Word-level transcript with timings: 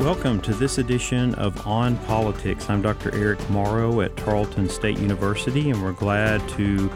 Welcome 0.00 0.40
to 0.42 0.54
this 0.54 0.78
edition 0.78 1.34
of 1.34 1.66
On 1.66 1.96
Politics. 2.06 2.70
I'm 2.70 2.80
Dr. 2.80 3.12
Eric 3.16 3.50
Morrow 3.50 4.00
at 4.00 4.16
Tarleton 4.16 4.68
State 4.68 4.96
University, 4.96 5.70
and 5.70 5.82
we're 5.82 5.90
glad 5.90 6.48
to 6.50 6.88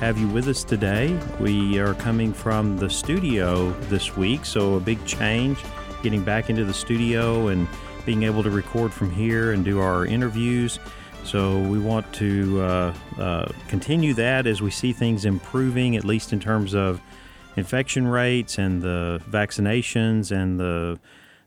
have 0.00 0.18
you 0.18 0.26
with 0.26 0.48
us 0.48 0.64
today. 0.64 1.16
We 1.38 1.78
are 1.78 1.94
coming 1.94 2.32
from 2.32 2.76
the 2.76 2.90
studio 2.90 3.70
this 3.82 4.16
week, 4.16 4.44
so 4.44 4.74
a 4.74 4.80
big 4.80 5.02
change 5.06 5.60
getting 6.02 6.24
back 6.24 6.50
into 6.50 6.64
the 6.64 6.74
studio 6.74 7.46
and 7.46 7.68
being 8.04 8.24
able 8.24 8.42
to 8.42 8.50
record 8.50 8.92
from 8.92 9.12
here 9.12 9.52
and 9.52 9.64
do 9.64 9.78
our 9.78 10.04
interviews. 10.04 10.80
So 11.22 11.60
we 11.60 11.78
want 11.78 12.12
to 12.14 12.60
uh, 12.60 12.94
uh, 13.18 13.52
continue 13.68 14.14
that 14.14 14.48
as 14.48 14.60
we 14.60 14.72
see 14.72 14.92
things 14.92 15.24
improving, 15.24 15.94
at 15.94 16.04
least 16.04 16.32
in 16.32 16.40
terms 16.40 16.74
of 16.74 17.00
infection 17.54 18.08
rates 18.08 18.58
and 18.58 18.82
the 18.82 19.22
vaccinations 19.30 20.32
and 20.32 20.58
the 20.58 20.98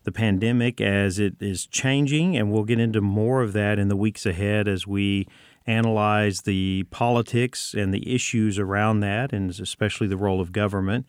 the 0.04 0.12
pandemic 0.12 0.82
as 0.82 1.20
it 1.20 1.36
is 1.40 1.66
changing, 1.66 2.36
and 2.36 2.52
we'll 2.52 2.64
get 2.64 2.80
into 2.80 3.02
more 3.02 3.42
of 3.42 3.54
that 3.54 3.78
in 3.78 3.88
the 3.88 3.96
weeks 3.96 4.26
ahead 4.26 4.68
as 4.68 4.88
we 4.88 5.28
analyze 5.68 6.42
the 6.42 6.84
politics 6.90 7.74
and 7.74 7.94
the 7.94 8.14
issues 8.14 8.58
around 8.58 9.00
that, 9.02 9.32
and 9.32 9.52
especially 9.52 10.08
the 10.08 10.18
role 10.18 10.42
of 10.42 10.52
government. 10.52 11.06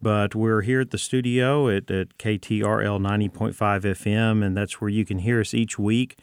But 0.00 0.34
we're 0.34 0.62
here 0.62 0.80
at 0.80 0.90
the 0.90 0.98
studio 0.98 1.68
at, 1.68 1.90
at 1.90 2.16
KTRL 2.18 3.00
90.5 3.00 3.54
FM, 3.54 4.44
and 4.44 4.56
that's 4.56 4.80
where 4.80 4.90
you 4.90 5.04
can 5.04 5.18
hear 5.18 5.40
us 5.40 5.52
each 5.52 5.78
week 5.78 6.18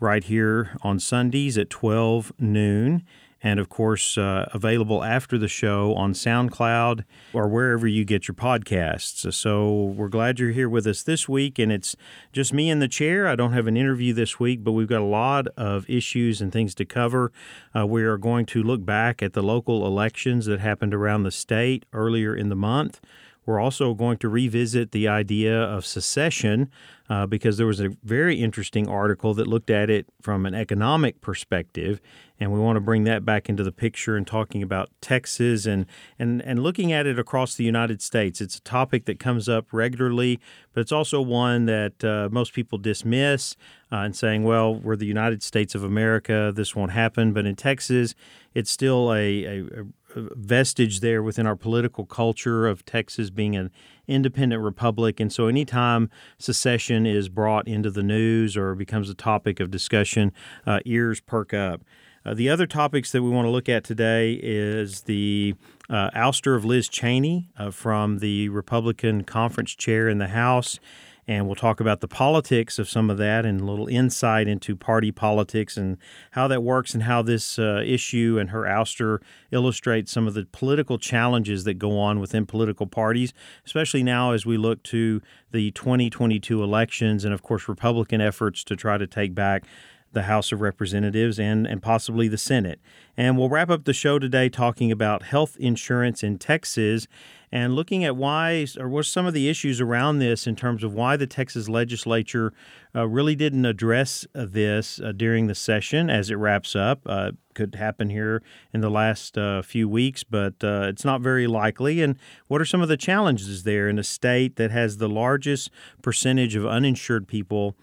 right 0.00 0.24
here 0.24 0.76
on 0.82 0.98
Sundays 0.98 1.56
at 1.56 1.70
12 1.70 2.32
noon 2.40 3.04
and 3.42 3.58
of 3.58 3.68
course 3.68 4.16
uh, 4.16 4.48
available 4.52 5.02
after 5.02 5.36
the 5.36 5.48
show 5.48 5.94
on 5.94 6.12
SoundCloud 6.12 7.04
or 7.32 7.48
wherever 7.48 7.86
you 7.86 8.04
get 8.04 8.28
your 8.28 8.34
podcasts. 8.34 9.32
So 9.32 9.72
we're 9.96 10.08
glad 10.08 10.38
you're 10.38 10.50
here 10.50 10.68
with 10.68 10.86
us 10.86 11.02
this 11.02 11.28
week, 11.28 11.58
and 11.58 11.72
it's 11.72 11.96
just 12.32 12.52
me 12.52 12.70
in 12.70 12.78
the 12.78 12.88
chair. 12.88 13.26
I 13.26 13.36
don't 13.36 13.52
have 13.52 13.66
an 13.66 13.76
interview 13.76 14.12
this 14.12 14.38
week, 14.38 14.62
but 14.62 14.72
we've 14.72 14.88
got 14.88 15.00
a 15.00 15.04
lot 15.04 15.48
of 15.56 15.88
issues 15.88 16.40
and 16.40 16.52
things 16.52 16.74
to 16.76 16.84
cover. 16.84 17.32
Uh, 17.76 17.86
we 17.86 18.04
are 18.04 18.18
going 18.18 18.46
to 18.46 18.62
look 18.62 18.84
back 18.84 19.22
at 19.22 19.32
the 19.32 19.42
local 19.42 19.86
elections 19.86 20.46
that 20.46 20.60
happened 20.60 20.94
around 20.94 21.22
the 21.22 21.30
state 21.30 21.84
earlier 21.92 22.34
in 22.34 22.48
the 22.48 22.56
month. 22.56 23.00
We're 23.44 23.60
also 23.60 23.94
going 23.94 24.18
to 24.18 24.28
revisit 24.28 24.92
the 24.92 25.08
idea 25.08 25.60
of 25.60 25.84
secession 25.84 26.70
uh, 27.10 27.26
because 27.26 27.56
there 27.58 27.66
was 27.66 27.80
a 27.80 27.90
very 28.04 28.36
interesting 28.36 28.88
article 28.88 29.34
that 29.34 29.46
looked 29.46 29.68
at 29.68 29.90
it 29.90 30.06
from 30.20 30.46
an 30.46 30.54
economic 30.54 31.20
perspective, 31.20 32.00
and 32.38 32.52
we 32.52 32.58
want 32.58 32.76
to 32.76 32.80
bring 32.80 33.04
that 33.04 33.24
back 33.24 33.48
into 33.48 33.62
the 33.62 33.72
picture 33.72 34.16
and 34.16 34.26
talking 34.26 34.62
about 34.62 34.88
Texas 35.00 35.66
and 35.66 35.84
and 36.18 36.40
and 36.42 36.62
looking 36.62 36.92
at 36.92 37.06
it 37.06 37.18
across 37.18 37.54
the 37.54 37.64
United 37.64 38.00
States. 38.00 38.40
It's 38.40 38.56
a 38.56 38.62
topic 38.62 39.04
that 39.06 39.18
comes 39.18 39.48
up 39.48 39.72
regularly, 39.72 40.40
but 40.72 40.80
it's 40.80 40.92
also 40.92 41.20
one 41.20 41.66
that 41.66 42.02
uh, 42.04 42.28
most 42.30 42.54
people 42.54 42.78
dismiss 42.78 43.56
uh, 43.90 43.96
and 43.96 44.16
saying, 44.16 44.44
"Well, 44.44 44.74
we're 44.74 44.96
the 44.96 45.04
United 45.04 45.42
States 45.42 45.74
of 45.74 45.84
America. 45.84 46.52
This 46.54 46.74
won't 46.74 46.92
happen." 46.92 47.32
But 47.32 47.44
in 47.44 47.56
Texas, 47.56 48.14
it's 48.54 48.70
still 48.70 49.12
a, 49.12 49.44
a, 49.44 49.60
a 49.64 49.84
vestige 50.14 51.00
there 51.00 51.22
within 51.22 51.46
our 51.46 51.56
political 51.56 52.04
culture 52.04 52.66
of 52.66 52.84
Texas 52.84 53.30
being 53.30 53.56
an 53.56 53.70
independent 54.06 54.62
republic. 54.62 55.20
And 55.20 55.32
so 55.32 55.46
anytime 55.46 56.10
secession 56.38 57.06
is 57.06 57.28
brought 57.28 57.68
into 57.68 57.90
the 57.90 58.02
news 58.02 58.56
or 58.56 58.74
becomes 58.74 59.08
a 59.08 59.14
topic 59.14 59.60
of 59.60 59.70
discussion, 59.70 60.32
uh, 60.66 60.80
ears 60.84 61.20
perk 61.20 61.54
up. 61.54 61.82
Uh, 62.24 62.34
the 62.34 62.48
other 62.48 62.66
topics 62.66 63.10
that 63.12 63.22
we 63.22 63.30
want 63.30 63.46
to 63.46 63.50
look 63.50 63.68
at 63.68 63.82
today 63.82 64.38
is 64.42 65.02
the 65.02 65.54
uh, 65.90 66.10
ouster 66.10 66.56
of 66.56 66.64
Liz 66.64 66.88
Cheney 66.88 67.48
uh, 67.56 67.70
from 67.70 68.18
the 68.18 68.48
Republican 68.50 69.24
conference 69.24 69.74
chair 69.74 70.08
in 70.08 70.18
the 70.18 70.28
House 70.28 70.78
and 71.28 71.46
we'll 71.46 71.54
talk 71.54 71.78
about 71.78 72.00
the 72.00 72.08
politics 72.08 72.78
of 72.78 72.88
some 72.88 73.08
of 73.08 73.16
that 73.18 73.46
and 73.46 73.60
a 73.60 73.64
little 73.64 73.86
insight 73.86 74.48
into 74.48 74.74
party 74.74 75.12
politics 75.12 75.76
and 75.76 75.96
how 76.32 76.48
that 76.48 76.62
works 76.62 76.94
and 76.94 77.04
how 77.04 77.22
this 77.22 77.58
uh, 77.58 77.82
issue 77.86 78.38
and 78.40 78.50
her 78.50 78.62
ouster 78.62 79.20
illustrates 79.52 80.10
some 80.10 80.26
of 80.26 80.34
the 80.34 80.46
political 80.50 80.98
challenges 80.98 81.62
that 81.64 81.74
go 81.74 81.98
on 81.98 82.18
within 82.18 82.44
political 82.44 82.86
parties, 82.86 83.32
especially 83.64 84.02
now 84.02 84.32
as 84.32 84.44
we 84.44 84.56
look 84.56 84.82
to 84.82 85.22
the 85.52 85.70
2022 85.72 86.62
elections 86.62 87.24
and, 87.24 87.32
of 87.32 87.42
course, 87.42 87.68
Republican 87.68 88.20
efforts 88.20 88.64
to 88.64 88.74
try 88.74 88.98
to 88.98 89.06
take 89.06 89.34
back 89.34 89.64
the 90.12 90.22
House 90.22 90.52
of 90.52 90.60
Representatives 90.60 91.38
and, 91.38 91.66
and 91.66 91.82
possibly 91.82 92.28
the 92.28 92.38
Senate. 92.38 92.80
And 93.16 93.38
we'll 93.38 93.48
wrap 93.48 93.70
up 93.70 93.84
the 93.84 93.92
show 93.92 94.18
today 94.18 94.48
talking 94.48 94.92
about 94.92 95.22
health 95.22 95.56
insurance 95.58 96.22
in 96.22 96.38
Texas 96.38 97.06
and 97.52 97.76
looking 97.76 98.02
at 98.02 98.16
why 98.16 98.66
or 98.78 98.88
what 98.88 99.04
some 99.04 99.26
of 99.26 99.34
the 99.34 99.48
issues 99.48 99.80
around 99.80 100.18
this 100.18 100.46
in 100.46 100.56
terms 100.56 100.82
of 100.82 100.94
why 100.94 101.16
the 101.16 101.26
Texas 101.26 101.68
legislature 101.68 102.52
uh, 102.96 103.06
really 103.06 103.36
didn't 103.36 103.66
address 103.66 104.26
uh, 104.34 104.46
this 104.48 104.98
uh, 105.00 105.12
during 105.12 105.46
the 105.46 105.54
session 105.54 106.08
as 106.08 106.30
it 106.30 106.36
wraps 106.36 106.74
up. 106.74 107.02
Uh, 107.04 107.32
could 107.54 107.74
happen 107.74 108.08
here 108.08 108.42
in 108.72 108.80
the 108.80 108.90
last 108.90 109.36
uh, 109.36 109.60
few 109.60 109.86
weeks, 109.86 110.24
but 110.24 110.54
uh, 110.64 110.86
it's 110.88 111.04
not 111.04 111.20
very 111.20 111.46
likely. 111.46 112.00
And 112.00 112.16
what 112.48 112.62
are 112.62 112.64
some 112.64 112.80
of 112.80 112.88
the 112.88 112.96
challenges 112.96 113.64
there 113.64 113.88
in 113.90 113.98
a 113.98 114.04
state 114.04 114.56
that 114.56 114.70
has 114.70 114.96
the 114.96 115.08
largest 115.08 115.70
percentage 116.00 116.56
of 116.56 116.66
uninsured 116.66 117.28
people 117.28 117.76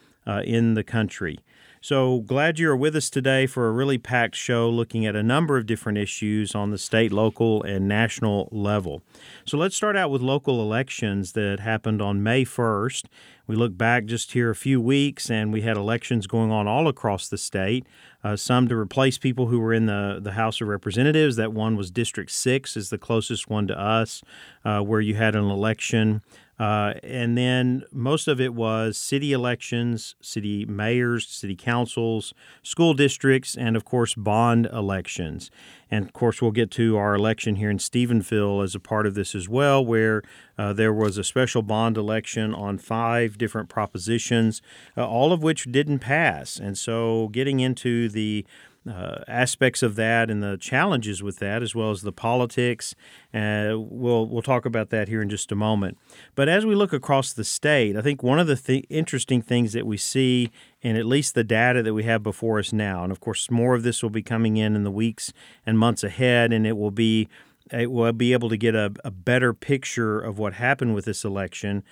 in 0.44 0.76
the 0.76 0.84
country? 0.84 1.40
So 1.82 2.20
glad 2.20 2.60
you're 2.60 2.76
with 2.76 2.94
us 2.98 3.10
today 3.10 3.48
for 3.48 3.70
a 3.70 3.72
really 3.72 3.98
packed 3.98 4.36
show 4.36 4.70
looking 4.70 5.06
at 5.06 5.16
a 5.16 5.24
number 5.24 5.56
of 5.56 5.66
different 5.66 5.98
issues 5.98 6.54
on 6.54 6.72
the 6.72 6.78
state, 6.78 7.14
local, 7.14 7.64
and 7.64 7.88
national 7.88 8.50
level. 8.52 9.02
So 9.46 9.58
let's 9.58 9.78
start 9.78 9.96
out 9.96 10.12
with 10.12 10.22
local 10.22 10.62
elections 10.62 11.32
that 11.34 11.62
happened 11.62 12.02
on 12.02 12.22
May 12.22 12.44
1st. 12.44 13.06
We 13.48 13.56
look 13.56 13.78
back 13.78 14.06
just 14.06 14.34
here 14.34 14.50
a 14.50 14.56
few 14.56 14.82
weeks, 14.82 15.32
and 15.32 15.54
we 15.54 15.62
had 15.62 15.78
elections 15.78 16.28
going 16.28 16.52
on 16.52 16.68
all 16.68 16.90
across 16.90 17.30
the 17.30 17.38
state. 17.38 17.86
Uh, 18.26 18.36
some 18.36 18.68
to 18.68 18.76
replace 18.76 19.18
people 19.18 19.48
who 19.48 19.62
were 19.62 19.74
in 19.74 19.86
the, 19.86 20.20
the 20.22 20.34
House 20.34 20.60
of 20.60 20.68
Representatives. 20.68 21.38
That 21.38 21.54
one 21.54 21.78
was 21.78 21.90
District 21.92 22.30
6, 22.30 22.76
is 22.76 22.90
the 22.90 22.98
closest 22.98 23.50
one 23.50 23.68
to 23.68 23.80
us, 23.80 24.22
uh, 24.66 24.82
where 24.82 25.00
you 25.00 25.16
had 25.16 25.34
an 25.34 25.50
election 25.50 26.22
uh, 26.60 26.96
and 27.04 27.38
then 27.38 27.84
most 27.92 28.28
of 28.28 28.42
it 28.42 28.54
was 28.54 28.98
city 28.98 29.32
elections, 29.32 30.16
city 30.22 30.66
mayors, 30.66 31.26
city 31.28 31.56
councils, 31.56 32.34
school 32.64 32.94
districts, 32.94 33.56
and 33.56 33.78
of 33.78 33.86
course, 33.86 34.14
bond 34.14 34.68
elections. 34.74 35.50
And 35.90 36.06
of 36.06 36.12
course, 36.12 36.42
we'll 36.42 36.52
get 36.52 36.70
to 36.72 36.98
our 36.98 37.16
election 37.16 37.56
here 37.56 37.70
in 37.70 37.78
Stephenville 37.78 38.64
as 38.64 38.76
a 38.76 38.80
part 38.80 39.08
of 39.08 39.16
this 39.16 39.34
as 39.34 39.48
well, 39.48 39.84
where 39.84 40.22
uh, 40.58 40.74
there 40.74 40.94
was 40.94 41.18
a 41.18 41.24
special 41.24 41.62
bond 41.62 41.98
election 41.98 42.54
on 42.54 42.78
five 42.78 43.38
different 43.38 43.70
propositions, 43.70 44.62
uh, 44.98 45.08
all 45.08 45.32
of 45.32 45.42
which 45.42 45.72
didn't 45.72 46.00
pass. 46.00 46.58
And 46.58 46.78
so, 46.78 47.30
getting 47.30 47.62
into 47.62 48.10
the 48.10 48.46
uh, 48.90 49.24
aspects 49.28 49.84
of 49.84 49.96
that 49.96 50.32
and 50.32 50.42
the 50.42 50.58
challenges 50.58 51.22
with 51.22 51.38
that, 51.38 51.62
as 51.62 51.76
well 51.76 51.92
as 51.92 52.02
the 52.02 52.12
politics. 52.12 52.96
Uh, 53.34 53.74
we'll 53.76 54.28
we'll 54.28 54.42
talk 54.42 54.66
about 54.66 54.90
that 54.90 55.08
here 55.08 55.22
in 55.22 55.30
just 55.30 55.52
a 55.52 55.56
moment. 55.56 55.98
But 56.36 56.50
as 56.50 56.66
we 56.66 56.76
look 56.76 56.92
across 56.92 57.32
the 57.32 57.44
state, 57.44 57.96
I 57.96 58.02
think 58.02 58.24
one 58.24 58.40
of 58.40 58.48
the 58.48 58.56
th- 58.56 58.86
interesting 58.90 59.42
things 59.42 59.74
that 59.74 59.86
we 59.86 59.98
see 59.98 60.50
in 60.82 60.96
at 60.96 61.06
least 61.06 61.36
the 61.36 61.44
data 61.44 61.84
that 61.84 61.94
we 61.94 62.04
have 62.04 62.24
before 62.24 62.58
us 62.58 62.74
now, 62.74 63.04
and 63.04 63.12
of 63.12 63.20
course 63.20 63.52
more 63.52 63.76
of 63.76 63.84
this 63.84 64.02
will 64.02 64.10
be 64.10 64.24
coming 64.24 64.58
in 64.58 64.76
in 64.76 64.84
the 64.84 64.92
weeks 64.92 65.32
and 65.66 65.78
months 65.78 66.04
ahead, 66.04 66.52
and 66.52 66.66
it 66.66 66.78
will 66.78 66.92
be 66.92 67.30
it 67.72 67.92
will 67.92 68.12
be 68.14 68.34
able 68.34 68.50
to 68.50 68.58
get 68.58 68.74
a, 68.74 68.92
a 69.04 69.12
better 69.12 69.54
picture 69.54 70.20
of 70.20 70.40
what 70.40 70.54
happened 70.54 70.96
with 70.96 71.06
this 71.06 71.24
election. 71.24 71.84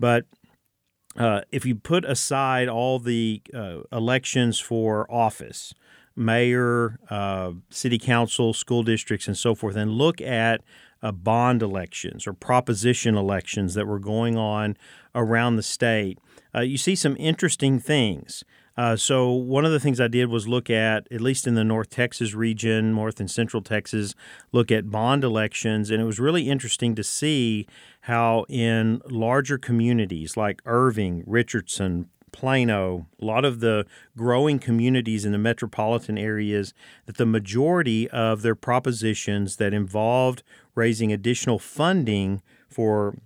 But 0.00 0.24
uh, 1.18 1.42
if 1.50 1.64
you 1.64 1.74
put 1.74 2.04
aside 2.04 2.68
all 2.68 2.98
the 2.98 3.42
uh, 3.54 3.80
elections 3.92 4.58
for 4.58 5.10
office, 5.10 5.74
mayor, 6.16 6.98
uh, 7.10 7.52
city 7.70 7.98
council, 7.98 8.52
school 8.52 8.82
districts, 8.82 9.26
and 9.26 9.36
so 9.36 9.54
forth, 9.54 9.76
and 9.76 9.92
look 9.92 10.20
at 10.20 10.62
uh, 11.02 11.12
bond 11.12 11.62
elections 11.62 12.26
or 12.26 12.32
proposition 12.32 13.16
elections 13.16 13.74
that 13.74 13.86
were 13.86 13.98
going 13.98 14.36
on 14.36 14.76
around 15.14 15.56
the 15.56 15.62
state, 15.62 16.18
uh, 16.54 16.60
you 16.60 16.78
see 16.78 16.94
some 16.94 17.16
interesting 17.18 17.78
things. 17.78 18.44
Uh, 18.76 18.94
so 18.94 19.30
one 19.30 19.64
of 19.64 19.72
the 19.72 19.80
things 19.80 20.00
I 20.00 20.08
did 20.08 20.28
was 20.28 20.46
look 20.46 20.68
at, 20.68 21.10
at 21.10 21.20
least 21.22 21.46
in 21.46 21.54
the 21.54 21.64
North 21.64 21.88
Texas 21.88 22.34
region, 22.34 22.94
North 22.94 23.20
and 23.20 23.30
Central 23.30 23.62
Texas, 23.62 24.14
look 24.52 24.70
at 24.70 24.90
bond 24.90 25.24
elections, 25.24 25.90
and 25.90 26.02
it 26.02 26.04
was 26.04 26.20
really 26.20 26.50
interesting 26.50 26.94
to 26.94 27.02
see 27.02 27.66
how 28.02 28.44
in 28.48 29.00
larger 29.08 29.56
communities 29.56 30.36
like 30.36 30.60
Irving, 30.66 31.24
Richardson, 31.26 32.10
Plano, 32.36 33.06
a 33.18 33.24
lot 33.24 33.46
of 33.46 33.60
the 33.60 33.86
growing 34.14 34.58
communities 34.58 35.24
in 35.24 35.32
the 35.32 35.38
metropolitan 35.38 36.18
areas, 36.18 36.74
that 37.06 37.16
the 37.16 37.24
majority 37.24 38.10
of 38.10 38.42
their 38.42 38.54
propositions 38.54 39.56
that 39.56 39.72
involved 39.72 40.42
raising 40.74 41.10
additional 41.10 41.58
funding 41.58 42.42
for 42.68 43.16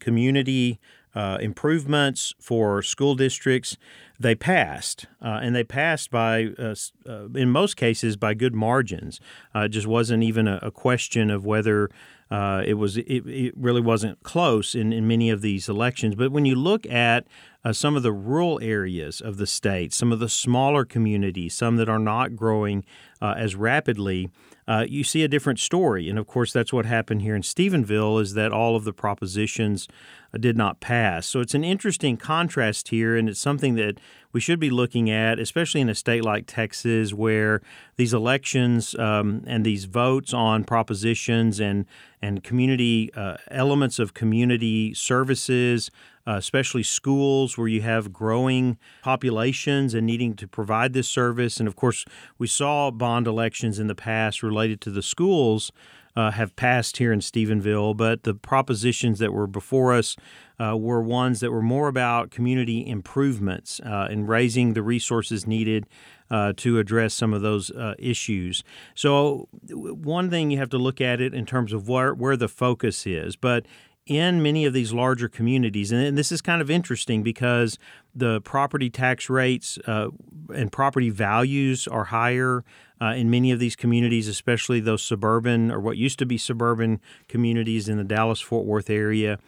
community 0.00 0.80
uh, 1.14 1.38
improvements 1.40 2.34
for 2.40 2.82
school 2.82 3.14
districts, 3.14 3.76
they 4.18 4.34
passed, 4.34 5.06
uh, 5.22 5.38
and 5.40 5.54
they 5.54 5.64
passed 5.64 6.10
by, 6.10 6.48
uh, 6.58 6.74
uh 7.08 7.28
in 7.28 7.48
most 7.48 7.76
cases, 7.76 8.16
by 8.16 8.34
good 8.34 8.56
margins. 8.56 9.20
Uh, 9.54 9.60
it 9.60 9.68
just 9.68 9.86
wasn't 9.86 10.24
even 10.24 10.48
a, 10.48 10.58
a 10.62 10.72
question 10.72 11.30
of 11.30 11.46
whether 11.46 11.88
uh, 12.30 12.62
it 12.66 12.74
was. 12.74 12.96
It, 12.96 13.24
it, 13.26 13.54
really 13.56 13.80
wasn't 13.80 14.22
close 14.24 14.74
in, 14.74 14.92
in 14.92 15.06
many 15.06 15.30
of 15.30 15.42
these 15.42 15.68
elections. 15.68 16.16
But 16.16 16.32
when 16.32 16.44
you 16.44 16.56
look 16.56 16.84
at 16.86 17.26
uh, 17.66 17.72
some 17.72 17.96
of 17.96 18.04
the 18.04 18.12
rural 18.12 18.60
areas 18.62 19.20
of 19.20 19.38
the 19.38 19.46
state, 19.46 19.92
some 19.92 20.12
of 20.12 20.20
the 20.20 20.28
smaller 20.28 20.84
communities, 20.84 21.52
some 21.52 21.74
that 21.74 21.88
are 21.88 21.98
not 21.98 22.36
growing 22.36 22.84
uh, 23.20 23.34
as 23.36 23.56
rapidly, 23.56 24.30
uh, 24.68 24.84
you 24.88 25.02
see 25.02 25.24
a 25.24 25.28
different 25.28 25.58
story. 25.58 26.08
And 26.08 26.16
of 26.16 26.28
course, 26.28 26.52
that's 26.52 26.72
what 26.72 26.86
happened 26.86 27.22
here 27.22 27.34
in 27.34 27.42
Stephenville 27.42 28.22
is 28.22 28.34
that 28.34 28.52
all 28.52 28.76
of 28.76 28.84
the 28.84 28.92
propositions 28.92 29.88
uh, 30.32 30.38
did 30.38 30.56
not 30.56 30.78
pass. 30.78 31.26
So 31.26 31.40
it's 31.40 31.54
an 31.54 31.64
interesting 31.64 32.16
contrast 32.16 32.88
here, 32.88 33.16
and 33.16 33.28
it's 33.28 33.40
something 33.40 33.74
that 33.74 33.98
we 34.32 34.40
should 34.40 34.60
be 34.60 34.70
looking 34.70 35.10
at, 35.10 35.40
especially 35.40 35.80
in 35.80 35.88
a 35.88 35.94
state 35.94 36.22
like 36.22 36.44
Texas, 36.46 37.12
where 37.14 37.62
these 37.96 38.14
elections 38.14 38.94
um, 38.96 39.42
and 39.44 39.66
these 39.66 39.86
votes 39.86 40.32
on 40.32 40.62
propositions 40.62 41.58
and 41.58 41.84
and 42.22 42.42
community 42.42 43.12
uh, 43.14 43.36
elements 43.50 43.98
of 43.98 44.14
community 44.14 44.94
services, 44.94 45.90
uh, 46.26 46.34
especially 46.36 46.82
schools 46.82 47.56
where 47.56 47.68
you 47.68 47.82
have 47.82 48.12
growing 48.12 48.78
populations 49.02 49.94
and 49.94 50.06
needing 50.06 50.34
to 50.34 50.48
provide 50.48 50.92
this 50.92 51.08
service. 51.08 51.58
And 51.58 51.68
of 51.68 51.76
course, 51.76 52.04
we 52.38 52.46
saw 52.46 52.90
bond 52.90 53.26
elections 53.26 53.78
in 53.78 53.86
the 53.86 53.94
past 53.94 54.42
related 54.42 54.80
to 54.82 54.90
the 54.90 55.02
schools 55.02 55.70
uh, 56.16 56.30
have 56.30 56.56
passed 56.56 56.96
here 56.96 57.12
in 57.12 57.20
Stephenville, 57.20 57.94
but 57.94 58.22
the 58.22 58.34
propositions 58.34 59.18
that 59.18 59.32
were 59.32 59.46
before 59.46 59.92
us 59.92 60.16
uh, 60.58 60.74
were 60.76 61.02
ones 61.02 61.40
that 61.40 61.52
were 61.52 61.62
more 61.62 61.88
about 61.88 62.30
community 62.30 62.86
improvements 62.86 63.80
uh, 63.80 64.08
and 64.10 64.26
raising 64.26 64.72
the 64.72 64.82
resources 64.82 65.46
needed 65.46 65.86
uh, 66.30 66.54
to 66.56 66.78
address 66.78 67.12
some 67.12 67.34
of 67.34 67.42
those 67.42 67.70
uh, 67.70 67.94
issues. 67.98 68.64
So, 68.94 69.48
one 69.70 70.30
thing 70.30 70.50
you 70.50 70.58
have 70.58 70.70
to 70.70 70.78
look 70.78 71.02
at 71.02 71.20
it 71.20 71.34
in 71.34 71.44
terms 71.44 71.74
of 71.74 71.86
where, 71.86 72.14
where 72.14 72.36
the 72.36 72.48
focus 72.48 73.06
is, 73.06 73.36
but 73.36 73.66
in 74.06 74.40
many 74.40 74.64
of 74.64 74.72
these 74.72 74.92
larger 74.92 75.28
communities, 75.28 75.90
and 75.90 76.16
this 76.16 76.30
is 76.30 76.40
kind 76.40 76.62
of 76.62 76.70
interesting 76.70 77.22
because 77.22 77.78
the 78.14 78.40
property 78.42 78.88
tax 78.88 79.28
rates 79.28 79.78
uh, 79.86 80.08
and 80.54 80.70
property 80.70 81.10
values 81.10 81.88
are 81.88 82.04
higher 82.04 82.64
uh, 83.00 83.06
in 83.06 83.28
many 83.30 83.50
of 83.50 83.58
these 83.58 83.74
communities, 83.74 84.28
especially 84.28 84.78
those 84.78 85.02
suburban 85.02 85.70
or 85.72 85.80
what 85.80 85.96
used 85.96 86.18
to 86.20 86.26
be 86.26 86.38
suburban 86.38 87.00
communities 87.28 87.88
in 87.88 87.98
the 87.98 88.04
Dallas 88.04 88.40
Fort 88.40 88.64
Worth 88.64 88.88
area. 88.88 89.38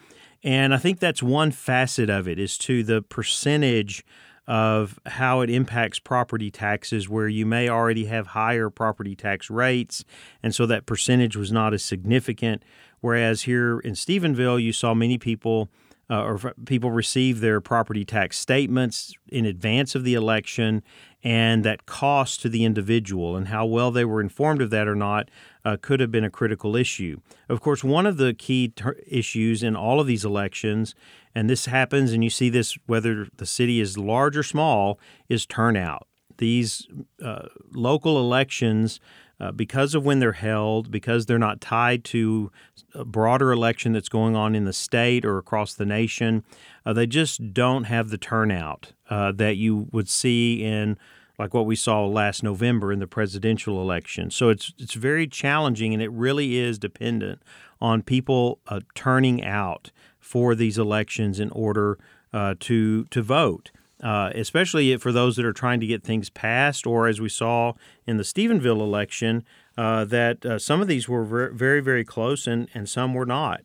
And 0.42 0.74
I 0.74 0.76
think 0.76 0.98
that's 1.00 1.22
one 1.22 1.50
facet 1.50 2.10
of 2.10 2.28
it 2.28 2.38
is 2.38 2.58
to 2.58 2.82
the 2.82 3.02
percentage 3.02 4.04
of 4.48 4.98
how 5.04 5.42
it 5.42 5.50
impacts 5.50 5.98
property 5.98 6.50
taxes, 6.50 7.06
where 7.06 7.28
you 7.28 7.44
may 7.44 7.68
already 7.68 8.06
have 8.06 8.28
higher 8.28 8.70
property 8.70 9.14
tax 9.14 9.50
rates, 9.50 10.06
and 10.42 10.54
so 10.54 10.64
that 10.64 10.86
percentage 10.86 11.36
was 11.36 11.52
not 11.52 11.74
as 11.74 11.84
significant. 11.84 12.62
Whereas 13.00 13.42
here 13.42 13.78
in 13.80 13.92
Stephenville, 13.92 14.60
you 14.60 14.72
saw 14.72 14.94
many 14.94 15.18
people 15.18 15.68
uh, 16.10 16.22
or 16.22 16.54
people 16.64 16.90
receive 16.90 17.40
their 17.40 17.60
property 17.60 18.04
tax 18.04 18.38
statements 18.38 19.12
in 19.28 19.44
advance 19.44 19.94
of 19.94 20.04
the 20.04 20.14
election, 20.14 20.82
and 21.22 21.64
that 21.64 21.84
cost 21.84 22.40
to 22.40 22.48
the 22.48 22.64
individual 22.64 23.36
and 23.36 23.48
how 23.48 23.66
well 23.66 23.90
they 23.90 24.04
were 24.04 24.20
informed 24.20 24.62
of 24.62 24.70
that 24.70 24.86
or 24.86 24.94
not 24.94 25.28
uh, 25.64 25.76
could 25.80 26.00
have 26.00 26.10
been 26.10 26.24
a 26.24 26.30
critical 26.30 26.76
issue. 26.76 27.20
Of 27.48 27.60
course, 27.60 27.82
one 27.82 28.06
of 28.06 28.16
the 28.16 28.32
key 28.32 28.68
ter- 28.68 28.96
issues 29.06 29.62
in 29.62 29.74
all 29.76 30.00
of 30.00 30.06
these 30.06 30.24
elections, 30.24 30.94
and 31.34 31.50
this 31.50 31.66
happens, 31.66 32.12
and 32.12 32.22
you 32.22 32.30
see 32.30 32.48
this 32.48 32.78
whether 32.86 33.26
the 33.36 33.46
city 33.46 33.80
is 33.80 33.98
large 33.98 34.36
or 34.36 34.42
small, 34.42 34.98
is 35.28 35.44
turnout. 35.44 36.06
These 36.38 36.86
uh, 37.22 37.48
local 37.72 38.18
elections 38.18 39.00
uh, 39.40 39.52
because 39.52 39.94
of 39.94 40.04
when 40.04 40.18
they're 40.18 40.32
held, 40.32 40.90
because 40.90 41.26
they're 41.26 41.38
not 41.38 41.60
tied 41.60 42.04
to 42.04 42.50
a 42.94 43.04
broader 43.04 43.52
election 43.52 43.92
that's 43.92 44.08
going 44.08 44.34
on 44.34 44.54
in 44.54 44.64
the 44.64 44.72
state 44.72 45.24
or 45.24 45.38
across 45.38 45.74
the 45.74 45.86
nation, 45.86 46.42
uh, 46.84 46.92
they 46.92 47.06
just 47.06 47.52
don't 47.52 47.84
have 47.84 48.10
the 48.10 48.18
turnout 48.18 48.92
uh, 49.10 49.32
that 49.32 49.56
you 49.56 49.88
would 49.92 50.08
see 50.08 50.64
in 50.64 50.98
like 51.38 51.54
what 51.54 51.66
we 51.66 51.76
saw 51.76 52.04
last 52.04 52.42
November 52.42 52.92
in 52.92 52.98
the 52.98 53.06
presidential 53.06 53.80
election. 53.80 54.30
So 54.30 54.48
it's 54.48 54.72
it's 54.78 54.94
very 54.94 55.26
challenging, 55.26 55.92
and 55.92 56.02
it 56.02 56.10
really 56.10 56.58
is 56.58 56.78
dependent 56.78 57.42
on 57.80 58.02
people 58.02 58.58
uh, 58.66 58.80
turning 58.94 59.44
out 59.44 59.92
for 60.18 60.54
these 60.54 60.78
elections 60.78 61.38
in 61.38 61.50
order 61.50 61.96
uh, 62.32 62.54
to 62.60 63.04
to 63.04 63.22
vote 63.22 63.70
uh, 64.02 64.30
especially 64.34 64.96
for 64.96 65.12
those 65.12 65.36
that 65.36 65.44
are 65.44 65.52
trying 65.52 65.80
to 65.80 65.86
get 65.86 66.04
things 66.04 66.30
passed, 66.30 66.86
or 66.86 67.08
as 67.08 67.20
we 67.20 67.28
saw 67.28 67.72
in 68.06 68.16
the 68.16 68.22
Stephenville 68.22 68.80
election, 68.80 69.44
uh, 69.76 70.04
that 70.04 70.44
uh, 70.44 70.58
some 70.58 70.80
of 70.80 70.88
these 70.88 71.08
were 71.08 71.50
very, 71.50 71.80
very 71.80 72.04
close 72.04 72.46
and, 72.46 72.68
and 72.74 72.88
some 72.88 73.14
were 73.14 73.26
not. 73.26 73.60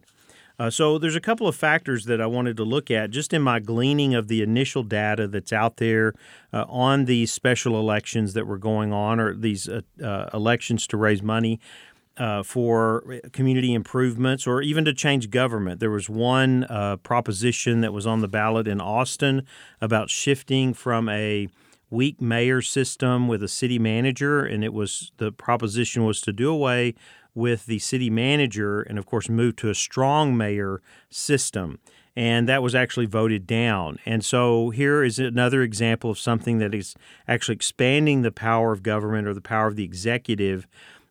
Uh, 0.60 0.70
so 0.70 1.00
there's 1.00 1.16
a 1.16 1.22
couple 1.22 1.48
of 1.48 1.56
factors 1.56 2.06
that 2.06 2.22
I 2.22 2.28
wanted 2.28 2.58
to 2.58 2.64
look 2.64 2.92
at 2.92 3.10
just 3.10 3.34
in 3.34 3.42
my 3.42 3.60
gleaning 3.60 4.14
of 4.14 4.28
the 4.28 4.44
initial 4.44 4.84
data 4.84 5.28
that's 5.28 5.52
out 5.52 5.78
there 5.78 6.14
uh, 6.54 6.66
on 6.70 7.06
these 7.06 7.34
special 7.34 7.80
elections 7.80 8.34
that 8.34 8.46
were 8.46 8.60
going 8.60 8.94
on, 8.94 9.20
or 9.20 9.34
these 9.34 9.68
uh, 9.68 9.82
elections 10.32 10.86
to 10.88 10.98
raise 10.98 11.24
money 11.24 11.60
uh, 12.18 12.44
for 12.44 13.20
community 13.32 13.74
improvements 13.74 14.46
or 14.46 14.62
even 14.62 14.86
to 14.86 14.94
change 14.94 15.30
government. 15.30 15.80
There 15.80 15.90
was 15.90 16.10
one 16.10 16.66
uh, 16.66 16.98
proposition 16.98 17.82
that 17.82 17.94
was 17.94 18.06
on 18.06 18.22
the 18.22 18.28
ballot 18.28 18.68
in 18.68 18.80
Austin 18.80 19.46
about 19.82 20.10
shifting 20.10 20.74
from 20.74 21.10
a 21.10 21.48
weak 21.90 22.22
mayor 22.22 22.62
system 22.62 23.28
with 23.28 23.44
a 23.44 23.48
city 23.48 23.78
manager, 23.78 24.44
and 24.44 24.64
it 24.64 24.74
was 24.74 25.12
the 25.18 25.32
proposition 25.32 26.06
was 26.06 26.22
to 26.22 26.34
do 26.34 26.52
away 26.52 26.96
with 27.36 27.66
the 27.66 27.80
city 27.80 28.10
manager 28.10 28.82
and, 28.82 29.00
of 29.00 29.06
course, 29.06 29.30
move 29.30 29.56
to 29.56 29.70
a 29.70 29.76
strong 29.76 30.38
mayor 30.38 30.82
system. 31.10 31.80
And 32.16 32.48
that 32.48 32.62
was 32.62 32.76
actually 32.76 33.08
voted 33.08 33.48
down. 33.48 33.98
And 34.06 34.24
so 34.24 34.70
here 34.70 35.04
is 35.04 35.18
another 35.18 35.64
example 35.64 36.12
of 36.12 36.20
something 36.20 36.60
that 36.60 36.76
is 36.76 36.96
actually 37.28 37.56
expanding 37.56 38.22
the 38.22 38.32
power 38.32 38.72
of 38.72 38.84
government 38.84 39.28
or 39.28 39.34
the 39.34 39.42
power 39.42 39.68
of 39.68 39.76
the 39.76 39.84
executive 39.84 40.68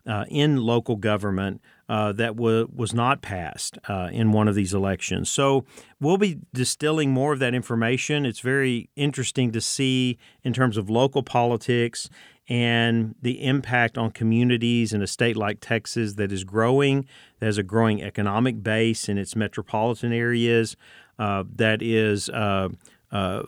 uh, 0.06 0.24
in 0.28 0.56
local 0.56 0.96
government 0.96 1.60
uh, 1.88 2.12
that 2.12 2.36
w- 2.36 2.68
was 2.74 2.92
not 2.94 3.22
passed 3.22 3.78
uh, 3.88 4.08
in 4.12 4.32
one 4.32 4.48
of 4.48 4.54
these 4.54 4.74
elections. 4.74 5.30
So 5.30 5.64
we'll 6.00 6.18
be 6.18 6.38
distilling 6.52 7.10
more 7.10 7.32
of 7.32 7.38
that 7.38 7.54
information. 7.54 8.26
It's 8.26 8.40
very 8.40 8.88
interesting 8.96 9.52
to 9.52 9.60
see 9.60 10.18
in 10.42 10.52
terms 10.52 10.76
of 10.76 10.88
local 10.88 11.22
politics 11.22 12.08
and 12.48 13.14
the 13.22 13.44
impact 13.44 13.96
on 13.96 14.10
communities 14.10 14.92
in 14.92 15.02
a 15.02 15.06
state 15.06 15.36
like 15.36 15.58
Texas 15.60 16.14
that 16.14 16.32
is 16.32 16.44
growing, 16.44 17.06
that 17.38 17.46
has 17.46 17.58
a 17.58 17.62
growing 17.62 18.02
economic 18.02 18.62
base 18.62 19.08
in 19.08 19.18
its 19.18 19.36
metropolitan 19.36 20.12
areas, 20.12 20.76
uh, 21.18 21.44
that 21.54 21.82
is 21.82 22.28
uh, 22.30 22.68
uh, 23.12 23.42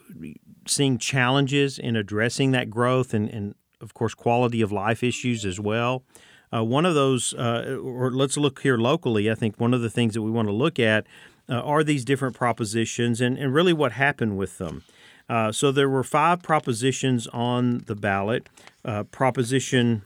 seeing 0.67 0.99
challenges 0.99 1.79
in 1.79 1.97
addressing 1.97 2.53
that 2.53 2.71
growth 2.71 3.13
and, 3.15 3.29
and, 3.31 3.55
of 3.81 3.95
course, 3.95 4.15
quality 4.15 4.63
of 4.63 4.71
life 4.71 5.03
issues 5.03 5.45
as 5.45 5.59
well. 5.59 6.05
Uh, 6.53 6.63
one 6.63 6.87
of 6.87 6.95
those, 6.95 7.35
uh, 7.35 7.79
or 7.83 8.11
let's 8.11 8.37
look 8.37 8.61
here 8.61 8.77
locally, 8.77 9.31
I 9.31 9.35
think 9.35 9.59
one 9.59 9.75
of 9.75 9.81
the 9.81 9.91
things 9.91 10.15
that 10.15 10.23
we 10.23 10.31
want 10.31 10.49
to 10.49 10.53
look 10.55 10.79
at 10.79 11.07
uh, 11.49 11.61
are 11.61 11.85
these 11.85 12.05
different 12.05 12.37
propositions 12.37 13.21
and, 13.21 13.37
and 13.37 13.53
really 13.53 13.73
what 13.73 13.93
happened 13.93 14.37
with 14.37 14.59
them. 14.59 14.85
Uh, 15.29 15.51
so 15.51 15.73
there 15.73 15.89
were 15.89 16.05
five 16.05 16.43
propositions 16.43 17.27
on 17.29 17.79
the 17.87 17.95
ballot. 17.95 18.49
Uh, 18.85 19.05
proposition 19.05 20.03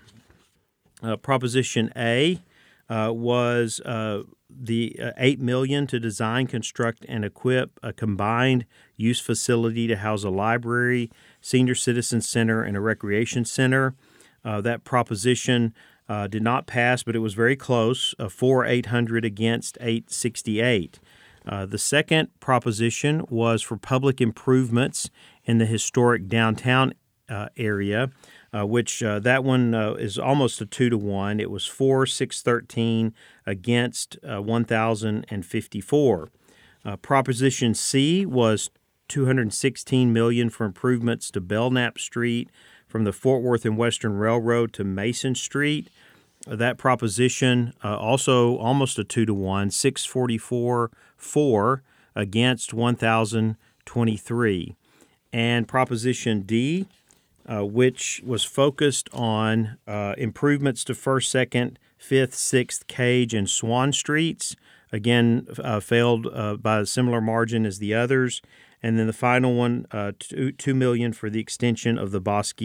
uh, 1.02 1.16
Proposition 1.16 1.92
A 1.96 2.40
was 2.88 3.80
the 4.50 4.98
eight 5.18 5.38
million 5.38 5.86
to 5.86 6.00
design, 6.00 6.46
construct, 6.46 7.04
and 7.08 7.24
equip 7.24 7.78
a 7.82 7.92
combined 7.92 8.64
use 8.96 9.20
facility 9.20 9.86
to 9.86 9.96
house 9.96 10.24
a 10.24 10.30
library, 10.30 11.10
senior 11.40 11.74
citizen 11.74 12.20
center, 12.20 12.62
and 12.62 12.76
a 12.76 12.80
recreation 12.80 13.44
center. 13.44 13.94
that 14.42 14.82
proposition 14.82 15.72
uh, 16.08 16.26
did 16.26 16.42
not 16.42 16.66
pass, 16.66 17.02
but 17.02 17.14
it 17.14 17.20
was 17.20 17.34
very 17.34 17.56
close, 17.56 18.14
uh, 18.18 18.28
4 18.28 18.64
800 18.64 19.24
against 19.24 19.76
868. 19.80 20.98
Uh, 21.46 21.66
the 21.66 21.78
second 21.78 22.28
proposition 22.40 23.24
was 23.30 23.62
for 23.62 23.76
public 23.76 24.20
improvements 24.20 25.10
in 25.44 25.58
the 25.58 25.66
historic 25.66 26.28
downtown 26.28 26.92
uh, 27.28 27.48
area, 27.56 28.10
uh, 28.52 28.66
which 28.66 29.02
uh, 29.02 29.18
that 29.18 29.44
one 29.44 29.74
uh, 29.74 29.92
is 29.92 30.18
almost 30.18 30.60
a 30.60 30.66
two 30.66 30.90
to 30.90 30.98
one. 30.98 31.40
It 31.40 31.50
was 31.50 31.66
4 31.66 32.06
613 32.06 33.14
against 33.46 34.18
1,054. 34.22 36.28
Proposition 37.02 37.74
C 37.74 38.24
was 38.24 38.70
216 39.08 40.10
million 40.10 40.48
for 40.48 40.64
improvements 40.64 41.30
to 41.30 41.38
Belknap 41.40 41.98
Street 41.98 42.48
from 42.88 43.04
the 43.04 43.12
Fort 43.12 43.42
Worth 43.42 43.64
and 43.64 43.76
Western 43.76 44.14
Railroad 44.14 44.72
to 44.72 44.82
Mason 44.82 45.34
Street. 45.34 45.88
That 46.46 46.78
proposition 46.78 47.74
uh, 47.84 47.96
also 47.96 48.56
almost 48.56 48.98
a 48.98 49.04
two 49.04 49.26
to 49.26 49.34
one, 49.34 49.70
644 49.70 50.90
4 51.16 51.82
against 52.14 52.72
1023. 52.72 54.76
And 55.32 55.68
Proposition 55.68 56.42
D, 56.42 56.86
uh, 57.46 57.64
which 57.64 58.22
was 58.24 58.44
focused 58.44 59.08
on 59.12 59.76
uh, 59.86 60.14
improvements 60.16 60.84
to 60.84 60.94
First, 60.94 61.30
Second, 61.30 61.78
Fifth, 61.98 62.34
Sixth, 62.34 62.86
Cage, 62.86 63.34
and 63.34 63.50
Swan 63.50 63.92
Streets, 63.92 64.56
again, 64.92 65.46
uh, 65.58 65.80
failed 65.80 66.28
uh, 66.32 66.56
by 66.56 66.80
a 66.80 66.86
similar 66.86 67.20
margin 67.20 67.66
as 67.66 67.78
the 67.78 67.94
others. 67.94 68.40
And 68.82 68.98
then 68.98 69.06
the 69.06 69.12
final 69.12 69.54
one, 69.54 69.86
uh, 69.90 70.12
two, 70.18 70.52
two 70.52 70.74
million 70.74 71.12
for 71.12 71.28
the 71.30 71.40
extension 71.40 71.98
of 71.98 72.10
the 72.10 72.20
Bosque 72.20 72.60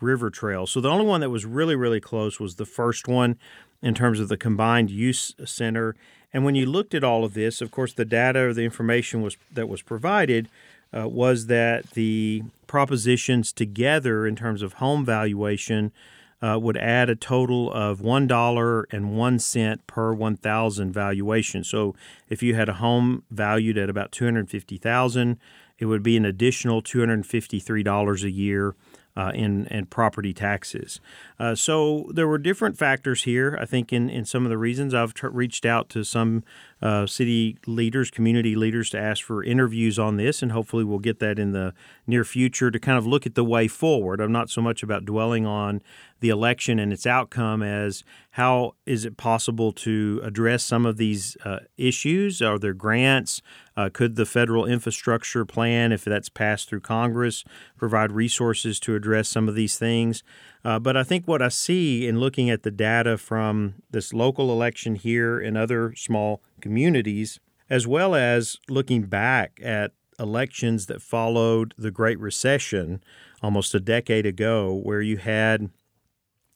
River 0.00 0.30
Trail. 0.30 0.66
So 0.66 0.80
the 0.80 0.88
only 0.88 1.04
one 1.04 1.20
that 1.20 1.30
was 1.30 1.44
really 1.44 1.76
really 1.76 2.00
close 2.00 2.40
was 2.40 2.56
the 2.56 2.66
first 2.66 3.08
one 3.08 3.38
in 3.82 3.94
terms 3.94 4.20
of 4.20 4.28
the 4.28 4.36
combined 4.36 4.90
use 4.90 5.34
center. 5.44 5.96
And 6.32 6.44
when 6.44 6.54
you 6.54 6.66
looked 6.66 6.94
at 6.94 7.02
all 7.02 7.24
of 7.24 7.34
this, 7.34 7.60
of 7.60 7.70
course, 7.70 7.92
the 7.92 8.04
data 8.04 8.40
or 8.40 8.54
the 8.54 8.64
information 8.64 9.22
was 9.22 9.36
that 9.52 9.68
was 9.68 9.82
provided 9.82 10.48
uh, 10.96 11.08
was 11.08 11.46
that 11.46 11.90
the 11.90 12.42
propositions 12.66 13.52
together 13.52 14.26
in 14.26 14.36
terms 14.36 14.62
of 14.62 14.74
home 14.74 15.04
valuation 15.04 15.92
uh, 16.42 16.58
would 16.58 16.76
add 16.76 17.10
a 17.10 17.16
total 17.16 17.72
of 17.72 18.00
one 18.00 18.26
dollar 18.26 18.86
and 18.90 19.16
one 19.16 19.38
cent 19.38 19.86
per 19.86 20.12
one 20.12 20.36
thousand 20.36 20.92
valuation. 20.92 21.64
So 21.64 21.94
if 22.28 22.42
you 22.42 22.54
had 22.54 22.68
a 22.68 22.74
home 22.74 23.22
valued 23.30 23.78
at 23.78 23.90
about 23.90 24.12
two 24.12 24.24
hundred 24.24 24.50
fifty 24.50 24.78
thousand, 24.78 25.38
it 25.78 25.86
would 25.86 26.02
be 26.02 26.16
an 26.16 26.24
additional 26.24 26.82
two 26.82 27.00
hundred 27.00 27.26
fifty 27.26 27.60
three 27.60 27.82
dollars 27.82 28.24
a 28.24 28.30
year 28.30 28.74
uh, 29.16 29.32
in, 29.34 29.66
in 29.66 29.86
property 29.86 30.32
taxes. 30.32 31.00
Uh, 31.38 31.54
so 31.54 32.10
there 32.14 32.28
were 32.28 32.38
different 32.38 32.78
factors 32.78 33.24
here. 33.24 33.58
I 33.60 33.66
think 33.66 33.92
in, 33.92 34.08
in 34.08 34.24
some 34.24 34.46
of 34.46 34.50
the 34.50 34.58
reasons 34.58 34.94
I've 34.94 35.14
t- 35.14 35.26
reached 35.26 35.66
out 35.66 35.88
to 35.90 36.04
some 36.04 36.42
uh, 36.82 37.06
city 37.06 37.58
leaders, 37.66 38.10
community 38.10 38.54
leaders 38.54 38.90
to 38.90 38.98
ask 38.98 39.24
for 39.24 39.44
interviews 39.44 39.98
on 39.98 40.16
this, 40.16 40.42
and 40.42 40.52
hopefully 40.52 40.84
we'll 40.84 40.98
get 40.98 41.18
that 41.18 41.38
in 41.38 41.52
the 41.52 41.74
near 42.06 42.24
future 42.24 42.70
to 42.70 42.78
kind 42.78 42.96
of 42.96 43.06
look 43.06 43.26
at 43.26 43.34
the 43.34 43.44
way 43.44 43.68
forward. 43.68 44.20
I'm 44.20 44.32
not 44.32 44.50
so 44.50 44.60
much 44.60 44.82
about 44.82 45.04
dwelling 45.04 45.46
on 45.46 45.82
the 46.20 46.28
election 46.28 46.78
and 46.78 46.92
its 46.92 47.06
outcome 47.06 47.62
as 47.62 48.04
how 48.30 48.74
is 48.86 49.04
it 49.04 49.16
possible 49.16 49.72
to 49.72 50.20
address 50.22 50.62
some 50.62 50.86
of 50.86 50.96
these 50.96 51.36
uh, 51.44 51.60
issues? 51.76 52.40
Are 52.40 52.58
there 52.58 52.74
grants? 52.74 53.42
Uh, 53.76 53.88
could 53.92 54.16
the 54.16 54.26
federal 54.26 54.66
infrastructure 54.66 55.44
plan, 55.44 55.92
if 55.92 56.04
that's 56.04 56.28
passed 56.28 56.68
through 56.68 56.80
Congress, 56.80 57.44
provide 57.76 58.12
resources 58.12 58.78
to 58.80 58.94
address 58.94 59.28
some 59.28 59.48
of 59.48 59.54
these 59.54 59.78
things? 59.78 60.22
Uh, 60.64 60.78
but 60.78 60.96
I 60.96 61.02
think 61.02 61.26
what 61.26 61.42
I 61.42 61.48
see 61.48 62.06
in 62.06 62.20
looking 62.20 62.50
at 62.50 62.62
the 62.62 62.70
data 62.70 63.16
from 63.16 63.76
this 63.90 64.12
local 64.12 64.52
election 64.52 64.94
here 64.94 65.38
and 65.38 65.56
other 65.56 65.94
small 65.96 66.42
communities, 66.60 67.40
as 67.68 67.86
well 67.86 68.14
as 68.14 68.58
looking 68.68 69.02
back 69.02 69.58
at 69.62 69.92
elections 70.18 70.86
that 70.86 71.00
followed 71.00 71.74
the 71.78 71.90
Great 71.90 72.18
Recession 72.18 73.02
almost 73.42 73.74
a 73.74 73.80
decade 73.80 74.26
ago, 74.26 74.74
where 74.74 75.00
you 75.00 75.16
had 75.16 75.70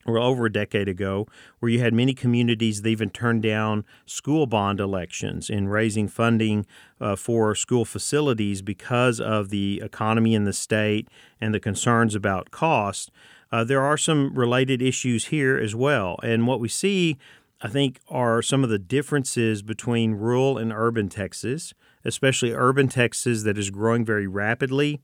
or 0.06 0.18
over 0.18 0.46
a 0.46 0.52
decade 0.52 0.88
ago, 0.88 1.26
where 1.58 1.70
you 1.70 1.80
had 1.80 1.94
many 1.94 2.14
communities 2.14 2.82
that 2.82 2.88
even 2.88 3.11
turned 3.11 3.42
down 3.42 3.84
school 4.06 4.46
bond 4.46 4.80
elections 4.80 5.49
in 5.49 5.68
raising 5.68 6.08
funding 6.08 6.66
uh, 7.00 7.16
for 7.16 7.54
school 7.54 7.84
facilities 7.84 8.62
because 8.62 9.20
of 9.20 9.49
the 9.49 9.80
economy 9.82 10.34
in 10.34 10.44
the 10.44 10.52
state 10.52 11.08
and 11.40 11.54
the 11.54 11.61
concerns 11.61 12.14
about 12.14 12.50
cost. 12.50 13.11
Uh, 13.52 13.64
there 13.64 13.82
are 13.82 13.96
some 13.96 14.34
related 14.34 14.82
issues 14.82 15.26
here 15.26 15.56
as 15.56 15.74
well. 15.74 16.18
And 16.22 16.46
what 16.46 16.60
we 16.60 16.68
see, 16.68 17.18
I 17.60 17.68
think, 17.68 18.00
are 18.08 18.42
some 18.42 18.64
of 18.64 18.70
the 18.70 18.78
differences 18.78 19.62
between 19.62 20.14
rural 20.14 20.58
and 20.58 20.72
urban 20.72 21.08
Texas, 21.08 21.72
especially 22.04 22.52
urban 22.52 22.88
Texas 22.88 23.42
that 23.44 23.58
is 23.58 23.70
growing 23.70 24.04
very 24.04 24.26
rapidly 24.26 25.00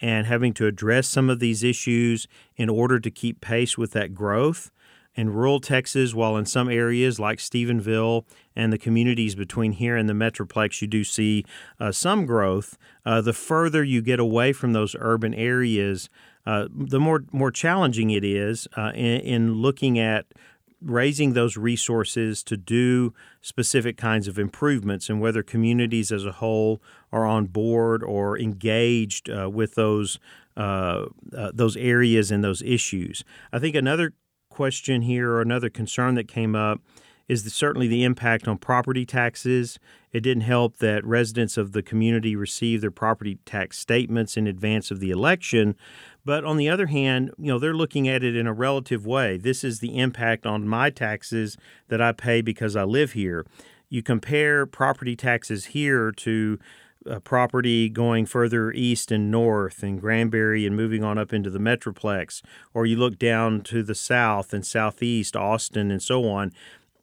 and 0.00 0.26
having 0.26 0.52
to 0.54 0.66
address 0.66 1.08
some 1.08 1.30
of 1.30 1.38
these 1.38 1.62
issues 1.62 2.26
in 2.56 2.68
order 2.68 2.98
to 2.98 3.10
keep 3.10 3.40
pace 3.40 3.78
with 3.78 3.92
that 3.92 4.14
growth. 4.14 4.70
In 5.14 5.28
rural 5.28 5.60
Texas, 5.60 6.14
while 6.14 6.38
in 6.38 6.46
some 6.46 6.70
areas 6.70 7.20
like 7.20 7.38
Stephenville 7.38 8.24
and 8.56 8.72
the 8.72 8.78
communities 8.78 9.34
between 9.34 9.72
here 9.72 9.94
and 9.94 10.08
the 10.08 10.14
Metroplex, 10.14 10.80
you 10.80 10.88
do 10.88 11.04
see 11.04 11.44
uh, 11.78 11.92
some 11.92 12.24
growth, 12.24 12.78
uh, 13.04 13.20
the 13.20 13.34
further 13.34 13.84
you 13.84 14.00
get 14.00 14.18
away 14.18 14.54
from 14.54 14.72
those 14.72 14.96
urban 14.98 15.34
areas, 15.34 16.08
uh, 16.46 16.68
the 16.74 17.00
more 17.00 17.24
more 17.32 17.50
challenging 17.50 18.10
it 18.10 18.24
is 18.24 18.66
uh, 18.76 18.92
in, 18.94 19.20
in 19.20 19.54
looking 19.54 19.98
at 19.98 20.26
raising 20.84 21.32
those 21.32 21.56
resources 21.56 22.42
to 22.42 22.56
do 22.56 23.14
specific 23.40 23.96
kinds 23.96 24.26
of 24.26 24.38
improvements 24.38 25.08
and 25.08 25.20
whether 25.20 25.42
communities 25.42 26.10
as 26.10 26.24
a 26.24 26.32
whole 26.32 26.82
are 27.12 27.24
on 27.24 27.46
board 27.46 28.02
or 28.02 28.38
engaged 28.38 29.30
uh, 29.30 29.48
with 29.48 29.74
those 29.74 30.18
uh, 30.56 31.06
uh, 31.36 31.50
those 31.54 31.76
areas 31.76 32.30
and 32.30 32.44
those 32.44 32.62
issues. 32.62 33.24
I 33.52 33.58
think 33.58 33.74
another 33.74 34.12
question 34.50 35.02
here 35.02 35.30
or 35.30 35.40
another 35.40 35.70
concern 35.70 36.14
that 36.16 36.28
came 36.28 36.54
up 36.54 36.80
is 37.28 37.44
the, 37.44 37.50
certainly 37.50 37.88
the 37.88 38.04
impact 38.04 38.46
on 38.46 38.58
property 38.58 39.06
taxes. 39.06 39.78
It 40.12 40.20
didn't 40.20 40.42
help 40.42 40.76
that 40.78 41.04
residents 41.06 41.56
of 41.56 41.72
the 41.72 41.82
community 41.82 42.36
received 42.36 42.82
their 42.82 42.90
property 42.90 43.38
tax 43.46 43.78
statements 43.78 44.36
in 44.36 44.46
advance 44.46 44.90
of 44.90 45.00
the 45.00 45.10
election, 45.10 45.74
but 46.24 46.44
on 46.44 46.56
the 46.56 46.68
other 46.68 46.86
hand, 46.86 47.30
you 47.38 47.48
know, 47.48 47.58
they're 47.58 47.74
looking 47.74 48.08
at 48.08 48.22
it 48.22 48.36
in 48.36 48.46
a 48.46 48.52
relative 48.52 49.06
way. 49.06 49.36
This 49.36 49.64
is 49.64 49.80
the 49.80 49.98
impact 49.98 50.46
on 50.46 50.68
my 50.68 50.90
taxes 50.90 51.56
that 51.88 52.00
I 52.00 52.12
pay 52.12 52.40
because 52.40 52.76
I 52.76 52.84
live 52.84 53.12
here. 53.12 53.44
You 53.88 54.02
compare 54.02 54.64
property 54.64 55.16
taxes 55.16 55.66
here 55.66 56.12
to 56.12 56.58
uh, 57.10 57.18
property 57.20 57.88
going 57.88 58.26
further 58.26 58.70
east 58.72 59.10
and 59.10 59.30
north 59.30 59.82
in 59.82 59.98
Granbury 59.98 60.64
and 60.64 60.76
moving 60.76 61.02
on 61.02 61.18
up 61.18 61.32
into 61.32 61.50
the 61.50 61.58
Metroplex, 61.58 62.42
or 62.72 62.86
you 62.86 62.96
look 62.96 63.18
down 63.18 63.62
to 63.62 63.82
the 63.82 63.94
south 63.94 64.52
and 64.52 64.64
southeast, 64.64 65.34
Austin, 65.36 65.90
and 65.90 66.02
so 66.02 66.28
on 66.28 66.52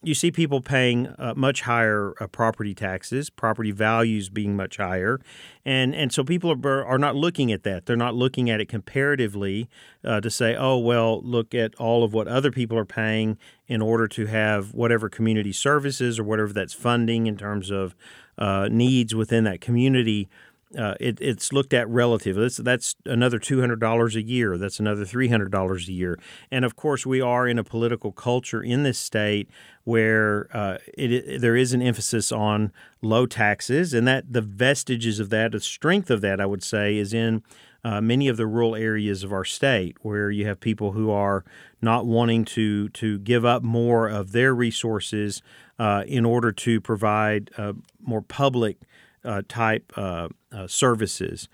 you 0.02 0.14
see 0.14 0.32
people 0.32 0.62
paying 0.62 1.08
uh, 1.20 1.34
much 1.36 1.62
higher 1.62 2.14
uh, 2.22 2.28
property 2.28 2.74
taxes, 2.74 3.30
property 3.30 3.72
values 3.72 4.30
being 4.30 4.56
much 4.56 4.78
higher, 4.78 5.20
and 5.66 5.94
and 5.94 6.14
so 6.14 6.24
people 6.24 6.52
are 6.52 6.86
are 6.86 6.98
not 6.98 7.16
looking 7.16 7.52
at 7.52 7.64
that. 7.64 7.86
They're 7.86 7.98
not 7.98 8.16
looking 8.16 8.50
at 8.50 8.62
it 8.62 8.70
comparatively 8.70 9.70
uh, 10.06 10.22
to 10.22 10.30
say, 10.30 10.56
oh 10.56 10.78
well, 10.78 11.22
look 11.22 11.54
at 11.54 11.76
all 11.76 12.04
of 12.04 12.14
what 12.14 12.28
other 12.28 12.52
people 12.52 12.78
are 12.78 12.86
paying 12.86 13.38
in 13.68 13.82
order 13.82 14.08
to 14.08 14.28
have 14.28 14.74
whatever 14.74 15.10
community 15.10 15.52
services 15.52 16.18
or 16.18 16.24
whatever 16.24 16.54
that's 16.54 16.74
funding 16.74 17.28
in 17.28 17.36
terms 17.36 17.70
of 17.70 17.94
uh, 18.38 18.70
needs 18.72 19.14
within 19.14 19.44
that 19.44 19.60
community 19.60 20.30
uh, 20.78 20.94
it, 21.00 21.20
it's 21.20 21.52
looked 21.52 21.74
at 21.74 21.90
relative. 21.90 22.36
That's, 22.36 22.58
that's 22.58 22.96
another 23.06 23.40
$200 23.40 24.16
a 24.16 24.22
year. 24.22 24.58
That's 24.58 24.80
another 24.80 25.04
$300 25.04 25.88
a 25.88 25.92
year. 25.92 26.20
And 26.52 26.64
of 26.64 26.76
course, 26.76 27.06
we 27.06 27.22
are 27.22 27.48
in 27.48 27.58
a 27.58 27.64
political 27.64 28.12
culture 28.12 28.62
in 28.62 28.84
this 28.84 29.00
state 29.00 29.50
where 29.84 30.48
uh, 30.54 30.78
it, 30.96 31.12
it, 31.12 31.42
there 31.42 31.56
is 31.56 31.74
an 31.74 31.82
emphasis 31.82 32.32
on 32.32 32.72
low 33.02 33.26
taxes, 33.26 33.94
and 33.94 34.08
that 34.08 34.32
the 34.32 34.42
vestiges 34.42 35.20
of 35.20 35.30
that, 35.32 35.54
the 35.54 35.60
strength 35.60 36.12
of 36.12 36.22
that, 36.22 36.40
I 36.40 36.46
would 36.46 36.64
say, 36.64 36.98
is 36.98 37.14
in 37.14 37.42
uh, 37.84 38.02
many 38.02 38.28
of 38.28 38.38
the 38.38 38.46
rural 38.46 38.76
areas 38.76 39.24
of 39.24 39.32
our 39.32 39.46
state, 39.46 39.98
where 40.02 40.30
you 40.30 40.46
have 40.46 40.60
people 40.60 40.92
who 40.92 41.10
are 41.10 41.44
not 41.82 42.06
wanting 42.06 42.46
to 42.46 42.90
to 42.90 43.18
give 43.20 43.46
up 43.46 43.64
more 43.64 44.08
of 44.08 44.32
their 44.32 44.54
resources 44.54 45.42
uh, 45.80 46.04
in 46.06 46.26
order 46.26 46.52
to 46.52 46.82
provide 46.82 47.50
uh, 47.58 47.74
more 48.02 48.22
public 48.22 48.78
uh, 49.24 49.42
type 49.48 49.92
uh, 49.96 50.30
uh, 50.52 50.68
services. 50.68 51.48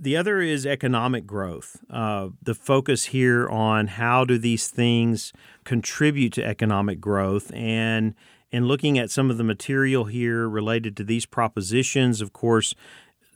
The 0.00 0.16
other 0.16 0.40
is 0.40 0.64
economic 0.66 1.26
growth. 1.26 1.78
Uh, 1.90 2.28
the 2.42 2.54
focus 2.54 3.06
here 3.06 3.48
on 3.48 3.88
how 3.88 4.24
do 4.24 4.38
these 4.38 4.68
things 4.68 5.32
contribute 5.64 6.32
to 6.34 6.44
economic 6.44 7.00
growth 7.00 7.52
and 7.54 8.14
and 8.50 8.66
looking 8.66 8.98
at 8.98 9.10
some 9.10 9.30
of 9.30 9.36
the 9.36 9.44
material 9.44 10.04
here 10.04 10.48
related 10.48 10.96
to 10.96 11.04
these 11.04 11.26
propositions, 11.26 12.22
of 12.22 12.32
course, 12.32 12.74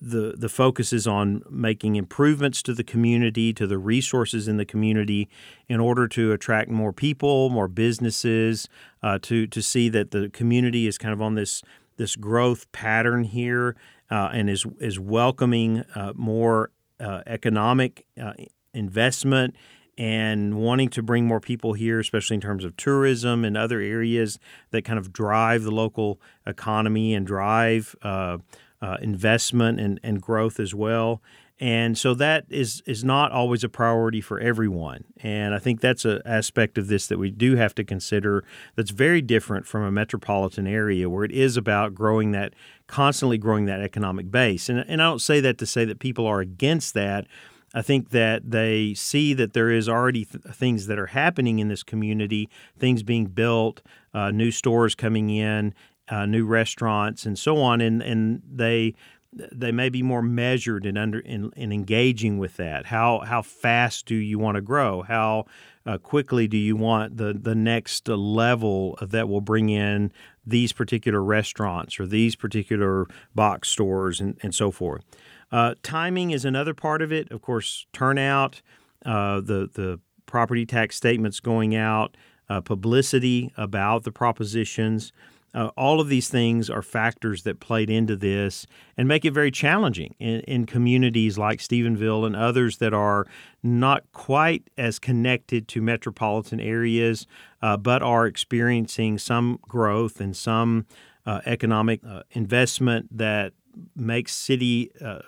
the 0.02 0.34
the 0.36 0.48
focus 0.48 0.92
is 0.92 1.06
on 1.06 1.42
making 1.48 1.94
improvements 1.94 2.60
to 2.62 2.74
the 2.74 2.82
community, 2.82 3.52
to 3.52 3.68
the 3.68 3.78
resources 3.78 4.48
in 4.48 4.56
the 4.56 4.64
community, 4.64 5.28
in 5.68 5.78
order 5.78 6.08
to 6.08 6.32
attract 6.32 6.70
more 6.70 6.92
people, 6.92 7.50
more 7.50 7.68
businesses, 7.68 8.68
uh, 9.02 9.18
to 9.22 9.46
to 9.46 9.62
see 9.62 9.88
that 9.88 10.10
the 10.10 10.28
community 10.30 10.88
is 10.88 10.98
kind 10.98 11.12
of 11.12 11.22
on 11.22 11.36
this 11.36 11.62
this 11.96 12.16
growth 12.16 12.70
pattern 12.72 13.24
here 13.24 13.76
uh, 14.10 14.30
and 14.32 14.50
is 14.50 14.66
is 14.78 14.98
welcoming 14.98 15.84
uh, 15.94 16.12
more 16.14 16.70
uh, 17.00 17.22
economic 17.26 18.06
uh, 18.20 18.32
investment 18.74 19.54
and 19.98 20.54
wanting 20.54 20.88
to 20.88 21.02
bring 21.02 21.26
more 21.26 21.40
people 21.40 21.74
here, 21.74 22.00
especially 22.00 22.34
in 22.34 22.40
terms 22.40 22.64
of 22.64 22.76
tourism 22.76 23.44
and 23.44 23.56
other 23.56 23.80
areas 23.80 24.38
that 24.70 24.84
kind 24.84 24.98
of 24.98 25.12
drive 25.12 25.62
the 25.64 25.70
local 25.70 26.20
economy 26.46 27.14
and 27.14 27.26
drive 27.26 27.94
uh, 28.02 28.38
uh, 28.80 28.96
investment 29.02 29.78
and, 29.78 30.00
and 30.02 30.22
growth 30.22 30.58
as 30.58 30.74
well. 30.74 31.20
And 31.60 31.96
so 31.96 32.14
that 32.14 32.44
is 32.48 32.82
is 32.86 33.04
not 33.04 33.30
always 33.30 33.62
a 33.62 33.68
priority 33.68 34.20
for 34.20 34.40
everyone. 34.40 35.04
And 35.18 35.54
I 35.54 35.58
think 35.58 35.80
that's 35.80 36.04
an 36.04 36.20
aspect 36.24 36.76
of 36.76 36.88
this 36.88 37.06
that 37.06 37.18
we 37.18 37.30
do 37.30 37.54
have 37.56 37.74
to 37.76 37.84
consider 37.84 38.44
that's 38.74 38.90
very 38.90 39.22
different 39.22 39.66
from 39.66 39.82
a 39.84 39.92
metropolitan 39.92 40.66
area 40.66 41.08
where 41.08 41.24
it 41.24 41.30
is 41.30 41.56
about 41.56 41.94
growing 41.94 42.32
that 42.32 42.54
constantly 42.88 43.38
growing 43.38 43.66
that 43.66 43.80
economic 43.80 44.30
base. 44.30 44.68
And 44.68 44.84
and 44.88 45.00
I 45.00 45.06
don't 45.06 45.20
say 45.20 45.40
that 45.40 45.58
to 45.58 45.66
say 45.66 45.84
that 45.84 45.98
people 45.98 46.26
are 46.26 46.40
against 46.40 46.94
that. 46.94 47.26
I 47.74 47.80
think 47.80 48.10
that 48.10 48.50
they 48.50 48.92
see 48.94 49.32
that 49.34 49.54
there 49.54 49.70
is 49.70 49.88
already 49.88 50.24
th- 50.26 50.44
things 50.54 50.88
that 50.88 50.98
are 50.98 51.06
happening 51.06 51.58
in 51.58 51.68
this 51.68 51.82
community, 51.82 52.50
things 52.78 53.02
being 53.02 53.26
built, 53.26 53.80
uh, 54.12 54.30
new 54.30 54.50
stores 54.50 54.94
coming 54.94 55.30
in, 55.30 55.74
uh, 56.08 56.26
new 56.26 56.44
restaurants, 56.44 57.24
and 57.24 57.38
so 57.38 57.58
on, 57.58 57.80
and 57.80 58.02
and 58.02 58.42
they 58.50 58.94
they 59.32 59.72
may 59.72 59.88
be 59.88 60.02
more 60.02 60.22
measured 60.22 60.84
in 60.84 60.96
under 60.96 61.18
in, 61.20 61.50
in 61.56 61.72
engaging 61.72 62.38
with 62.38 62.56
that. 62.56 62.86
How 62.86 63.20
how 63.20 63.42
fast 63.42 64.06
do 64.06 64.14
you 64.14 64.38
want 64.38 64.56
to 64.56 64.60
grow? 64.60 65.02
How 65.02 65.46
uh, 65.86 65.98
quickly 65.98 66.46
do 66.46 66.56
you 66.56 66.76
want 66.76 67.16
the 67.16 67.32
the 67.32 67.54
next 67.54 68.08
level 68.08 68.98
that 69.00 69.28
will 69.28 69.40
bring 69.40 69.70
in 69.70 70.12
these 70.46 70.72
particular 70.72 71.22
restaurants 71.22 71.98
or 71.98 72.06
these 72.06 72.36
particular 72.36 73.06
box 73.34 73.68
stores 73.68 74.20
and, 74.20 74.38
and 74.42 74.54
so 74.54 74.70
forth? 74.70 75.04
Uh, 75.50 75.74
timing 75.82 76.30
is 76.30 76.44
another 76.44 76.74
part 76.74 77.02
of 77.02 77.12
it. 77.12 77.30
Of 77.30 77.42
course, 77.42 77.86
turnout, 77.92 78.60
uh, 79.04 79.40
the 79.40 79.70
the 79.72 80.00
property 80.26 80.66
tax 80.66 80.96
statements 80.96 81.40
going 81.40 81.74
out, 81.74 82.16
uh, 82.48 82.60
publicity 82.60 83.52
about 83.56 84.04
the 84.04 84.12
propositions. 84.12 85.12
Uh, 85.54 85.70
all 85.76 86.00
of 86.00 86.08
these 86.08 86.28
things 86.28 86.70
are 86.70 86.82
factors 86.82 87.42
that 87.42 87.60
played 87.60 87.90
into 87.90 88.16
this 88.16 88.66
and 88.96 89.06
make 89.06 89.24
it 89.24 89.32
very 89.32 89.50
challenging 89.50 90.14
in, 90.18 90.40
in, 90.40 90.64
communities 90.64 91.36
like 91.36 91.58
Stephenville 91.58 92.26
and 92.26 92.34
others 92.34 92.78
that 92.78 92.94
are 92.94 93.26
not 93.62 94.02
quite 94.12 94.70
as 94.78 94.98
connected 94.98 95.68
to 95.68 95.82
metropolitan 95.82 96.58
areas, 96.58 97.26
uh, 97.60 97.76
but 97.76 98.02
are 98.02 98.26
experiencing 98.26 99.18
some 99.18 99.58
growth 99.68 100.20
and 100.20 100.34
some 100.34 100.86
uh, 101.26 101.40
economic 101.44 102.00
uh, 102.06 102.22
investment 102.30 103.06
that 103.16 103.52
makes 103.94 104.34
city 104.34 104.90
uh, 105.04 105.20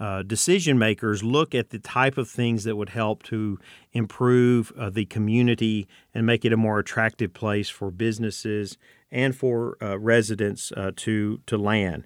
uh, 0.00 0.22
decision 0.24 0.78
makers 0.78 1.22
look 1.22 1.54
at 1.54 1.70
the 1.70 1.78
type 1.78 2.18
of 2.18 2.28
things 2.28 2.64
that 2.64 2.74
would 2.74 2.88
help 2.88 3.22
to 3.22 3.56
improve 3.92 4.72
uh, 4.76 4.90
the 4.90 5.04
community 5.06 5.86
and 6.12 6.26
make 6.26 6.44
it 6.44 6.52
a 6.52 6.56
more 6.56 6.80
attractive 6.80 7.32
place 7.32 7.68
for 7.68 7.88
businesses 7.90 8.76
and 9.12 9.36
for 9.36 9.76
uh, 9.80 9.96
residents 9.98 10.72
uh, 10.76 10.90
to 10.96 11.40
to 11.46 11.56
land. 11.56 12.04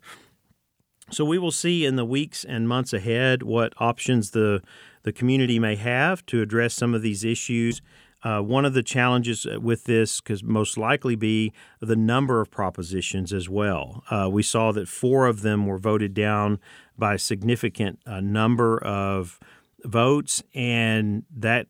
So 1.10 1.24
we 1.24 1.38
will 1.38 1.52
see 1.52 1.86
in 1.86 1.94
the 1.94 2.04
weeks 2.04 2.44
and 2.44 2.68
months 2.68 2.92
ahead 2.92 3.42
what 3.42 3.72
options 3.78 4.32
the 4.32 4.60
the 5.04 5.12
community 5.12 5.58
may 5.60 5.76
have 5.76 6.26
to 6.26 6.42
address 6.42 6.74
some 6.74 6.92
of 6.92 7.00
these 7.00 7.24
issues. 7.24 7.80
Uh, 8.24 8.40
one 8.40 8.64
of 8.64 8.74
the 8.74 8.82
challenges 8.82 9.46
with 9.60 9.84
this 9.84 10.20
could 10.20 10.42
most 10.42 10.76
likely 10.76 11.14
be 11.14 11.52
the 11.80 11.94
number 11.94 12.40
of 12.40 12.50
propositions 12.50 13.32
as 13.32 13.48
well. 13.48 14.02
Uh, 14.10 14.28
we 14.28 14.42
saw 14.42 14.72
that 14.72 14.88
four 14.88 15.26
of 15.26 15.42
them 15.42 15.64
were 15.64 15.78
voted 15.78 16.12
down 16.12 16.58
by 16.98 17.14
a 17.14 17.18
significant 17.18 18.00
uh, 18.04 18.20
number 18.20 18.82
of 18.82 19.38
votes, 19.84 20.42
and 20.54 21.22
that 21.30 21.68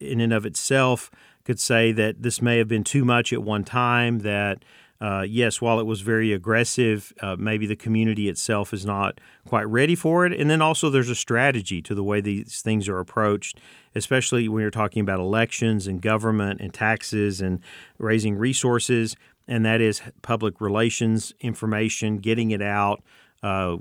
in 0.00 0.20
and 0.20 0.32
of 0.32 0.46
itself 0.46 1.10
could 1.44 1.60
say 1.60 1.92
that 1.92 2.22
this 2.22 2.40
may 2.40 2.58
have 2.58 2.68
been 2.68 2.84
too 2.84 3.04
much 3.04 3.32
at 3.32 3.42
one 3.42 3.64
time, 3.64 4.20
that 4.20 4.64
uh, 5.02 5.22
yes, 5.22 5.60
while 5.60 5.80
it 5.80 5.86
was 5.86 6.00
very 6.00 6.32
aggressive, 6.32 7.12
uh, 7.20 7.34
maybe 7.36 7.66
the 7.66 7.74
community 7.74 8.28
itself 8.28 8.72
is 8.72 8.86
not 8.86 9.20
quite 9.44 9.64
ready 9.64 9.96
for 9.96 10.24
it. 10.24 10.32
And 10.32 10.48
then 10.48 10.62
also, 10.62 10.90
there's 10.90 11.08
a 11.08 11.16
strategy 11.16 11.82
to 11.82 11.92
the 11.92 12.04
way 12.04 12.20
these 12.20 12.62
things 12.62 12.88
are 12.88 13.00
approached, 13.00 13.58
especially 13.96 14.48
when 14.48 14.60
you're 14.60 14.70
talking 14.70 15.00
about 15.00 15.18
elections 15.18 15.88
and 15.88 16.00
government 16.00 16.60
and 16.60 16.72
taxes 16.72 17.40
and 17.40 17.58
raising 17.98 18.36
resources. 18.36 19.16
And 19.48 19.66
that 19.66 19.80
is 19.80 20.02
public 20.22 20.60
relations 20.60 21.34
information, 21.40 22.18
getting 22.18 22.52
it 22.52 22.62
out, 22.62 23.02
uh, 23.42 23.76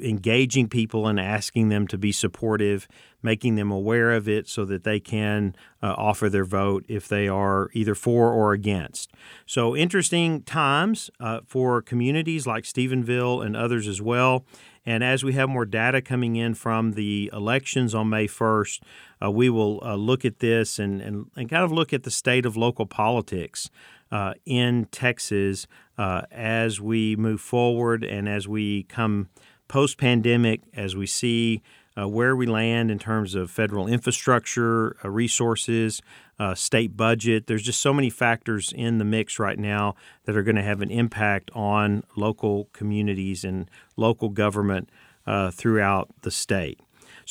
engaging 0.00 0.68
people 0.68 1.06
and 1.06 1.20
asking 1.20 1.68
them 1.68 1.86
to 1.86 1.96
be 1.96 2.10
supportive, 2.10 2.88
making 3.22 3.54
them 3.54 3.70
aware 3.70 4.10
of 4.10 4.28
it 4.28 4.48
so 4.48 4.64
that 4.64 4.82
they 4.82 4.98
can 4.98 5.54
uh, 5.82 5.94
offer 5.96 6.28
their 6.28 6.44
vote 6.44 6.84
if 6.88 7.06
they 7.06 7.28
are 7.28 7.70
either 7.74 7.94
for 7.94 8.32
or 8.32 8.52
against. 8.52 9.12
So, 9.46 9.76
interesting 9.76 10.42
times 10.42 11.10
uh, 11.20 11.40
for 11.46 11.80
communities 11.80 12.46
like 12.46 12.64
Stephenville 12.64 13.44
and 13.44 13.56
others 13.56 13.86
as 13.86 14.02
well. 14.02 14.44
And 14.84 15.04
as 15.04 15.22
we 15.22 15.34
have 15.34 15.48
more 15.48 15.64
data 15.64 16.02
coming 16.02 16.34
in 16.34 16.54
from 16.54 16.94
the 16.94 17.30
elections 17.32 17.94
on 17.94 18.08
May 18.08 18.26
1st, 18.26 18.80
uh, 19.22 19.30
we 19.30 19.48
will 19.48 19.80
uh, 19.84 19.94
look 19.94 20.24
at 20.24 20.40
this 20.40 20.80
and, 20.80 21.00
and, 21.00 21.30
and 21.36 21.48
kind 21.48 21.62
of 21.62 21.70
look 21.70 21.92
at 21.92 22.02
the 22.02 22.10
state 22.10 22.44
of 22.44 22.56
local 22.56 22.86
politics 22.86 23.70
uh, 24.10 24.34
in 24.44 24.86
Texas 24.90 25.68
uh, 25.98 26.22
as 26.30 26.80
we 26.80 27.16
move 27.16 27.40
forward 27.40 28.04
and 28.04 28.28
as 28.28 28.48
we 28.48 28.84
come 28.84 29.28
post 29.68 29.98
pandemic, 29.98 30.60
as 30.74 30.96
we 30.96 31.06
see 31.06 31.62
uh, 31.98 32.08
where 32.08 32.34
we 32.34 32.46
land 32.46 32.90
in 32.90 32.98
terms 32.98 33.34
of 33.34 33.50
federal 33.50 33.86
infrastructure, 33.86 34.96
uh, 35.04 35.10
resources, 35.10 36.00
uh, 36.38 36.54
state 36.54 36.96
budget. 36.96 37.46
There's 37.46 37.62
just 37.62 37.80
so 37.80 37.92
many 37.92 38.10
factors 38.10 38.72
in 38.74 38.98
the 38.98 39.04
mix 39.04 39.38
right 39.38 39.58
now 39.58 39.94
that 40.24 40.36
are 40.36 40.42
going 40.42 40.56
to 40.56 40.62
have 40.62 40.80
an 40.80 40.90
impact 40.90 41.50
on 41.54 42.02
local 42.16 42.68
communities 42.72 43.44
and 43.44 43.70
local 43.96 44.30
government 44.30 44.88
uh, 45.26 45.50
throughout 45.50 46.08
the 46.22 46.30
state. 46.30 46.80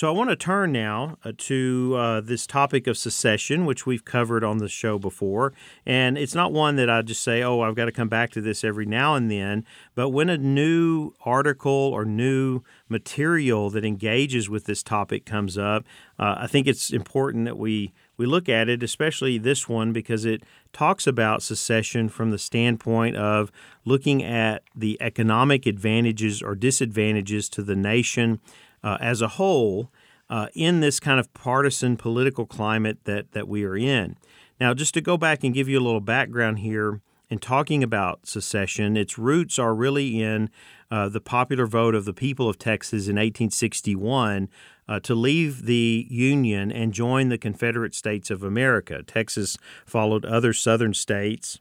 So 0.01 0.07
I 0.07 0.11
want 0.13 0.31
to 0.31 0.35
turn 0.35 0.71
now 0.71 1.19
uh, 1.23 1.31
to 1.37 1.95
uh, 1.95 2.21
this 2.21 2.47
topic 2.47 2.87
of 2.87 2.97
secession, 2.97 3.67
which 3.67 3.85
we've 3.85 4.03
covered 4.03 4.43
on 4.43 4.57
the 4.57 4.67
show 4.67 4.97
before. 4.97 5.53
And 5.85 6.17
it's 6.17 6.33
not 6.33 6.51
one 6.51 6.75
that 6.77 6.89
I 6.89 7.03
just 7.03 7.21
say, 7.21 7.43
oh, 7.43 7.61
I've 7.61 7.75
got 7.75 7.85
to 7.85 7.91
come 7.91 8.09
back 8.09 8.31
to 8.31 8.41
this 8.41 8.63
every 8.63 8.87
now 8.87 9.13
and 9.13 9.29
then. 9.29 9.63
But 9.93 10.09
when 10.09 10.27
a 10.27 10.39
new 10.39 11.13
article 11.23 11.71
or 11.71 12.03
new 12.03 12.63
material 12.89 13.69
that 13.69 13.85
engages 13.85 14.49
with 14.49 14.65
this 14.65 14.81
topic 14.81 15.23
comes 15.23 15.55
up, 15.55 15.85
uh, 16.17 16.33
I 16.35 16.47
think 16.47 16.65
it's 16.65 16.89
important 16.89 17.45
that 17.45 17.59
we 17.59 17.93
we 18.17 18.25
look 18.25 18.49
at 18.49 18.69
it, 18.69 18.81
especially 18.81 19.37
this 19.37 19.69
one, 19.69 19.93
because 19.93 20.25
it 20.25 20.41
talks 20.73 21.05
about 21.05 21.43
secession 21.43 22.09
from 22.09 22.31
the 22.31 22.39
standpoint 22.39 23.17
of 23.17 23.51
looking 23.85 24.23
at 24.23 24.63
the 24.75 24.97
economic 24.99 25.67
advantages 25.67 26.41
or 26.41 26.55
disadvantages 26.55 27.49
to 27.49 27.61
the 27.61 27.75
nation 27.75 28.39
uh, 28.83 28.97
as 28.99 29.21
a 29.21 29.29
whole 29.29 29.91
uh, 30.29 30.47
in 30.53 30.79
this 30.79 30.99
kind 30.99 31.19
of 31.19 31.33
partisan 31.33 31.97
political 31.97 32.45
climate 32.45 32.99
that, 33.03 33.33
that 33.33 33.47
we 33.47 33.63
are 33.63 33.75
in. 33.75 34.15
Now, 34.59 34.73
just 34.73 34.93
to 34.93 35.01
go 35.01 35.17
back 35.17 35.43
and 35.43 35.53
give 35.53 35.67
you 35.67 35.79
a 35.79 35.81
little 35.83 36.01
background 36.01 36.59
here 36.59 37.01
in 37.29 37.39
talking 37.39 37.83
about 37.83 38.27
secession, 38.27 38.95
its 38.95 39.17
roots 39.17 39.57
are 39.57 39.73
really 39.73 40.21
in 40.21 40.49
uh, 40.89 41.09
the 41.09 41.21
popular 41.21 41.65
vote 41.65 41.95
of 41.95 42.05
the 42.05 42.13
people 42.13 42.49
of 42.49 42.59
Texas 42.59 43.07
in 43.07 43.15
1861 43.15 44.49
uh, 44.87 44.99
to 44.99 45.15
leave 45.15 45.65
the 45.65 46.05
Union 46.09 46.71
and 46.71 46.93
join 46.93 47.29
the 47.29 47.37
Confederate 47.37 47.95
States 47.95 48.29
of 48.29 48.43
America. 48.43 49.01
Texas 49.03 49.57
followed 49.85 50.25
other 50.25 50.53
southern 50.53 50.93
states 50.93 51.59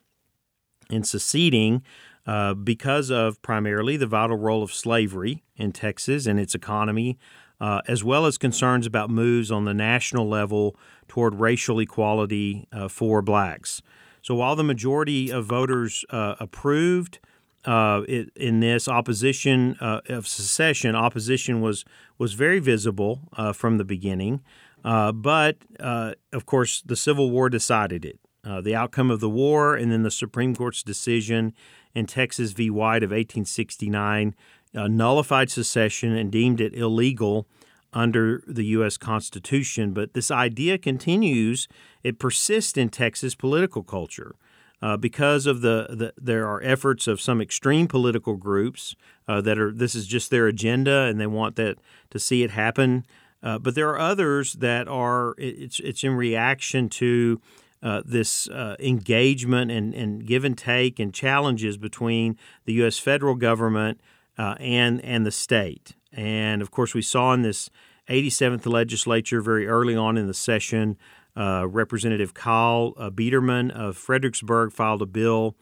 in 0.90 1.04
seceding 1.04 1.82
uh, 2.26 2.54
because 2.54 3.10
of 3.10 3.40
primarily 3.42 3.96
the 3.96 4.06
vital 4.06 4.36
role 4.36 4.62
of 4.62 4.72
slavery 4.72 5.42
in 5.56 5.72
Texas 5.72 6.26
and 6.26 6.38
its 6.38 6.54
economy, 6.54 7.18
uh, 7.60 7.80
as 7.88 8.04
well 8.04 8.26
as 8.26 8.38
concerns 8.38 8.86
about 8.86 9.10
moves 9.10 9.50
on 9.50 9.64
the 9.64 9.74
national 9.74 10.28
level 10.28 10.76
toward 11.08 11.34
racial 11.34 11.78
equality 11.78 12.66
uh, 12.72 12.88
for 12.88 13.22
blacks. 13.22 13.82
So 14.22 14.34
while 14.34 14.54
the 14.54 14.64
majority 14.64 15.30
of 15.30 15.46
voters 15.46 16.04
uh, 16.10 16.36
approved 16.40 17.18
uh, 17.64 18.02
it, 18.08 18.30
in 18.36 18.60
this 18.60 18.88
opposition 18.88 19.76
of 19.80 20.26
secession, 20.26 20.94
opposition 20.94 21.60
was 21.60 21.84
was 22.16 22.32
very 22.32 22.58
visible 22.58 23.20
from 23.52 23.76
the 23.76 23.84
beginning. 23.84 24.40
but 24.82 25.56
of 25.78 26.46
course, 26.46 26.82
the 26.82 26.96
Civil 26.96 27.30
War 27.30 27.50
decided 27.50 28.04
it. 28.04 28.18
the 28.62 28.74
outcome 28.74 29.10
of 29.10 29.20
the 29.20 29.28
war 29.28 29.74
and 29.74 29.92
then 29.92 30.02
the 30.02 30.10
Supreme 30.10 30.56
Court's 30.56 30.82
decision 30.82 31.52
in 31.94 32.06
Texas 32.06 32.52
v. 32.52 32.70
White 32.70 33.02
of 33.02 33.10
1869 33.10 34.34
uh, 34.74 34.86
nullified 34.86 35.50
secession 35.50 36.14
and 36.16 36.30
deemed 36.30 36.60
it 36.60 36.74
illegal 36.74 37.46
under 37.92 38.42
the 38.46 38.64
U.S. 38.66 38.96
Constitution. 38.96 39.92
But 39.92 40.14
this 40.14 40.30
idea 40.30 40.78
continues, 40.78 41.66
it 42.04 42.18
persists 42.18 42.78
in 42.78 42.88
Texas 42.88 43.34
political 43.34 43.82
culture. 43.82 44.36
Uh, 44.82 44.96
because 44.96 45.44
of 45.44 45.60
the, 45.60 45.88
the, 45.90 46.14
there 46.16 46.48
are 46.48 46.62
efforts 46.62 47.06
of 47.06 47.20
some 47.20 47.42
extreme 47.42 47.86
political 47.86 48.36
groups 48.36 48.96
uh, 49.28 49.38
that 49.42 49.58
are 49.58 49.70
this 49.70 49.94
is 49.94 50.06
just 50.06 50.30
their 50.30 50.46
agenda 50.46 51.02
and 51.02 51.20
they 51.20 51.26
want 51.26 51.56
that 51.56 51.76
to 52.08 52.18
see 52.18 52.42
it 52.42 52.50
happen. 52.50 53.04
Uh, 53.42 53.58
but 53.58 53.74
there 53.74 53.90
are 53.90 53.98
others 53.98 54.54
that 54.54 54.88
are 54.88 55.34
it's 55.36 55.80
it's 55.80 56.02
in 56.02 56.14
reaction 56.14 56.88
to 56.88 57.42
uh, 57.82 58.02
this 58.04 58.48
uh, 58.48 58.76
engagement 58.78 59.70
and, 59.70 59.94
and 59.94 60.26
give 60.26 60.44
and 60.44 60.56
take 60.56 60.98
and 60.98 61.14
challenges 61.14 61.76
between 61.76 62.36
the 62.64 62.74
U.S. 62.74 62.98
federal 62.98 63.34
government 63.34 64.00
uh, 64.38 64.54
and 64.58 65.02
and 65.04 65.24
the 65.26 65.30
state. 65.30 65.94
And 66.12 66.62
of 66.62 66.70
course, 66.70 66.94
we 66.94 67.02
saw 67.02 67.32
in 67.32 67.42
this 67.42 67.70
87th 68.08 68.66
legislature 68.66 69.40
very 69.40 69.66
early 69.66 69.94
on 69.94 70.18
in 70.18 70.26
the 70.26 70.34
session, 70.34 70.96
uh, 71.36 71.66
Representative 71.68 72.34
Kyle 72.34 72.94
uh, 72.96 73.10
Biedermann 73.10 73.70
of 73.70 73.96
Fredericksburg 73.96 74.72
filed 74.72 75.02
a 75.02 75.06
bill 75.06 75.56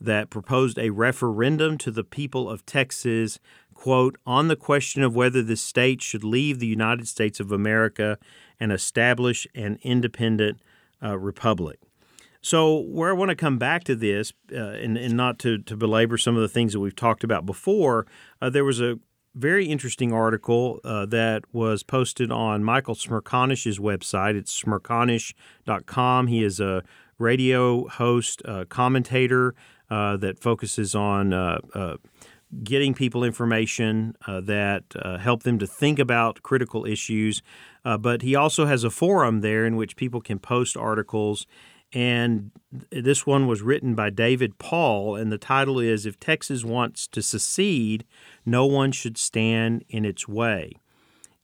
that 0.00 0.28
proposed 0.28 0.78
a 0.78 0.90
referendum 0.90 1.78
to 1.78 1.90
the 1.90 2.04
people 2.04 2.50
of 2.50 2.66
Texas, 2.66 3.38
quote, 3.72 4.16
on 4.26 4.48
the 4.48 4.56
question 4.56 5.02
of 5.02 5.16
whether 5.16 5.42
the 5.42 5.56
state 5.56 6.02
should 6.02 6.24
leave 6.24 6.58
the 6.58 6.66
United 6.66 7.08
States 7.08 7.40
of 7.40 7.50
America 7.50 8.18
and 8.60 8.70
establish 8.70 9.46
an 9.54 9.78
independent 9.82 10.60
uh, 11.02 11.18
republic. 11.18 11.78
So, 12.44 12.80
where 12.80 13.08
I 13.08 13.14
want 13.14 13.30
to 13.30 13.34
come 13.34 13.56
back 13.56 13.84
to 13.84 13.96
this, 13.96 14.34
uh, 14.52 14.56
and, 14.56 14.98
and 14.98 15.16
not 15.16 15.38
to, 15.38 15.56
to 15.62 15.76
belabor 15.78 16.18
some 16.18 16.36
of 16.36 16.42
the 16.42 16.48
things 16.48 16.74
that 16.74 16.80
we've 16.80 16.94
talked 16.94 17.24
about 17.24 17.46
before, 17.46 18.06
uh, 18.42 18.50
there 18.50 18.66
was 18.66 18.82
a 18.82 18.98
very 19.34 19.64
interesting 19.64 20.12
article 20.12 20.78
uh, 20.84 21.06
that 21.06 21.42
was 21.54 21.82
posted 21.82 22.30
on 22.30 22.62
Michael 22.62 22.94
Smerconish's 22.94 23.78
website. 23.78 24.36
It's 24.36 24.62
smerconish.com. 24.62 26.26
He 26.26 26.44
is 26.44 26.60
a 26.60 26.82
radio 27.18 27.88
host, 27.88 28.42
uh, 28.44 28.66
commentator 28.68 29.54
uh, 29.88 30.18
that 30.18 30.38
focuses 30.38 30.94
on 30.94 31.98
getting 32.62 32.92
people 32.92 33.24
information 33.24 34.14
that 34.26 34.84
help 35.18 35.44
them 35.44 35.58
to 35.58 35.66
think 35.66 35.98
about 35.98 36.42
critical 36.42 36.84
issues. 36.84 37.40
Uh, 37.84 37.98
but 37.98 38.22
he 38.22 38.34
also 38.34 38.66
has 38.66 38.82
a 38.82 38.90
forum 38.90 39.40
there 39.40 39.66
in 39.66 39.76
which 39.76 39.96
people 39.96 40.20
can 40.20 40.38
post 40.38 40.76
articles 40.76 41.46
and 41.94 42.50
this 42.90 43.24
one 43.24 43.46
was 43.46 43.62
written 43.62 43.94
by 43.94 44.10
David 44.10 44.58
Paul, 44.58 45.14
and 45.14 45.30
the 45.30 45.38
title 45.38 45.78
is 45.78 46.04
If 46.04 46.18
Texas 46.18 46.64
Wants 46.64 47.06
to 47.06 47.22
Secede, 47.22 48.04
No 48.44 48.66
One 48.66 48.90
Should 48.90 49.16
Stand 49.16 49.84
in 49.88 50.04
Its 50.04 50.26
Way. 50.26 50.72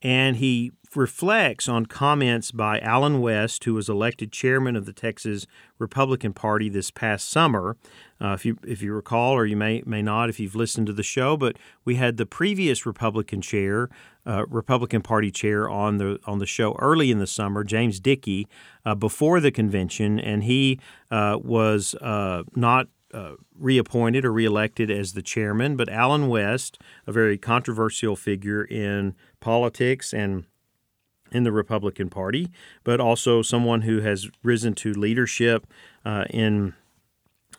And 0.03 0.37
he 0.37 0.73
reflects 0.97 1.69
on 1.69 1.87
comments 1.87 2.51
by 2.51 2.81
Allen 2.81 3.21
West, 3.21 3.65
who 3.65 3.75
was 3.75 3.89
elected 3.89 4.33
chairman 4.33 4.77
of 4.77 4.87
the 4.87 4.93
Texas 4.93 5.47
Republican 5.79 6.33
Party 6.33 6.69
this 6.69 6.91
past 6.91 7.29
summer. 7.29 7.77
Uh, 8.21 8.33
if 8.33 8.45
you 8.45 8.59
if 8.67 8.83
you 8.83 8.93
recall, 8.93 9.33
or 9.33 9.47
you 9.47 9.57
may 9.57 9.83
may 9.87 10.03
not, 10.03 10.29
if 10.29 10.41
you've 10.41 10.57
listened 10.57 10.87
to 10.87 10.93
the 10.93 11.03
show, 11.03 11.37
but 11.37 11.57
we 11.85 11.95
had 11.95 12.17
the 12.17 12.27
previous 12.27 12.85
Republican 12.85 13.41
chair, 13.41 13.89
uh, 14.27 14.45
Republican 14.49 15.01
Party 15.01 15.31
chair, 15.31 15.69
on 15.69 15.99
the 15.99 16.19
on 16.27 16.39
the 16.39 16.47
show 16.47 16.77
early 16.81 17.11
in 17.11 17.19
the 17.19 17.27
summer, 17.27 17.65
James 17.65 18.01
Dickey, 18.01 18.47
uh, 18.85 18.95
before 18.95 19.41
the 19.41 19.51
convention, 19.51 20.19
and 20.19 20.45
he 20.45 20.79
uh, 21.11 21.39
was 21.41 21.95
uh, 21.97 22.43
not 22.55 22.89
uh, 23.13 23.33
reappointed 23.59 24.25
or 24.25 24.33
reelected 24.33 24.91
as 24.91 25.13
the 25.15 25.23
chairman, 25.23 25.77
but 25.77 25.89
Allen 25.89 26.29
West, 26.29 26.79
a 27.07 27.13
very 27.13 27.37
controversial 27.37 28.17
figure 28.17 28.65
in 28.65 29.15
politics 29.41 30.13
and 30.13 30.45
in 31.33 31.45
the 31.45 31.53
Republican 31.53 32.11
Party, 32.11 32.51
but 32.85 33.01
also 33.01 33.43
someone 33.43 33.83
who 33.83 34.01
has 34.01 34.29
risen 34.43 34.75
to 34.75 34.93
leadership 34.93 35.67
uh, 36.05 36.25
in 36.31 36.75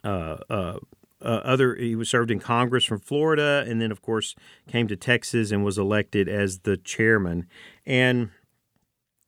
uh, 0.04 0.38
uh, 0.50 0.80
uh, 1.22 1.42
other. 1.44 1.76
He 1.76 1.96
was 1.96 2.10
served 2.10 2.32
in 2.32 2.40
Congress 2.40 2.86
from 2.86 3.00
Florida, 3.00 3.64
and 3.68 3.82
then 3.82 3.92
of 3.92 4.02
course 4.02 4.36
came 4.68 4.88
to 4.88 4.96
Texas 4.96 5.52
and 5.52 5.64
was 5.64 5.78
elected 5.78 6.28
as 6.28 6.60
the 6.60 6.78
chairman. 6.78 7.48
And 7.86 8.32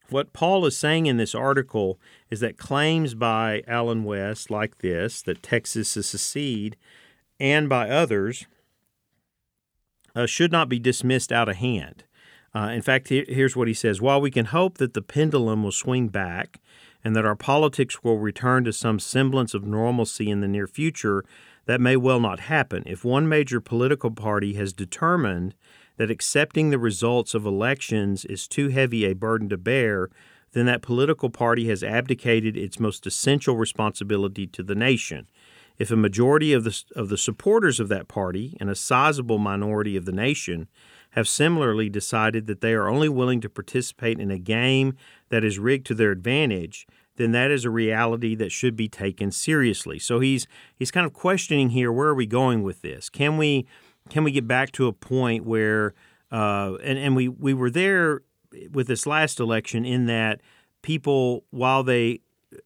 what 0.10 0.34
Paul 0.34 0.66
is 0.66 0.78
saying 0.78 1.06
in 1.06 1.18
this 1.18 1.34
article 1.34 2.00
is 2.30 2.40
that 2.42 2.58
claims 2.58 3.16
by 3.16 3.64
Allen 3.68 4.04
West, 4.04 4.52
like 4.52 4.80
this, 4.80 5.22
that 5.24 5.44
Texas 5.44 5.96
is 5.98 6.08
secede, 6.08 6.78
and 7.40 7.68
by 7.68 7.90
others, 7.90 8.46
uh, 10.16 10.26
should 10.26 10.52
not 10.52 10.70
be 10.70 10.80
dismissed 10.80 11.32
out 11.32 11.50
of 11.50 11.56
hand. 11.58 12.04
Uh, 12.56 12.70
in 12.70 12.82
fact, 12.82 13.10
here's 13.10 13.56
what 13.56 13.68
he 13.68 13.74
says 13.74 14.02
While 14.02 14.22
we 14.22 14.32
can 14.32 14.46
hope 14.46 14.78
that 14.78 14.94
the 14.94 15.02
pendulum 15.02 15.64
will 15.64 15.72
swing 15.72 16.10
back 16.10 16.60
and 17.04 17.16
that 17.16 17.26
our 17.26 17.36
politics 17.36 18.04
will 18.04 18.18
return 18.18 18.64
to 18.64 18.74
some 18.74 19.00
semblance 19.00 19.54
of 19.54 19.66
normalcy 19.66 20.30
in 20.30 20.42
the 20.42 20.48
near 20.48 20.68
future, 20.68 21.26
that 21.66 21.82
may 21.82 21.96
well 21.96 22.20
not 22.20 22.42
happen. 22.42 22.84
If 22.86 23.04
one 23.04 23.28
major 23.28 23.60
political 23.60 24.12
party 24.12 24.54
has 24.54 24.74
determined 24.74 25.56
that 25.98 26.12
accepting 26.12 26.70
the 26.70 26.80
results 26.80 27.34
of 27.34 27.46
elections 27.46 28.26
is 28.26 28.48
too 28.48 28.70
heavy 28.70 29.06
a 29.06 29.14
burden 29.14 29.50
to 29.50 29.58
bear, 29.58 30.10
then 30.54 30.66
that 30.68 30.82
political 30.82 31.30
party 31.30 31.68
has 31.68 31.84
abdicated 31.84 32.56
its 32.56 32.80
most 32.80 33.06
essential 33.06 33.56
responsibility 33.56 34.48
to 34.48 34.64
the 34.64 34.76
nation. 34.76 35.28
If 35.78 35.92
a 35.92 35.96
majority 35.96 36.54
of 36.54 36.64
the, 36.64 36.84
of 36.96 37.10
the 37.10 37.18
supporters 37.18 37.80
of 37.80 37.90
that 37.90 38.08
party 38.08 38.56
and 38.60 38.70
a 38.70 38.76
sizable 38.76 39.40
minority 39.40 39.98
of 39.98 40.06
the 40.06 40.12
nation 40.12 40.68
have 41.14 41.28
similarly 41.28 41.90
decided 41.90 42.48
that 42.48 42.62
they 42.62 42.74
are 42.74 42.90
only 42.90 43.10
willing 43.10 43.40
to 43.42 43.50
participate 43.50 44.20
in 44.20 44.32
a 44.32 44.40
game 44.40 44.96
that 45.30 45.44
is 45.44 45.60
rigged 45.60 45.86
to 45.88 45.94
their 45.94 46.12
advantage, 46.12 46.88
then 47.18 47.32
that 47.32 47.52
is 47.52 47.66
a 47.66 47.70
reality 47.70 48.34
that 48.34 48.52
should 48.52 48.76
be 48.76 48.90
taken 48.90 49.32
seriously. 49.32 50.00
So 50.00 50.20
he's 50.20 50.48
he's 50.76 50.92
kind 50.92 51.06
of 51.06 51.14
questioning 51.14 51.70
here 51.70 51.92
where 51.92 52.08
are 52.08 52.16
we 52.16 52.26
going 52.26 52.64
with 52.64 52.82
this? 52.82 53.10
Can 53.10 53.38
we 53.38 53.68
can 54.10 54.24
we 54.24 54.32
get 54.32 54.48
back 54.48 54.72
to 54.74 54.88
a 54.88 54.94
point 54.94 55.46
where 55.46 55.94
uh, 56.32 56.76
and 56.84 56.98
and 56.98 57.16
we 57.16 57.28
we 57.28 57.54
were 57.54 57.70
there 57.70 58.22
with 58.72 58.88
this 58.88 59.06
last 59.06 59.40
election 59.40 59.86
in 59.86 60.08
that 60.08 60.42
people 60.82 61.46
while 61.52 61.84
they 61.84 62.22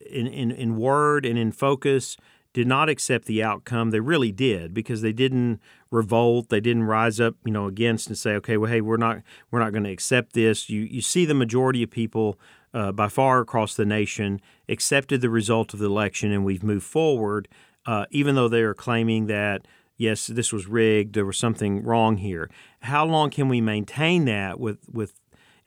in, 0.09 0.27
in, 0.27 0.51
in 0.51 0.77
word 0.77 1.25
and 1.25 1.37
in 1.37 1.51
focus 1.51 2.17
did 2.57 2.65
not 2.65 2.89
accept 2.89 3.25
the 3.25 3.43
outcome. 3.43 3.91
They 3.91 3.99
really 3.99 4.31
did 4.31 4.73
because 4.73 5.03
they 5.03 5.13
didn't 5.13 5.59
revolt. 5.91 6.49
They 6.49 6.59
didn't 6.59 6.85
rise 6.85 7.19
up, 7.19 7.35
you 7.45 7.51
know, 7.51 7.67
against 7.67 8.07
and 8.07 8.17
say, 8.17 8.31
okay, 8.31 8.57
well, 8.57 8.71
hey, 8.71 8.81
we're 8.81 8.97
not 8.97 9.21
we're 9.51 9.59
not 9.59 9.73
going 9.73 9.83
to 9.83 9.91
accept 9.91 10.33
this. 10.33 10.67
You 10.67 10.81
you 10.81 11.01
see 11.01 11.23
the 11.23 11.35
majority 11.35 11.83
of 11.83 11.91
people 11.91 12.39
uh, 12.73 12.91
by 12.91 13.09
far 13.09 13.41
across 13.41 13.75
the 13.75 13.85
nation 13.85 14.41
accepted 14.67 15.21
the 15.21 15.29
result 15.29 15.75
of 15.75 15.79
the 15.79 15.85
election, 15.85 16.31
and 16.31 16.43
we've 16.43 16.63
moved 16.63 16.87
forward, 16.87 17.47
uh, 17.85 18.07
even 18.09 18.33
though 18.33 18.47
they 18.47 18.63
are 18.63 18.73
claiming 18.73 19.27
that 19.27 19.67
yes, 19.95 20.25
this 20.25 20.51
was 20.51 20.65
rigged. 20.65 21.13
There 21.13 21.27
was 21.27 21.37
something 21.37 21.83
wrong 21.83 22.17
here. 22.17 22.49
How 22.79 23.05
long 23.05 23.29
can 23.29 23.49
we 23.49 23.61
maintain 23.61 24.25
that 24.25 24.59
with 24.59 24.79
with 24.91 25.13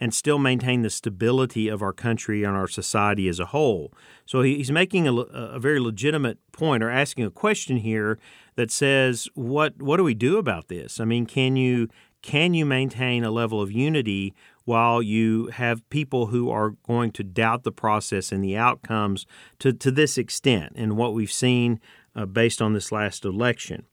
and 0.00 0.14
still 0.14 0.38
maintain 0.38 0.82
the 0.82 0.90
stability 0.90 1.68
of 1.68 1.82
our 1.82 1.92
country 1.92 2.42
and 2.42 2.56
our 2.56 2.66
society 2.66 3.28
as 3.28 3.38
a 3.38 3.46
whole. 3.46 3.92
So 4.24 4.42
he's 4.42 4.72
making 4.72 5.06
a, 5.06 5.14
a, 5.14 5.58
very 5.58 5.78
legitimate 5.78 6.38
point 6.52 6.82
or 6.82 6.90
asking 6.90 7.24
a 7.24 7.30
question 7.30 7.76
here 7.76 8.18
that 8.56 8.70
says, 8.70 9.28
what 9.34 9.80
what 9.82 9.98
do 9.98 10.04
we 10.04 10.14
do 10.14 10.38
about 10.38 10.68
this? 10.68 11.00
I 11.00 11.04
mean, 11.04 11.26
can 11.26 11.56
you 11.56 11.88
can 12.22 12.54
you 12.54 12.66
maintain 12.66 13.24
a 13.24 13.30
level 13.30 13.60
of 13.60 13.72
unity 13.72 14.34
while 14.64 15.02
you 15.02 15.46
have 15.48 15.88
people 15.90 16.26
who 16.26 16.50
are 16.50 16.70
going 16.86 17.10
to 17.12 17.24
doubt 17.24 17.64
the 17.64 17.72
process 17.72 18.30
and 18.30 18.44
the 18.44 18.56
outcomes 18.56 19.26
to, 19.58 19.72
to 19.72 19.90
this 19.90 20.18
extent 20.18 20.72
and 20.76 20.96
what 20.96 21.14
we've 21.14 21.32
seen 21.32 21.80
uh, 22.14 22.26
based 22.26 22.60
on 22.60 22.72
this 22.72 22.92
last 22.92 23.24
election? 23.24 23.86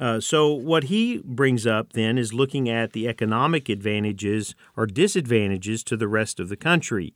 Uh, 0.00 0.20
so, 0.20 0.52
what 0.52 0.84
he 0.84 1.18
brings 1.18 1.66
up 1.66 1.92
then 1.92 2.18
is 2.18 2.32
looking 2.32 2.68
at 2.68 2.92
the 2.92 3.06
economic 3.06 3.68
advantages 3.68 4.54
or 4.76 4.86
disadvantages 4.86 5.84
to 5.84 5.96
the 5.96 6.08
rest 6.08 6.40
of 6.40 6.48
the 6.48 6.56
country. 6.56 7.12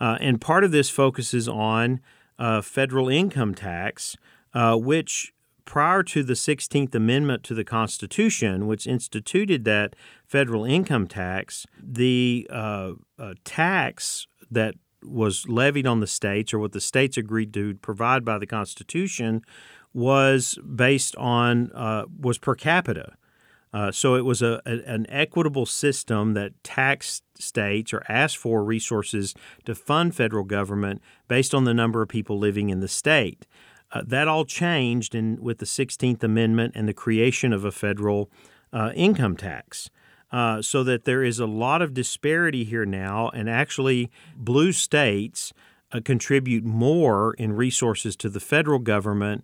Uh, 0.00 0.16
and 0.20 0.40
part 0.40 0.62
of 0.62 0.70
this 0.70 0.90
focuses 0.90 1.48
on 1.48 2.00
uh, 2.38 2.60
federal 2.60 3.08
income 3.08 3.54
tax, 3.54 4.16
uh, 4.54 4.76
which 4.76 5.32
prior 5.64 6.02
to 6.02 6.22
the 6.22 6.34
16th 6.34 6.94
Amendment 6.94 7.42
to 7.44 7.54
the 7.54 7.64
Constitution, 7.64 8.66
which 8.66 8.86
instituted 8.86 9.64
that 9.64 9.94
federal 10.24 10.64
income 10.64 11.06
tax, 11.06 11.66
the 11.82 12.46
uh, 12.50 12.92
tax 13.44 14.26
that 14.50 14.74
was 15.02 15.48
levied 15.48 15.86
on 15.86 16.00
the 16.00 16.06
states 16.06 16.52
or 16.52 16.58
what 16.58 16.72
the 16.72 16.80
states 16.80 17.16
agreed 17.16 17.52
to 17.54 17.74
provide 17.76 18.24
by 18.24 18.38
the 18.38 18.46
Constitution 18.46 19.42
was 19.98 20.56
based 20.76 21.16
on 21.16 21.72
uh, 21.72 22.04
was 22.20 22.38
per 22.38 22.54
capita. 22.54 23.14
Uh, 23.74 23.90
so 23.90 24.14
it 24.14 24.24
was 24.24 24.40
a, 24.40 24.62
a, 24.64 24.78
an 24.86 25.04
equitable 25.10 25.66
system 25.66 26.34
that 26.34 26.52
taxed 26.62 27.24
states 27.38 27.92
or 27.92 28.02
asked 28.08 28.36
for 28.36 28.64
resources 28.64 29.34
to 29.64 29.74
fund 29.74 30.14
federal 30.14 30.44
government 30.44 31.02
based 31.26 31.52
on 31.52 31.64
the 31.64 31.74
number 31.74 32.00
of 32.00 32.08
people 32.08 32.38
living 32.38 32.70
in 32.70 32.80
the 32.80 32.88
state. 32.88 33.44
Uh, 33.90 34.02
that 34.06 34.28
all 34.28 34.44
changed 34.44 35.14
in, 35.14 35.42
with 35.42 35.58
the 35.58 35.66
16th 35.66 36.22
Amendment 36.22 36.72
and 36.76 36.88
the 36.88 36.94
creation 36.94 37.52
of 37.52 37.64
a 37.64 37.72
federal 37.72 38.30
uh, 38.72 38.92
income 38.94 39.36
tax. 39.36 39.90
Uh, 40.30 40.60
so 40.60 40.84
that 40.84 41.04
there 41.04 41.24
is 41.24 41.40
a 41.40 41.46
lot 41.46 41.80
of 41.80 41.94
disparity 41.94 42.62
here 42.62 42.84
now, 42.84 43.30
and 43.30 43.48
actually, 43.48 44.10
blue 44.36 44.72
states 44.72 45.54
uh, 45.90 46.00
contribute 46.04 46.64
more 46.64 47.32
in 47.34 47.52
resources 47.52 48.14
to 48.14 48.28
the 48.28 48.40
federal 48.40 48.78
government 48.78 49.42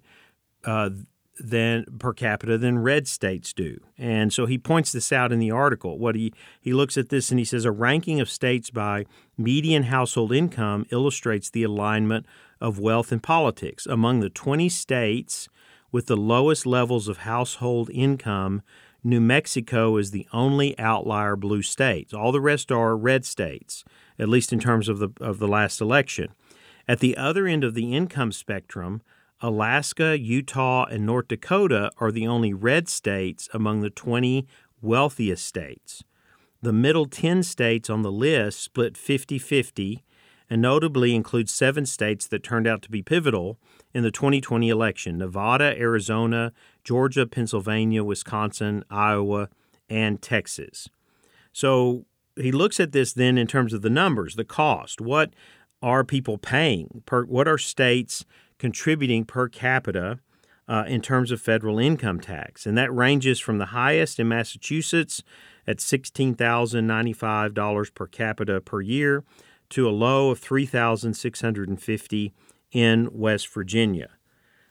uh, 0.64 0.90
than 1.38 1.84
per 1.98 2.12
capita 2.12 2.56
than 2.56 2.78
red 2.78 3.08
states 3.08 3.52
do. 3.52 3.80
And 3.98 4.32
so 4.32 4.46
he 4.46 4.58
points 4.58 4.92
this 4.92 5.12
out 5.12 5.32
in 5.32 5.38
the 5.38 5.50
article. 5.50 5.98
What 5.98 6.14
he 6.14 6.32
he 6.60 6.72
looks 6.72 6.96
at 6.96 7.08
this 7.08 7.30
and 7.30 7.38
he 7.38 7.44
says 7.44 7.64
a 7.64 7.72
ranking 7.72 8.20
of 8.20 8.30
states 8.30 8.70
by 8.70 9.06
median 9.36 9.84
household 9.84 10.32
income 10.32 10.86
illustrates 10.90 11.50
the 11.50 11.64
alignment 11.64 12.26
of 12.60 12.78
wealth 12.78 13.10
and 13.10 13.22
politics. 13.22 13.86
Among 13.86 14.20
the 14.20 14.30
20 14.30 14.68
states 14.68 15.48
with 15.90 16.06
the 16.06 16.16
lowest 16.16 16.66
levels 16.66 17.08
of 17.08 17.18
household 17.18 17.90
income, 17.90 18.62
New 19.02 19.20
Mexico 19.20 19.96
is 19.96 20.12
the 20.12 20.26
only 20.32 20.78
outlier 20.78 21.36
blue 21.36 21.62
state. 21.62 22.14
All 22.14 22.32
the 22.32 22.40
rest 22.40 22.72
are 22.72 22.96
red 22.96 23.26
states, 23.26 23.84
at 24.18 24.28
least 24.28 24.52
in 24.52 24.60
terms 24.60 24.88
of 24.88 24.98
the 24.98 25.10
of 25.20 25.38
the 25.40 25.48
last 25.48 25.80
election. 25.80 26.28
At 26.86 27.00
the 27.00 27.16
other 27.16 27.46
end 27.46 27.64
of 27.64 27.74
the 27.74 27.94
income 27.94 28.30
spectrum, 28.30 29.02
Alaska, 29.44 30.18
Utah, 30.18 30.86
and 30.86 31.04
North 31.04 31.28
Dakota 31.28 31.90
are 31.98 32.10
the 32.10 32.26
only 32.26 32.54
red 32.54 32.88
states 32.88 33.46
among 33.52 33.82
the 33.82 33.90
20 33.90 34.46
wealthiest 34.80 35.44
states. 35.44 36.02
The 36.62 36.72
middle 36.72 37.04
10 37.04 37.42
states 37.42 37.90
on 37.90 38.00
the 38.00 38.10
list 38.10 38.62
split 38.62 38.96
50 38.96 39.38
50 39.38 40.02
and 40.48 40.62
notably 40.62 41.14
include 41.14 41.50
seven 41.50 41.84
states 41.84 42.26
that 42.28 42.42
turned 42.42 42.66
out 42.66 42.80
to 42.82 42.90
be 42.90 43.02
pivotal 43.02 43.58
in 43.92 44.02
the 44.02 44.10
2020 44.10 44.70
election 44.70 45.18
Nevada, 45.18 45.78
Arizona, 45.78 46.54
Georgia, 46.82 47.26
Pennsylvania, 47.26 48.02
Wisconsin, 48.02 48.82
Iowa, 48.88 49.50
and 49.90 50.22
Texas. 50.22 50.88
So 51.52 52.06
he 52.34 52.50
looks 52.50 52.80
at 52.80 52.92
this 52.92 53.12
then 53.12 53.36
in 53.36 53.46
terms 53.46 53.74
of 53.74 53.82
the 53.82 53.90
numbers, 53.90 54.36
the 54.36 54.44
cost. 54.44 55.02
What 55.02 55.34
are 55.82 56.02
people 56.02 56.38
paying? 56.38 57.02
Per, 57.04 57.26
what 57.26 57.46
are 57.46 57.58
states 57.58 58.24
contributing 58.64 59.26
per 59.26 59.46
capita 59.46 60.18
uh, 60.66 60.84
in 60.88 61.02
terms 61.02 61.30
of 61.30 61.38
federal 61.38 61.78
income 61.78 62.18
tax? 62.18 62.64
And 62.64 62.78
that 62.78 62.90
ranges 62.90 63.38
from 63.38 63.58
the 63.58 63.66
highest 63.66 64.18
in 64.18 64.26
Massachusetts 64.26 65.22
at 65.66 65.80
$16,095 65.80 67.94
per 67.94 68.06
capita 68.06 68.62
per 68.62 68.80
year 68.80 69.22
to 69.68 69.86
a 69.86 69.90
low 69.90 70.30
of 70.30 70.38
3,650 70.38 72.32
in 72.72 73.10
West 73.12 73.52
Virginia. 73.52 74.08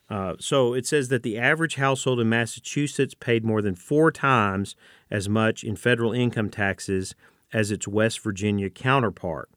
Uh, 0.09 0.33
so 0.39 0.73
it 0.73 0.87
says 0.87 1.09
that 1.09 1.21
the 1.21 1.37
average 1.37 1.75
household 1.75 2.19
in 2.19 2.27
Massachusetts 2.27 3.13
paid 3.13 3.45
more 3.45 3.61
than 3.61 3.75
four 3.75 4.11
times 4.11 4.75
as 5.11 5.29
much 5.29 5.63
in 5.63 5.75
federal 5.75 6.13
income 6.13 6.49
taxes 6.49 7.13
as 7.53 7.69
its 7.69 7.87
West 7.87 8.21
Virginia 8.21 8.71
counterpart. 8.71 9.51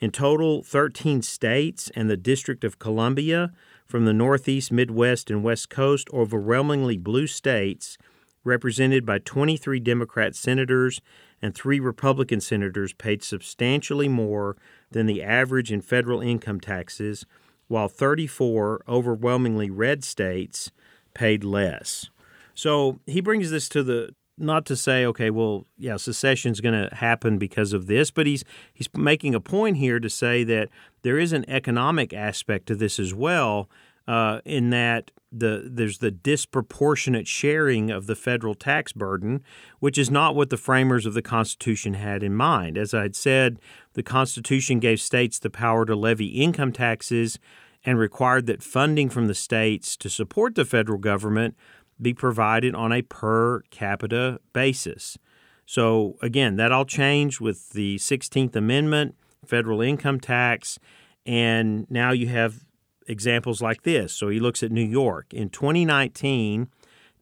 In 0.00 0.10
total, 0.10 0.62
13 0.62 1.22
states 1.22 1.90
and 1.94 2.10
the 2.10 2.16
District 2.16 2.64
of 2.64 2.78
Columbia 2.78 3.52
from 3.86 4.04
the 4.04 4.12
Northeast, 4.12 4.72
Midwest, 4.72 5.30
and 5.30 5.42
West 5.42 5.70
Coast, 5.70 6.08
overwhelmingly 6.12 6.96
blue 6.96 7.26
states, 7.26 7.98
represented 8.42 9.06
by 9.06 9.18
23 9.18 9.80
Democrat 9.80 10.34
senators 10.34 11.00
and 11.40 11.54
three 11.54 11.80
Republican 11.80 12.40
senators, 12.40 12.92
paid 12.92 13.22
substantially 13.22 14.08
more 14.08 14.56
than 14.90 15.06
the 15.06 15.22
average 15.22 15.72
in 15.72 15.80
federal 15.80 16.20
income 16.20 16.60
taxes, 16.60 17.26
while 17.68 17.88
34 17.88 18.82
overwhelmingly 18.88 19.70
red 19.70 20.04
states 20.04 20.70
paid 21.14 21.44
less. 21.44 22.10
So 22.54 23.00
he 23.06 23.20
brings 23.20 23.50
this 23.50 23.68
to 23.70 23.82
the 23.82 24.14
not 24.36 24.66
to 24.66 24.74
say 24.76 25.04
okay 25.06 25.30
well 25.30 25.66
yeah 25.78 25.96
secession 25.96 26.52
is 26.52 26.60
going 26.60 26.88
to 26.88 26.94
happen 26.94 27.38
because 27.38 27.72
of 27.72 27.86
this 27.86 28.10
but 28.10 28.26
he's 28.26 28.44
he's 28.72 28.88
making 28.96 29.34
a 29.34 29.40
point 29.40 29.76
here 29.76 30.00
to 30.00 30.10
say 30.10 30.42
that 30.42 30.68
there 31.02 31.18
is 31.18 31.32
an 31.32 31.44
economic 31.48 32.12
aspect 32.12 32.66
to 32.66 32.74
this 32.74 32.98
as 32.98 33.14
well 33.14 33.68
uh, 34.06 34.40
in 34.44 34.70
that 34.70 35.10
the 35.32 35.68
there's 35.70 35.98
the 35.98 36.10
disproportionate 36.10 37.26
sharing 37.26 37.90
of 37.90 38.06
the 38.06 38.14
federal 38.14 38.54
tax 38.54 38.92
burden, 38.92 39.42
which 39.80 39.98
is 39.98 40.10
not 40.10 40.36
what 40.36 40.50
the 40.50 40.56
framers 40.56 41.06
of 41.06 41.14
the 41.14 41.22
Constitution 41.22 41.94
had 41.94 42.22
in 42.22 42.34
mind. 42.34 42.78
As 42.78 42.94
I 42.94 43.02
had 43.02 43.16
said, 43.16 43.58
the 43.94 44.02
Constitution 44.02 44.78
gave 44.78 45.00
states 45.00 45.38
the 45.38 45.50
power 45.50 45.84
to 45.86 45.96
levy 45.96 46.26
income 46.26 46.72
taxes 46.72 47.38
and 47.84 47.98
required 47.98 48.46
that 48.46 48.62
funding 48.62 49.10
from 49.10 49.26
the 49.26 49.34
states 49.34 49.96
to 49.96 50.08
support 50.08 50.54
the 50.54 50.64
federal 50.64 50.98
government 50.98 51.56
be 52.00 52.14
provided 52.14 52.74
on 52.74 52.92
a 52.92 53.02
per 53.02 53.62
capita 53.70 54.40
basis. 54.52 55.18
So, 55.66 56.16
again, 56.20 56.56
that 56.56 56.72
all 56.72 56.84
changed 56.84 57.40
with 57.40 57.70
the 57.70 57.96
16th 57.96 58.54
Amendment, 58.54 59.14
federal 59.46 59.80
income 59.80 60.20
tax, 60.20 60.78
and 61.24 61.90
now 61.90 62.12
you 62.12 62.28
have 62.28 62.64
examples 63.06 63.62
like 63.62 63.82
this. 63.82 64.12
So 64.12 64.28
he 64.28 64.40
looks 64.40 64.62
at 64.62 64.72
New 64.72 64.84
York. 64.84 65.32
In 65.32 65.50
2019, 65.50 66.68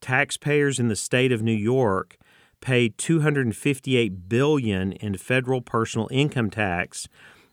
taxpayers 0.01 0.79
in 0.79 0.89
the 0.89 0.97
state 0.97 1.33
of 1.33 1.43
New 1.43 1.53
York 1.53 2.19
paid 2.61 2.97
258 2.99 4.29
billion 4.29 4.93
in 4.93 5.17
federal 5.17 5.61
personal 5.61 6.09
income 6.11 6.51
tax, 6.51 7.09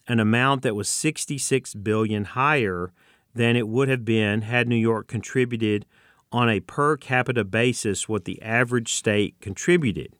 an 0.07 0.19
amount 0.19 0.61
that 0.61 0.75
was 0.75 0.89
66 0.89 1.73
billion 1.75 2.25
higher 2.25 2.91
than 3.33 3.55
it 3.55 3.67
would 3.67 3.89
have 3.89 4.05
been 4.05 4.41
had 4.41 4.67
New 4.67 4.75
York 4.75 5.07
contributed 5.07 5.85
on 6.31 6.49
a 6.49 6.59
per 6.59 6.97
capita 6.97 7.43
basis 7.43 8.07
what 8.07 8.25
the 8.25 8.41
average 8.41 8.93
state 8.93 9.35
contributed. 9.39 10.15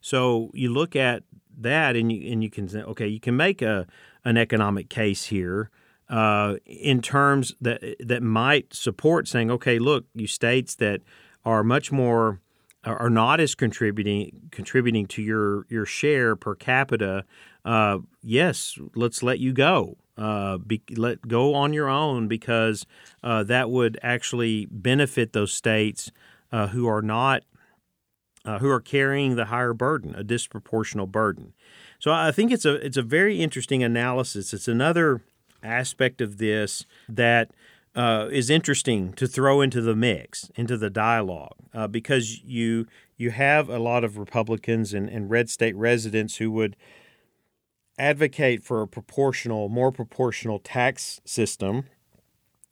So 0.00 0.50
you 0.52 0.72
look 0.72 0.94
at 0.96 1.22
that 1.58 1.96
and 1.96 2.10
you 2.10 2.32
and 2.32 2.42
you 2.42 2.50
can 2.50 2.68
say, 2.68 2.82
okay, 2.82 3.06
you 3.06 3.20
can 3.20 3.36
make 3.36 3.62
a 3.62 3.86
an 4.24 4.36
economic 4.36 4.88
case 4.88 5.26
here 5.26 5.70
uh, 6.08 6.56
in 6.66 7.00
terms 7.00 7.54
that 7.60 7.96
that 8.00 8.22
might 8.22 8.74
support 8.74 9.28
saying, 9.28 9.50
okay, 9.50 9.78
look, 9.78 10.04
you 10.14 10.26
states 10.26 10.74
that 10.76 11.00
are 11.44 11.64
much 11.64 11.90
more 11.90 12.40
are 12.84 13.10
not 13.10 13.40
as 13.40 13.54
contributing 13.54 14.48
contributing 14.50 15.06
to 15.06 15.22
your 15.22 15.66
your 15.68 15.86
share 15.86 16.36
per 16.36 16.54
capita. 16.54 17.24
Uh, 17.64 17.98
yes, 18.22 18.78
let's 18.94 19.22
let 19.22 19.38
you 19.38 19.52
go. 19.52 19.96
Uh, 20.18 20.58
be, 20.58 20.82
let 20.94 21.26
go 21.26 21.54
on 21.54 21.72
your 21.72 21.88
own 21.88 22.28
because 22.28 22.84
uh, 23.22 23.42
that 23.42 23.70
would 23.70 23.98
actually 24.02 24.66
benefit 24.70 25.32
those 25.32 25.52
states 25.54 26.10
uh, 26.52 26.66
who 26.66 26.86
are 26.86 27.00
not 27.00 27.44
uh, 28.44 28.58
who 28.58 28.68
are 28.68 28.80
carrying 28.80 29.36
the 29.36 29.46
higher 29.46 29.72
burden, 29.72 30.14
a 30.14 30.24
disproportional 30.24 31.10
burden. 31.10 31.54
So 31.98 32.10
I 32.10 32.32
think 32.32 32.50
it's 32.50 32.64
a 32.64 32.74
it's 32.74 32.96
a 32.96 33.02
very 33.02 33.40
interesting 33.40 33.82
analysis. 33.82 34.52
It's 34.52 34.68
another 34.68 35.22
aspect 35.62 36.20
of 36.20 36.38
this 36.38 36.84
that 37.08 37.52
uh, 37.94 38.28
is 38.30 38.50
interesting 38.50 39.12
to 39.14 39.26
throw 39.26 39.60
into 39.60 39.80
the 39.80 39.94
mix, 39.94 40.50
into 40.56 40.76
the 40.76 40.90
dialogue, 40.90 41.54
uh, 41.72 41.86
because 41.86 42.42
you 42.42 42.86
you 43.16 43.30
have 43.30 43.68
a 43.68 43.78
lot 43.78 44.02
of 44.02 44.18
Republicans 44.18 44.92
and, 44.92 45.08
and 45.08 45.30
red 45.30 45.48
state 45.48 45.76
residents 45.76 46.36
who 46.36 46.50
would 46.50 46.76
advocate 48.02 48.64
for 48.64 48.82
a 48.82 48.88
proportional, 48.88 49.68
more 49.68 49.92
proportional 49.92 50.58
tax 50.58 51.20
system. 51.24 51.84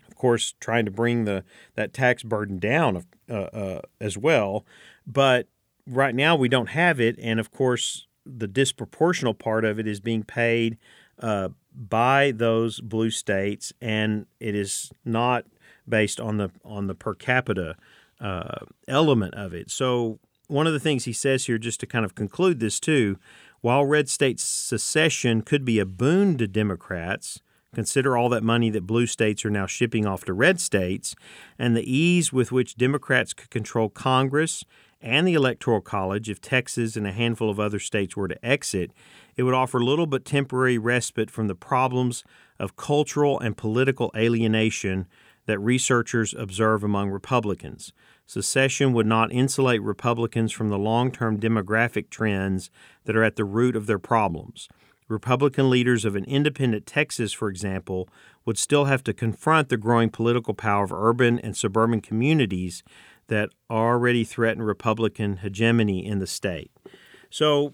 Of 0.08 0.16
course, 0.16 0.54
trying 0.60 0.84
to 0.84 0.90
bring 0.90 1.24
the 1.24 1.44
that 1.76 1.92
tax 1.92 2.22
burden 2.22 2.58
down 2.58 3.04
uh, 3.30 3.32
uh 3.34 3.80
as 4.00 4.18
well, 4.18 4.66
but 5.06 5.46
right 5.86 6.14
now 6.14 6.34
we 6.36 6.48
don't 6.48 6.70
have 6.70 7.00
it, 7.00 7.16
and 7.20 7.38
of 7.38 7.50
course 7.50 8.06
the 8.26 8.48
disproportional 8.48 9.36
part 9.36 9.64
of 9.64 9.78
it 9.78 9.86
is 9.86 10.00
being 10.00 10.22
paid 10.22 10.76
uh, 11.20 11.48
by 11.74 12.32
those 12.32 12.80
blue 12.80 13.10
states, 13.10 13.72
and 13.80 14.26
it 14.40 14.54
is 14.54 14.92
not 15.04 15.44
based 15.88 16.20
on 16.20 16.38
the 16.38 16.50
on 16.64 16.88
the 16.88 16.94
per 16.94 17.14
capita 17.14 17.76
uh, 18.20 18.64
element 18.88 19.34
of 19.34 19.54
it. 19.54 19.70
So 19.70 20.18
one 20.48 20.66
of 20.66 20.72
the 20.72 20.80
things 20.80 21.04
he 21.04 21.12
says 21.12 21.46
here, 21.46 21.58
just 21.58 21.80
to 21.80 21.86
kind 21.86 22.04
of 22.04 22.14
conclude 22.14 22.58
this 22.58 22.80
too, 22.80 23.16
while 23.61 23.85
red 23.85 24.09
state 24.09 24.40
secession 24.40 25.42
could 25.42 25.64
be 25.64 25.79
a 25.79 25.87
boon 25.87 26.38
to 26.38 26.46
Democrats. 26.46 27.40
Consider 27.75 28.16
all 28.16 28.29
that 28.31 28.42
money 28.42 28.70
that 28.70 28.87
blue 28.87 29.07
states 29.07 29.44
are 29.44 29.51
now 29.51 29.66
shipping 29.66 30.07
off 30.07 30.25
to 30.25 30.33
red 30.33 30.61
states, 30.61 31.14
and 31.59 31.77
the 31.77 31.88
ease 31.90 32.33
with 32.33 32.51
which 32.51 32.77
Democrats 32.77 33.33
could 33.33 33.51
control 33.51 33.88
Congress 33.88 34.64
and 35.01 35.27
the 35.27 35.35
Electoral 35.35 35.81
College 35.81 36.29
if 36.29 36.40
Texas 36.40 36.96
and 36.96 37.07
a 37.07 37.12
handful 37.12 37.49
of 37.49 37.61
other 37.61 37.79
states 37.79 38.16
were 38.16 38.29
to 38.29 38.44
exit, 38.44 38.92
it 39.37 39.44
would 39.44 39.55
offer 39.55 39.83
little 39.83 40.07
but 40.07 40.25
temporary 40.25 40.79
respite 40.79 41.31
from 41.31 41.46
the 41.46 41.55
problems 41.55 42.25
of 42.59 42.77
cultural 42.77 43.38
and 43.38 43.57
political 43.57 44.11
alienation 44.16 45.07
that 45.46 45.59
researchers 45.59 46.35
observe 46.35 46.85
among 46.85 47.09
Republicans. 47.09 47.92
Secession 48.30 48.92
would 48.92 49.08
not 49.08 49.32
insulate 49.32 49.82
Republicans 49.82 50.52
from 50.52 50.68
the 50.68 50.78
long 50.78 51.10
term 51.10 51.40
demographic 51.40 52.10
trends 52.10 52.70
that 53.04 53.16
are 53.16 53.24
at 53.24 53.34
the 53.34 53.44
root 53.44 53.74
of 53.74 53.86
their 53.86 53.98
problems. 53.98 54.68
Republican 55.08 55.68
leaders 55.68 56.04
of 56.04 56.14
an 56.14 56.22
independent 56.26 56.86
Texas, 56.86 57.32
for 57.32 57.48
example, 57.48 58.08
would 58.44 58.56
still 58.56 58.84
have 58.84 59.02
to 59.02 59.12
confront 59.12 59.68
the 59.68 59.76
growing 59.76 60.10
political 60.10 60.54
power 60.54 60.84
of 60.84 60.92
urban 60.92 61.40
and 61.40 61.56
suburban 61.56 62.00
communities 62.00 62.84
that 63.26 63.50
already 63.68 64.22
threaten 64.22 64.62
Republican 64.62 65.38
hegemony 65.38 66.06
in 66.06 66.20
the 66.20 66.26
state. 66.28 66.70
So, 67.30 67.72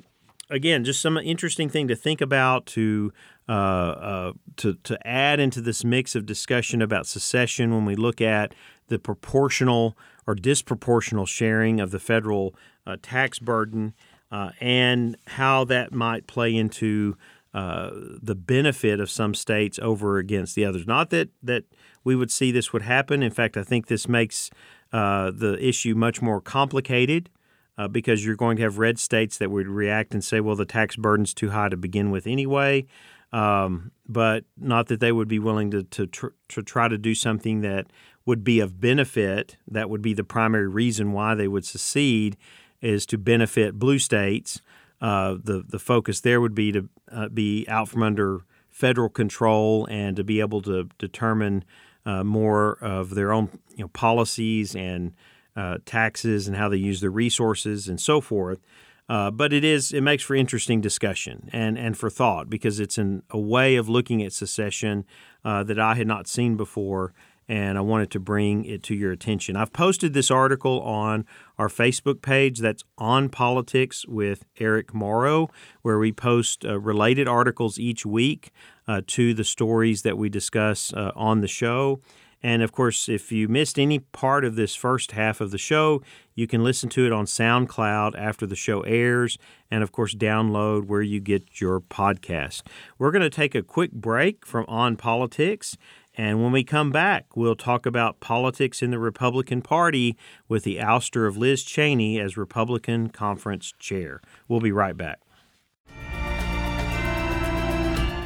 again, 0.51 0.85
just 0.85 1.01
some 1.01 1.17
interesting 1.17 1.69
thing 1.69 1.89
to 1.89 1.97
think 1.97 2.21
about 2.21 2.67
to 2.67 3.13
uh, 3.49 3.53
uh, 3.53 4.33
to 4.57 4.75
to 4.85 5.07
add 5.07 5.41
into 5.41 5.61
this 5.61 5.85
mix 5.85 6.15
of 6.15 6.27
discussion 6.27 6.83
about 6.83 7.07
secession 7.07 7.75
when 7.75 7.85
we 7.85 7.95
look 7.95 8.21
at 8.21 8.55
the 8.89 8.99
proportional 8.99 9.97
or 10.27 10.35
disproportional 10.35 11.27
sharing 11.27 11.81
of 11.81 11.91
the 11.91 12.01
federal 12.01 12.55
uh, 12.87 12.97
tax 13.03 13.39
burden 13.39 13.95
uh, 14.31 14.51
and 14.61 15.17
how 15.29 15.65
that 15.65 15.93
might 15.93 16.27
play 16.27 16.55
into 16.55 17.17
uh, 17.55 17.91
the 18.23 18.35
benefit 18.35 19.01
of 19.01 19.11
some 19.11 19.35
states 19.35 19.79
over 19.81 20.19
against 20.19 20.55
the 20.55 20.65
others. 20.65 20.87
Not 20.87 21.11
that 21.11 21.31
that 21.43 21.65
we 22.05 22.15
would 22.15 22.31
see 22.31 22.53
this 22.53 22.73
would 22.73 22.83
happen. 22.83 23.23
In 23.23 23.31
fact, 23.33 23.57
I 23.57 23.63
think 23.63 23.87
this 23.87 24.09
makes 24.09 24.51
uh, 24.93 25.31
the 25.31 25.57
issue 25.61 25.95
much 25.95 26.23
more 26.23 26.41
complicated 26.41 27.31
uh, 27.79 27.89
because 27.89 28.25
you're 28.25 28.37
going 28.37 28.57
to 28.57 28.63
have 28.63 28.79
red 28.79 28.99
states 28.99 29.39
that 29.39 29.51
would 29.51 29.69
react 29.69 30.15
and 30.15 30.25
say, 30.25 30.41
well, 30.41 30.57
the 30.57 30.65
tax 30.65 30.97
burden's 30.97 31.35
too 31.35 31.51
high 31.51 31.69
to 31.69 31.77
begin 31.77 32.11
with 32.11 32.27
anyway. 32.27 32.87
Um, 33.33 33.91
but 34.09 34.45
not 34.57 34.87
that 34.87 35.01
they 35.01 35.13
would 35.13 35.29
be 35.29 35.39
willing 35.39 35.71
to, 35.73 35.83
to, 35.83 36.07
tr- 36.07 36.27
to 36.49 36.63
try 36.63 36.89
to 36.89 36.97
do 36.97 37.15
something 37.15 37.61
that 37.61 37.87
would 38.25 38.45
be 38.45 38.61
of 38.61 38.81
benefit. 38.81 39.57
That 39.69 39.91
would 39.91 40.03
be 40.03 40.15
the 40.15 40.25
primary 40.25 40.69
reason 40.69 41.13
why 41.13 41.35
they 41.35 41.49
would 41.49 41.65
secede, 41.65 42.37
is 42.81 43.07
to 43.07 43.19
benefit 43.19 43.79
blue 43.79 43.99
states. 43.99 44.61
Uh, 45.01 45.37
the 45.43 45.63
the 45.67 45.79
focus 45.79 46.21
there 46.21 46.41
would 46.41 46.55
be 46.55 46.73
to 46.73 46.89
uh, 47.13 47.29
be 47.29 47.67
out 47.69 47.89
from 47.89 48.03
under 48.03 48.41
federal 48.71 49.09
control 49.09 49.87
and 49.91 50.17
to 50.17 50.25
be 50.25 50.41
able 50.41 50.63
to 50.63 50.89
determine 50.99 51.65
uh, 52.05 52.25
more 52.25 52.79
of 52.81 53.15
their 53.15 53.33
own 53.33 53.49
you 53.75 53.85
know, 53.85 53.89
policies 53.89 54.75
and 54.75 55.13
uh, 55.57 55.79
taxes 55.85 56.47
and 56.47 56.57
how 56.57 56.69
they 56.69 56.77
use 56.77 57.01
their 57.01 57.11
resources 57.11 57.89
and 57.89 58.01
so 58.01 58.21
forth. 58.21 58.61
Uh, 59.09 59.31
but 59.31 59.53
it 59.53 59.65
is 59.65 59.93
it 59.93 60.01
makes 60.01 60.25
for 60.25 60.35
interesting 60.35 60.81
discussion 60.81 61.49
and, 61.53 61.79
and 61.79 61.97
for 61.97 62.11
thought 62.11 62.51
because 62.51 62.81
it's 62.81 62.99
an, 62.99 63.23
a 63.31 63.39
way 63.39 63.77
of 63.77 63.89
looking 63.89 64.21
at 64.23 64.33
secession 64.33 65.05
uh, 65.45 65.63
that 65.63 65.79
I 65.79 65.95
had 65.95 66.09
not 66.09 66.27
seen 66.27 66.57
before 66.57 67.15
and 67.49 67.79
I 67.79 67.81
wanted 67.81 68.11
to 68.13 68.21
bring 68.21 68.65
it 68.65 68.83
to 68.85 68.95
your 68.95 69.13
attention. 69.13 69.57
I've 69.57 69.73
posted 69.73 70.15
this 70.15 70.31
article 70.31 70.81
on 70.81 71.25
our 71.59 71.69
Facebook 71.69 72.21
page 72.21 72.59
that's 72.59 72.83
on 72.99 73.29
politics 73.29 74.05
with 74.07 74.45
Eric 74.59 74.93
Morrow, 74.93 75.49
where 75.83 75.99
we 75.99 76.13
post 76.13 76.65
uh, 76.65 76.79
related 76.79 77.29
articles 77.29 77.79
each 77.79 78.05
week 78.05 78.51
uh, 78.89 79.03
to 79.07 79.33
the 79.35 79.45
stories 79.45 80.03
that 80.03 80.19
we 80.19 80.29
discuss 80.29 80.93
uh, 80.93 81.13
on 81.15 81.41
the 81.41 81.49
show. 81.49 82.01
And 82.43 82.63
of 82.63 82.73
course, 82.73 83.09
if 83.09 83.33
you 83.33 83.49
missed 83.49 83.79
any 83.79 83.99
part 83.99 84.45
of 84.45 84.57
this 84.57 84.75
first 84.75 85.13
half 85.13 85.41
of 85.41 85.51
the 85.51 85.59
show, 85.59 86.03
you 86.35 86.47
can 86.47 86.63
listen 86.63 86.89
to 86.91 87.07
it 87.07 87.13
on 87.13 87.25
SoundCloud 87.25 88.15
after 88.17 88.47
the 88.47 88.55
show 88.55 88.83
airs, 88.83 89.39
and 89.71 89.83
of 89.83 89.91
course, 89.91 90.15
download 90.15 90.87
where 90.87 91.03
you 91.03 91.19
get 91.19 91.61
your 91.61 91.81
podcast. 91.81 92.63
We're 92.99 93.11
going 93.11 93.23
to 93.23 93.31
take 93.31 93.55
a 93.55 93.63
quick 93.63 93.93
break 93.93 94.47
from 94.47 94.65
On 94.69 94.97
Politics, 94.97 95.77
and 96.15 96.43
when 96.43 96.53
we 96.53 96.63
come 96.63 96.91
back, 96.91 97.37
we'll 97.37 97.57
talk 97.57 97.85
about 97.85 98.21
politics 98.21 98.83
in 98.83 98.91
the 98.91 98.99
Republican 98.99 99.61
Party 99.61 100.17
with 100.49 100.63
the 100.63 100.77
ouster 100.77 101.27
of 101.27 101.37
Liz 101.37 101.63
Cheney 101.63 102.21
as 102.21 102.37
Republican 102.37 103.09
Conference 103.09 103.73
Chair. 103.79 104.21
We'll 104.47 104.61
be 104.61 104.73
right 104.73 104.97
back. 104.97 105.21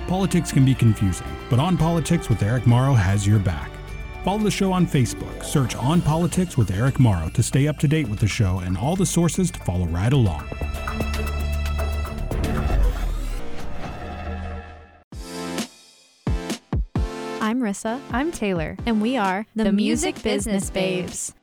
Politics 0.09 0.51
can 0.51 0.65
be 0.65 0.75
confusing, 0.75 1.27
but 1.49 1.61
On 1.61 1.77
Politics 1.77 2.29
with 2.29 2.43
Eric 2.43 2.67
Morrow 2.67 2.95
has 2.95 3.27
your 3.27 3.39
back. 3.39 3.71
Follow 4.25 4.39
the 4.39 4.51
show 4.51 4.71
on 4.71 4.87
Facebook. 4.87 5.43
Search 5.43 5.75
On 5.77 6.03
Politics 6.03 6.59
with 6.59 6.71
Eric 6.71 7.01
Morrow 7.01 7.31
to 7.31 7.43
stay 7.43 7.67
up 7.67 7.79
to 7.79 7.89
date 7.89 8.07
with 8.07 8.19
the 8.19 8.29
show 8.29 8.59
and 8.59 8.77
all 8.77 8.95
the 8.95 9.07
sources 9.07 9.51
to 9.51 9.59
follow 9.61 9.87
right 9.87 10.13
along. 10.13 10.47
I'm 17.41 17.61
Rissa. 17.61 18.01
I'm 18.13 18.31
Taylor. 18.31 18.77
And 18.85 19.01
we 19.01 19.17
are 19.17 19.47
the, 19.57 19.65
the 19.65 19.73
Music, 19.73 20.17
Music 20.17 20.23
Business 20.23 20.71
Babes. 20.71 21.35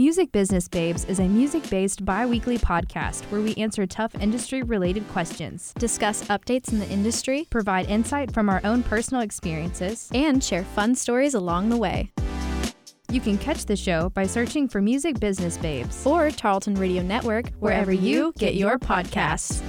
Music 0.00 0.32
Business 0.32 0.66
Babes 0.66 1.04
is 1.04 1.20
a 1.20 1.28
music 1.28 1.68
based 1.68 2.06
bi 2.06 2.24
weekly 2.24 2.56
podcast 2.56 3.22
where 3.24 3.42
we 3.42 3.54
answer 3.56 3.86
tough 3.86 4.14
industry 4.14 4.62
related 4.62 5.06
questions, 5.08 5.74
discuss 5.74 6.24
updates 6.28 6.72
in 6.72 6.78
the 6.78 6.88
industry, 6.88 7.46
provide 7.50 7.86
insight 7.90 8.32
from 8.32 8.48
our 8.48 8.62
own 8.64 8.82
personal 8.82 9.20
experiences, 9.20 10.08
and 10.14 10.42
share 10.42 10.64
fun 10.64 10.94
stories 10.94 11.34
along 11.34 11.68
the 11.68 11.76
way. 11.76 12.10
You 13.12 13.20
can 13.20 13.36
catch 13.36 13.66
the 13.66 13.76
show 13.76 14.08
by 14.08 14.24
searching 14.24 14.68
for 14.68 14.80
Music 14.80 15.20
Business 15.20 15.58
Babes 15.58 16.06
or 16.06 16.30
Tarleton 16.30 16.76
Radio 16.76 17.02
Network, 17.02 17.50
wherever 17.58 17.92
you 17.92 18.32
get 18.38 18.54
your 18.54 18.78
podcasts. 18.78 19.60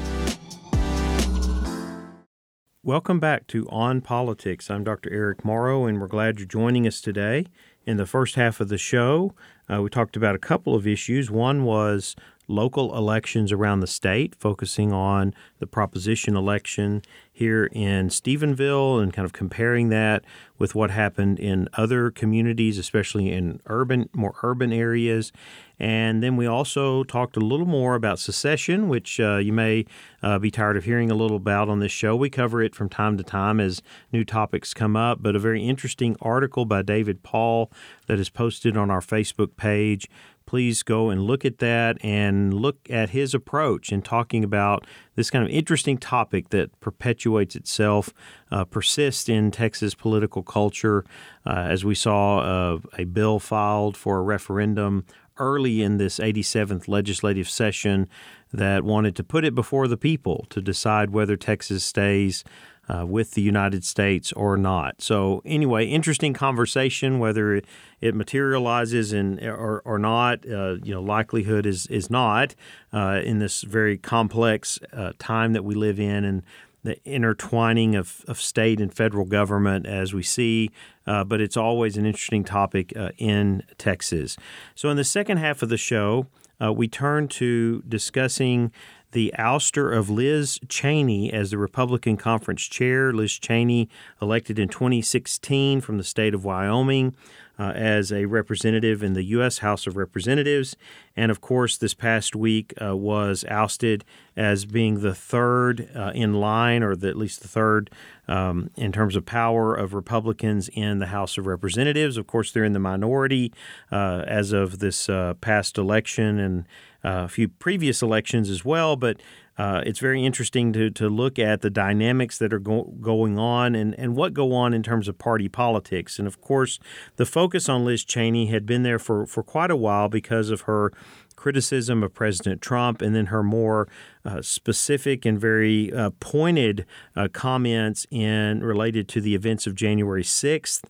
Welcome 2.84 3.20
back 3.20 3.46
to 3.48 3.67
On 3.70 4.02
Politics. 4.02 4.72
I'm 4.72 4.84
Dr. 4.84 5.12
Eric 5.12 5.46
Morrow, 5.46 5.86
and 5.86 6.02
we're 6.02 6.08
glad 6.08 6.39
you're 6.39 6.48
joining 6.48 6.88
us 6.88 7.00
today. 7.00 7.46
In 7.91 7.97
the 7.97 8.06
first 8.06 8.36
half 8.36 8.62
of 8.62 8.69
the 8.69 8.77
show, 8.77 9.34
uh, 9.69 9.82
we 9.82 9.89
talked 9.89 10.15
about 10.15 10.34
a 10.34 10.39
couple 10.39 10.75
of 10.75 10.88
issues. 10.88 11.30
One 11.30 11.65
was 11.65 12.15
local 12.47 12.95
elections 12.95 13.51
around 13.51 13.82
the 13.82 13.88
state, 13.88 14.34
focusing 14.34 14.93
on 14.93 15.34
the 15.60 15.67
proposition 15.67 16.38
election 16.38 17.01
here 17.34 17.65
in 17.73 18.08
Stephenville 18.08 19.04
and 19.04 19.12
kind 19.12 19.25
of 19.25 19.34
comparing 19.34 19.89
that 19.89 20.23
with 20.58 20.73
what 20.73 20.89
happened 20.89 21.38
in 21.38 21.67
other 21.73 22.10
communities, 22.12 22.77
especially 22.77 23.30
in 23.30 23.60
urban, 23.65 24.08
more 24.13 24.36
urban 24.41 24.71
areas. 24.71 25.34
And 25.82 26.22
then 26.22 26.38
we 26.38 26.46
also 26.46 27.04
talked 27.04 27.36
a 27.36 27.39
little 27.39 27.65
more 27.65 27.96
about 27.96 28.20
secession, 28.20 28.88
which 28.88 29.20
uh, 29.20 29.38
you 29.38 29.52
may 29.52 29.86
uh, 30.22 30.38
be 30.38 30.52
tired 30.52 30.78
of 30.78 30.84
hearing 30.84 31.10
a 31.10 31.15
little 31.15 31.38
about 31.38 31.70
on 31.70 31.80
this 31.80 31.91
show. 31.91 32.15
We 32.15 32.30
cover 32.30 32.62
it 32.62 32.76
from 32.76 32.88
time 32.88 33.17
to 33.17 33.24
time 33.24 33.60
as 33.60 33.82
new 34.12 34.24
topics 34.24 34.76
come 34.76 34.96
up, 34.96 35.24
but 35.24 35.36
a 35.36 35.39
very 35.39 35.67
interesting 35.67 36.15
article 36.22 36.65
by 36.65 36.84
David 36.84 37.24
Paul 37.24 37.72
that 38.06 38.20
is 38.20 38.30
posted 38.30 38.78
on 38.78 38.91
our 38.91 39.02
Facebook 39.02 39.58
page 39.58 40.08
please 40.52 40.84
go 40.84 41.10
and 41.10 41.22
look 41.24 41.46
at 41.46 41.60
that 41.60 41.98
and 42.04 42.54
look 42.54 42.78
at 42.89 43.12
his 43.12 43.34
approach 43.34 43.89
in 43.89 44.02
talking 44.02 44.44
about 44.44 44.86
this 45.15 45.30
kind 45.30 45.46
of 45.46 45.50
interesting 45.50 45.98
topic 45.98 46.50
that 46.50 46.78
perpetuates 46.82 47.56
itself, 47.56 48.13
uh, 48.52 48.65
persists 48.65 49.30
in 49.30 49.50
Texas 49.50 49.96
political 49.96 50.44
culture. 50.44 51.06
Uh, 51.46 51.67
as 51.70 51.86
we 51.86 51.96
saw 51.96 52.39
uh, 52.39 52.80
a 52.98 53.06
bill 53.06 53.39
filed 53.39 53.96
for 53.96 54.17
a 54.17 54.22
referendum 54.22 55.06
early 55.38 55.82
in 55.82 55.98
this 55.98 56.20
87th 56.20 56.88
legislative 56.88 57.50
session 57.50 58.10
that 58.54 58.84
wanted 58.84 59.15
to 59.15 59.24
put 59.24 59.46
it 59.46 59.56
before 59.56 59.88
the 59.88 59.98
people 59.98 60.46
to 60.50 60.62
decide 60.62 61.12
whether 61.12 61.38
Texas 61.38 61.84
stays 61.84 62.44
uh, 62.89 63.06
with 63.06 63.32
the 63.32 63.41
United 63.41 63.86
States 63.86 64.34
or 64.34 64.58
not. 64.58 65.02
So 65.02 65.41
anyway, 65.46 65.86
interesting 65.86 66.34
conversation 66.34 67.20
whether 67.20 67.56
it, 68.02 68.15
materializes 68.15 69.13
in 69.13 69.44
or, 69.46 69.82
or 69.86 70.00
not. 70.00 70.46
Uh, 70.46 70.78
you 70.84 70.94
know, 70.94 71.02
likelihood 71.02 71.65
is 71.65 71.86
is 71.88 72.10
not 72.10 72.56
uh, 72.91 73.22
in 73.24 73.39
this 73.39 73.62
very 73.62 73.98
complex 73.98 74.80
uh, 74.91 75.13
time 75.20 75.54
that 75.54 75.63
we 75.63 75.76
live 75.76 76.00
in 76.00 76.26
and 76.26 76.41
the 76.84 77.04
intertwining 77.06 77.96
of, 77.96 78.24
of 78.28 78.41
state 78.41 78.80
and 78.80 78.94
federal 78.94 79.26
government 79.26 79.86
as 79.86 80.13
we 80.13 80.24
see, 80.24 80.72
uh, 81.06 81.24
but 81.24 81.39
it's 81.39 81.58
always 81.58 81.98
an 81.98 82.06
interesting 82.06 82.44
topic 82.44 82.96
uh, 82.96 83.12
in 83.17 83.63
Texas. 83.78 84.38
So, 84.76 84.89
in 84.89 84.98
the 84.98 85.04
second 85.04 85.38
half 85.38 85.62
of 85.62 85.70
the 85.70 85.78
show, 85.78 86.28
uh, 86.62 86.72
we 86.72 86.88
turn 86.88 87.28
to 87.28 87.84
discussing 87.88 88.72
the 89.12 89.34
ouster 89.38 89.96
of 89.96 90.10
Liz 90.10 90.60
Cheney 90.70 91.32
as 91.34 91.52
the 91.52 91.58
Republican 91.58 92.17
conference 92.17 92.63
chair. 92.63 93.12
Liz 93.12 93.34
Cheney, 93.34 93.89
elected 94.22 94.58
in 94.58 94.70
2016 94.70 95.82
from 95.82 95.98
the 95.98 96.04
state 96.04 96.34
of 96.34 96.46
Wyoming 96.46 97.15
uh, 97.59 97.71
as 97.75 98.11
a 98.11 98.25
representative 98.25 99.03
in 99.03 99.13
the 99.13 99.23
U.S. 99.23 99.59
House 99.59 99.87
of 99.87 99.95
Representatives. 99.95 100.75
And 101.15 101.31
of 101.31 101.41
course, 101.41 101.77
this 101.77 101.93
past 101.93 102.35
week 102.35 102.73
uh, 102.81 102.95
was 102.95 103.45
ousted 103.49 104.05
as 104.35 104.65
being 104.65 105.01
the 105.01 105.13
third 105.13 105.89
uh, 105.95 106.11
in 106.15 106.35
line, 106.35 106.83
or 106.83 106.95
the, 106.95 107.09
at 107.09 107.17
least 107.17 107.41
the 107.41 107.47
third 107.47 107.89
um, 108.27 108.69
in 108.77 108.91
terms 108.91 109.15
of 109.15 109.25
power 109.25 109.75
of 109.75 109.93
Republicans 109.93 110.69
in 110.69 110.99
the 110.99 111.07
House 111.07 111.37
of 111.37 111.45
Representatives. 111.45 112.17
Of 112.17 112.27
course, 112.27 112.51
they're 112.51 112.63
in 112.63 112.73
the 112.73 112.79
minority 112.79 113.53
uh, 113.91 114.23
as 114.25 114.53
of 114.53 114.79
this 114.79 115.09
uh, 115.09 115.33
past 115.41 115.77
election 115.77 116.39
and 116.39 116.65
a 117.03 117.27
few 117.27 117.47
previous 117.47 118.01
elections 118.01 118.49
as 118.49 118.63
well, 118.63 118.95
but 118.95 119.21
uh, 119.57 119.81
it's 119.85 119.99
very 119.99 120.25
interesting 120.25 120.73
to, 120.73 120.89
to 120.89 121.09
look 121.09 121.37
at 121.37 121.61
the 121.61 121.69
dynamics 121.69 122.37
that 122.39 122.53
are 122.53 122.59
go- 122.59 122.93
going 123.01 123.37
on 123.37 123.75
and, 123.75 123.93
and 123.99 124.15
what 124.15 124.33
go 124.33 124.53
on 124.53 124.73
in 124.73 124.81
terms 124.81 125.07
of 125.07 125.17
party 125.17 125.47
politics. 125.47 126.17
And 126.17 126.27
of 126.27 126.41
course, 126.41 126.79
the 127.17 127.25
focus 127.25 127.69
on 127.69 127.85
Liz 127.85 128.03
Cheney 128.03 128.47
had 128.47 128.65
been 128.65 128.83
there 128.83 128.97
for, 128.97 129.25
for 129.25 129.43
quite 129.43 129.69
a 129.69 129.75
while 129.75 130.09
because 130.09 130.49
of 130.49 130.61
her 130.61 130.91
criticism 131.35 132.01
of 132.01 132.13
President 132.13 132.61
Trump 132.61 133.01
and 133.01 133.15
then 133.15 133.27
her 133.27 133.43
more 133.43 133.87
uh, 134.25 134.41
specific 134.41 135.25
and 135.25 135.39
very 135.39 135.93
uh, 135.93 136.11
pointed 136.19 136.85
uh, 137.15 137.27
comments 137.31 138.07
in 138.09 138.63
related 138.63 139.07
to 139.09 139.21
the 139.21 139.35
events 139.35 139.67
of 139.67 139.75
January 139.75 140.23
6th. 140.23 140.83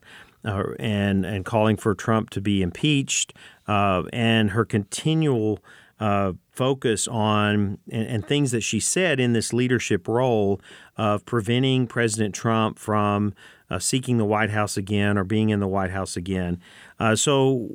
Uh, 0.44 0.72
and 0.80 1.24
and 1.24 1.44
calling 1.44 1.76
for 1.76 1.94
Trump 1.94 2.28
to 2.28 2.40
be 2.40 2.62
impeached, 2.62 3.32
uh, 3.68 4.02
and 4.12 4.50
her 4.50 4.64
continual 4.64 5.60
uh, 6.02 6.32
focus 6.50 7.06
on 7.06 7.78
and, 7.88 8.08
and, 8.08 8.26
things 8.26 8.50
that 8.50 8.62
she 8.62 8.80
said 8.80 9.20
in 9.20 9.34
this 9.34 9.52
leadership 9.52 10.08
role 10.08 10.60
of 10.96 11.24
preventing 11.24 11.86
President 11.86 12.34
Trump 12.34 12.76
from 12.76 13.32
uh, 13.70 13.78
seeking 13.78 14.18
the 14.18 14.24
White 14.24 14.50
House 14.50 14.76
again 14.76 15.16
or 15.16 15.22
being 15.22 15.50
in 15.50 15.60
the 15.60 15.68
White 15.68 15.92
House 15.92 16.16
again. 16.16 16.60
Uh, 16.98 17.14
so, 17.14 17.68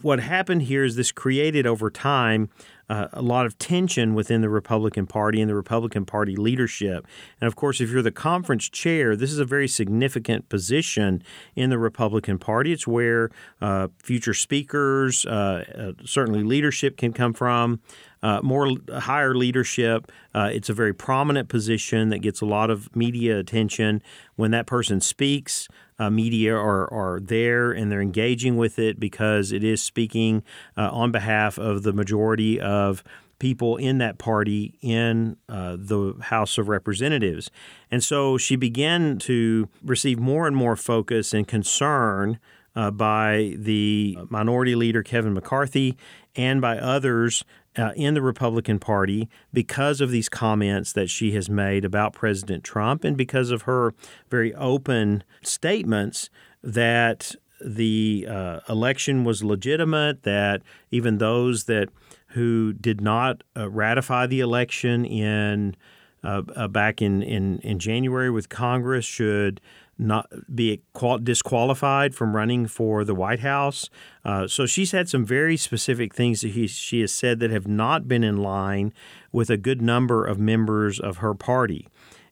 what 0.00 0.20
happened 0.20 0.62
here 0.62 0.84
is 0.84 0.94
this 0.94 1.10
created 1.10 1.66
over 1.66 1.90
time 1.90 2.50
uh, 2.92 3.08
a 3.14 3.22
lot 3.22 3.46
of 3.46 3.56
tension 3.56 4.12
within 4.12 4.42
the 4.42 4.50
Republican 4.50 5.06
Party 5.06 5.40
and 5.40 5.48
the 5.48 5.54
Republican 5.54 6.04
Party 6.04 6.36
leadership. 6.36 7.06
And 7.40 7.48
of 7.48 7.56
course, 7.56 7.80
if 7.80 7.90
you're 7.90 8.02
the 8.02 8.12
conference 8.12 8.68
chair, 8.68 9.16
this 9.16 9.32
is 9.32 9.38
a 9.38 9.46
very 9.46 9.66
significant 9.66 10.50
position 10.50 11.22
in 11.56 11.70
the 11.70 11.78
Republican 11.78 12.38
Party. 12.38 12.70
It's 12.70 12.86
where 12.86 13.30
uh, 13.62 13.88
future 13.96 14.34
speakers, 14.34 15.24
uh, 15.24 15.64
uh 15.98 16.04
certainly 16.04 16.42
leadership, 16.42 16.98
can 16.98 17.14
come 17.14 17.32
from. 17.32 17.80
Uh, 18.22 18.40
more 18.42 18.70
higher 18.92 19.34
leadership. 19.34 20.10
Uh, 20.34 20.48
it's 20.52 20.68
a 20.68 20.74
very 20.74 20.94
prominent 20.94 21.48
position 21.48 22.10
that 22.10 22.18
gets 22.18 22.40
a 22.40 22.46
lot 22.46 22.70
of 22.70 22.94
media 22.94 23.38
attention. 23.38 24.00
When 24.36 24.52
that 24.52 24.66
person 24.66 25.00
speaks, 25.00 25.68
uh, 25.98 26.10
media 26.10 26.54
are, 26.54 26.92
are 26.92 27.20
there 27.20 27.72
and 27.72 27.90
they're 27.90 28.00
engaging 28.00 28.56
with 28.56 28.78
it 28.78 29.00
because 29.00 29.52
it 29.52 29.64
is 29.64 29.82
speaking 29.82 30.42
uh, 30.76 30.90
on 30.92 31.10
behalf 31.10 31.58
of 31.58 31.82
the 31.82 31.92
majority 31.92 32.60
of 32.60 33.02
people 33.42 33.76
in 33.76 33.98
that 33.98 34.18
party 34.18 34.78
in 34.82 35.36
uh, 35.48 35.76
the 35.76 36.14
House 36.20 36.58
of 36.58 36.68
Representatives. 36.68 37.50
And 37.90 38.02
so 38.02 38.38
she 38.38 38.54
began 38.54 39.18
to 39.18 39.68
receive 39.82 40.20
more 40.20 40.46
and 40.46 40.54
more 40.54 40.76
focus 40.76 41.34
and 41.34 41.46
concern 41.46 42.38
uh, 42.76 42.92
by 42.92 43.56
the 43.58 44.16
minority 44.28 44.76
leader 44.76 45.02
Kevin 45.02 45.34
McCarthy 45.34 45.96
and 46.36 46.60
by 46.60 46.78
others 46.78 47.44
uh, 47.76 47.92
in 47.96 48.14
the 48.14 48.22
Republican 48.22 48.78
Party 48.78 49.28
because 49.52 50.00
of 50.00 50.10
these 50.10 50.28
comments 50.28 50.92
that 50.92 51.08
she 51.08 51.32
has 51.32 51.48
made 51.48 51.84
about 51.84 52.12
President 52.12 52.64
Trump 52.64 53.04
and 53.04 53.16
because 53.16 53.50
of 53.50 53.62
her 53.62 53.94
very 54.30 54.54
open 54.54 55.24
statements 55.42 56.28
that 56.62 57.34
the 57.64 58.26
uh, 58.28 58.60
election 58.68 59.24
was 59.24 59.44
legitimate, 59.44 60.22
that 60.24 60.62
even 60.90 61.18
those 61.18 61.64
that 61.64 61.88
who 62.28 62.72
did 62.72 63.00
not 63.00 63.42
uh, 63.56 63.68
ratify 63.68 64.26
the 64.26 64.40
election 64.40 65.04
in 65.04 65.76
uh, 66.24 66.42
uh, 66.54 66.68
back 66.68 67.02
in, 67.02 67.22
in, 67.22 67.58
in 67.58 67.78
January 67.78 68.30
with 68.30 68.48
Congress 68.48 69.04
should 69.04 69.60
not 69.98 70.28
be 70.52 70.82
disqualified 71.22 72.14
from 72.14 72.34
running 72.34 72.66
for 72.66 73.04
the 73.04 73.14
White 73.14 73.40
House. 73.40 73.88
Uh, 74.24 74.46
so 74.46 74.66
she's 74.66 74.92
had 74.92 75.08
some 75.08 75.24
very 75.24 75.56
specific 75.56 76.14
things 76.14 76.40
that 76.40 76.52
he, 76.52 76.66
she 76.66 77.00
has 77.00 77.12
said 77.12 77.40
that 77.40 77.50
have 77.50 77.66
not 77.66 78.08
been 78.08 78.24
in 78.24 78.36
line 78.36 78.92
with 79.30 79.50
a 79.50 79.56
good 79.56 79.80
number 79.82 80.24
of 80.24 80.38
members 80.38 80.98
of 80.98 81.18
her 81.18 81.34
party. 81.34 81.86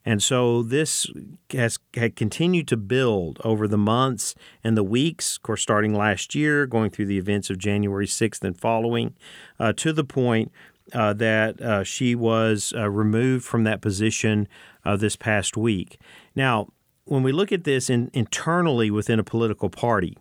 And 0.05 0.23
so 0.23 0.63
this 0.63 1.07
has 1.51 1.79
had 1.95 2.17
continued 2.17 2.67
to 2.69 2.77
build 2.77 3.39
over 3.45 3.69
the 3.69 3.79
months 3.79 4.35
and 4.65 4.77
the 4.77 4.83
weeks, 4.83 5.37
of 5.37 5.43
course, 5.43 5.63
starting 5.63 5.95
last 5.95 6.35
year, 6.35 6.67
going 6.67 6.91
through 6.91 7.07
the 7.07 7.19
events 7.19 7.51
of 7.51 7.59
January 7.59 8.07
6th 8.07 8.43
and 8.43 8.59
following, 8.59 9.15
uh, 9.59 9.75
to 9.75 9.93
the 9.93 10.05
point 10.05 10.51
uh, 10.95 11.13
that 11.13 11.61
uh, 11.61 11.85
she 11.85 12.15
was 12.15 12.73
uh, 12.77 12.89
removed 12.89 13.45
from 13.45 13.65
that 13.65 13.83
position 13.83 14.49
uh, 14.85 14.97
this 14.97 15.17
past 15.17 15.57
week. 15.57 16.01
Now, 16.35 16.69
when 17.11 17.25
we 17.25 17.33
look 17.33 17.51
at 17.51 17.65
this 17.65 17.91
in, 17.91 18.09
internally 18.15 18.89
within 18.89 19.19
a 19.19 19.25
political 19.25 19.69
party, 19.69 20.17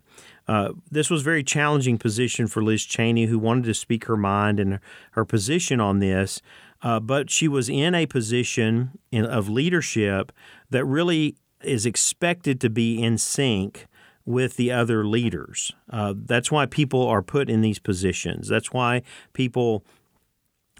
uh, 0.47 0.73
this 0.89 1.11
was 1.11 1.21
a 1.21 1.23
very 1.23 1.43
challenging 1.43 1.99
position 1.99 2.47
for 2.47 2.63
Liz 2.63 2.83
Cheney, 2.83 3.27
who 3.27 3.37
wanted 3.37 3.65
to 3.65 3.75
speak 3.75 4.05
her 4.05 4.17
mind 4.17 4.59
and 4.59 4.79
her 5.11 5.23
position 5.23 5.79
on 5.79 5.99
this. 5.99 6.41
Uh, 6.81 6.99
but 6.99 7.29
she 7.29 7.47
was 7.47 7.69
in 7.69 7.93
a 7.93 8.07
position 8.07 8.97
in, 9.11 9.23
of 9.23 9.47
leadership 9.47 10.31
that 10.71 10.83
really 10.83 11.35
is 11.61 11.85
expected 11.85 12.59
to 12.61 12.71
be 12.71 12.99
in 12.99 13.19
sync 13.19 13.85
with 14.25 14.55
the 14.55 14.71
other 14.71 15.05
leaders. 15.05 15.71
Uh, 15.91 16.15
that's 16.15 16.51
why 16.51 16.65
people 16.65 17.05
are 17.05 17.21
put 17.21 17.51
in 17.51 17.61
these 17.61 17.79
positions. 17.79 18.47
That's 18.47 18.73
why 18.73 19.03
people 19.33 19.85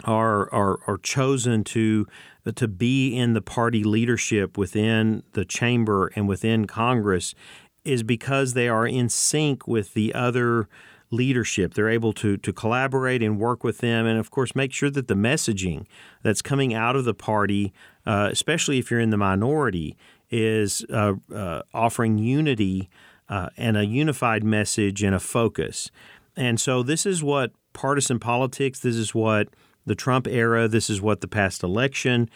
are 0.04 0.52
are, 0.54 0.80
are 0.88 0.97
chosen 0.97 1.64
to 1.66 2.08
to 2.56 2.68
be 2.68 3.16
in 3.16 3.34
the 3.34 3.41
party 3.41 3.84
leadership 3.84 4.58
within 4.58 5.24
the 5.34 5.45
chamber 5.45 6.12
and 6.16 6.28
within 6.28 6.66
Congress 6.66 7.36
is 7.84 8.04
because 8.04 8.54
they 8.54 8.68
are 8.68 8.88
in 8.88 9.08
sync 9.10 9.68
with 9.68 9.93
the 9.93 10.14
other 10.14 10.68
leadership. 11.12 11.74
They're 11.74 11.89
able 11.89 12.14
to 12.14 12.38
to 12.38 12.54
collaborate 12.54 13.24
and 13.24 13.39
work 13.39 13.64
with 13.64 13.80
them, 13.80 14.06
and 14.06 14.20
of 14.20 14.32
course, 14.32 14.56
make 14.56 14.72
sure 14.74 14.89
that 14.89 15.08
the 15.08 15.16
messaging 15.16 15.86
that's 16.24 16.41
coming 16.41 16.74
out 16.74 16.95
of 16.95 17.06
the 17.06 17.14
party, 17.14 17.74
uh, 18.06 18.30
especially 18.32 18.80
if 18.80 18.91
you're 18.91 19.00
in 19.00 19.10
the 19.10 19.18
minority, 19.18 19.97
is 20.30 20.86
uh, 20.91 21.14
uh, 21.34 21.62
offering 21.74 22.18
unity 22.18 22.89
uh, 23.28 23.50
and 23.58 23.78
a 23.78 23.86
unified 23.86 24.43
message 24.43 25.04
and 25.04 25.16
a 25.16 25.20
focus. 25.20 25.91
And 26.36 26.60
so, 26.60 26.84
this 26.84 27.06
is 27.06 27.24
what 27.24 27.52
partisan 27.74 28.20
politics. 28.20 28.80
This 28.80 28.95
is 28.95 29.16
what 29.16 29.50
the 29.90 29.96
Trump 29.96 30.28
era. 30.28 30.68
This 30.68 30.88
is 30.88 31.02
what 31.02 31.20
the 31.20 31.28
past 31.28 31.64
election. 31.64 32.30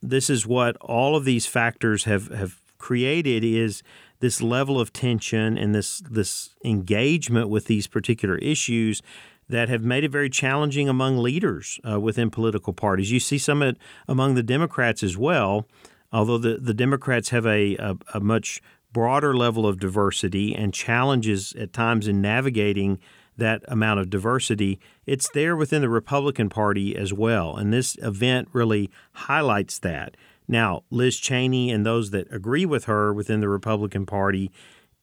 This 0.00 0.30
is 0.30 0.46
what 0.46 0.76
all 0.76 1.16
of 1.16 1.24
these 1.24 1.44
factors 1.44 2.04
have 2.04 2.28
have 2.28 2.62
created 2.78 3.42
is 3.42 3.82
this 4.20 4.40
level 4.40 4.78
of 4.80 4.92
tension 4.92 5.58
and 5.58 5.74
this 5.74 5.98
this 6.08 6.54
engagement 6.64 7.48
with 7.48 7.66
these 7.66 7.88
particular 7.88 8.38
issues 8.38 9.02
that 9.48 9.68
have 9.68 9.82
made 9.82 10.04
it 10.04 10.12
very 10.12 10.30
challenging 10.30 10.88
among 10.88 11.18
leaders 11.18 11.80
uh, 11.86 11.98
within 11.98 12.30
political 12.30 12.72
parties. 12.72 13.10
You 13.10 13.18
see 13.20 13.38
some 13.38 13.60
it 13.60 13.76
among 14.06 14.36
the 14.36 14.42
Democrats 14.44 15.02
as 15.02 15.18
well, 15.18 15.66
although 16.12 16.38
the, 16.38 16.58
the 16.58 16.72
Democrats 16.72 17.30
have 17.30 17.44
a, 17.44 17.76
a, 17.76 17.96
a 18.14 18.20
much 18.20 18.62
broader 18.92 19.36
level 19.36 19.66
of 19.66 19.80
diversity 19.80 20.54
and 20.54 20.72
challenges 20.72 21.52
at 21.58 21.72
times 21.72 22.06
in 22.06 22.22
navigating 22.22 23.00
that 23.36 23.62
amount 23.68 24.00
of 24.00 24.10
diversity. 24.10 24.78
It's 25.06 25.28
there 25.30 25.56
within 25.56 25.82
the 25.82 25.88
Republican 25.88 26.48
Party 26.48 26.96
as 26.96 27.12
well. 27.12 27.56
And 27.56 27.72
this 27.72 27.96
event 28.02 28.48
really 28.52 28.90
highlights 29.12 29.78
that. 29.80 30.16
Now, 30.46 30.84
Liz 30.90 31.16
Cheney 31.16 31.70
and 31.70 31.84
those 31.86 32.10
that 32.10 32.32
agree 32.32 32.66
with 32.66 32.84
her 32.84 33.12
within 33.12 33.40
the 33.40 33.48
Republican 33.48 34.06
Party 34.06 34.50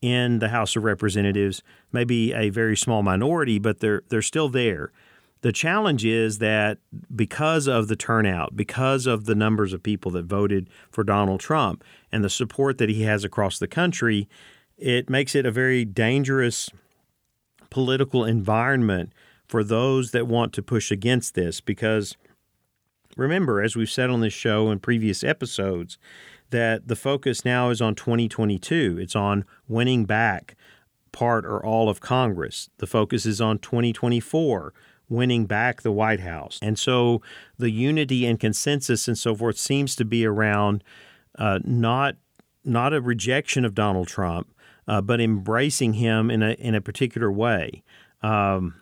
in 0.02 0.40
the 0.40 0.50
House 0.50 0.76
of 0.76 0.84
Representatives 0.84 1.62
may 1.92 2.04
be 2.04 2.34
a 2.34 2.50
very 2.50 2.78
small 2.78 3.04
minority, 3.04 3.60
but 3.60 3.80
they're 3.80 4.04
they're 4.10 4.22
still 4.22 4.50
there. 4.50 4.92
The 5.42 5.52
challenge 5.52 6.06
is 6.06 6.38
that 6.38 6.78
because 7.16 7.68
of 7.68 7.88
the 7.88 7.96
turnout, 7.96 8.56
because 8.56 9.08
of 9.08 9.26
the 9.26 9.34
numbers 9.34 9.74
of 9.74 9.82
people 9.82 10.12
that 10.12 10.26
voted 10.26 10.70
for 10.92 11.04
Donald 11.04 11.40
Trump 11.40 11.84
and 12.12 12.24
the 12.24 12.30
support 12.30 12.78
that 12.78 12.90
he 12.90 13.04
has 13.04 13.24
across 13.24 13.58
the 13.58 13.68
country, 13.68 14.30
it 14.78 15.10
makes 15.10 15.34
it 15.34 15.46
a 15.46 15.52
very 15.52 15.84
dangerous 15.84 16.70
political 17.72 18.24
environment 18.24 19.12
for 19.48 19.64
those 19.64 20.12
that 20.12 20.28
want 20.28 20.54
to 20.54 20.62
push 20.62 20.92
against 20.92 21.34
this 21.34 21.60
because 21.60 22.16
Remember, 23.18 23.62
as 23.62 23.76
we've 23.76 23.90
said 23.90 24.10
on 24.10 24.22
this 24.22 24.34
show 24.34 24.72
in 24.72 24.80
previous 24.80 25.24
episodes, 25.24 25.98
that 26.50 26.88
the 26.88 26.96
focus 26.96 27.46
now 27.46 27.70
is 27.70 27.82
on 27.82 27.96
2022. 27.96 28.98
It's 29.00 29.16
on 29.16 29.46
winning 29.68 30.06
back 30.06 30.56
part 31.12 31.46
or 31.46 31.64
all 31.64 31.90
of 31.90 32.00
Congress. 32.00 32.70
The 32.78 32.88
focus 32.88 33.26
is 33.26 33.42
on 33.42 33.60
2024, 33.60 34.74
winning 35.10 35.46
back 35.46 35.82
the 35.82 35.92
White 35.92 36.22
House. 36.22 36.60
And 36.62 36.78
so 36.78 37.22
the 37.58 37.70
unity 37.70 38.26
and 38.26 38.40
consensus 38.40 39.08
and 39.08 39.18
so 39.18 39.36
forth 39.36 39.58
seems 39.58 39.96
to 39.98 40.06
be 40.06 40.26
around 40.26 40.84
uh, 41.38 41.60
not 41.64 42.16
not 42.64 42.94
a 42.94 43.02
rejection 43.02 43.66
of 43.66 43.74
Donald 43.74 44.08
Trump, 44.08 44.54
uh, 44.88 45.02
but 45.02 45.22
embracing 45.22 45.94
him 45.94 46.30
in 46.30 46.44
a 46.44 46.52
in 46.52 46.76
a 46.76 46.82
particular 46.82 47.32
way. 47.32 47.84
Um, 48.22 48.76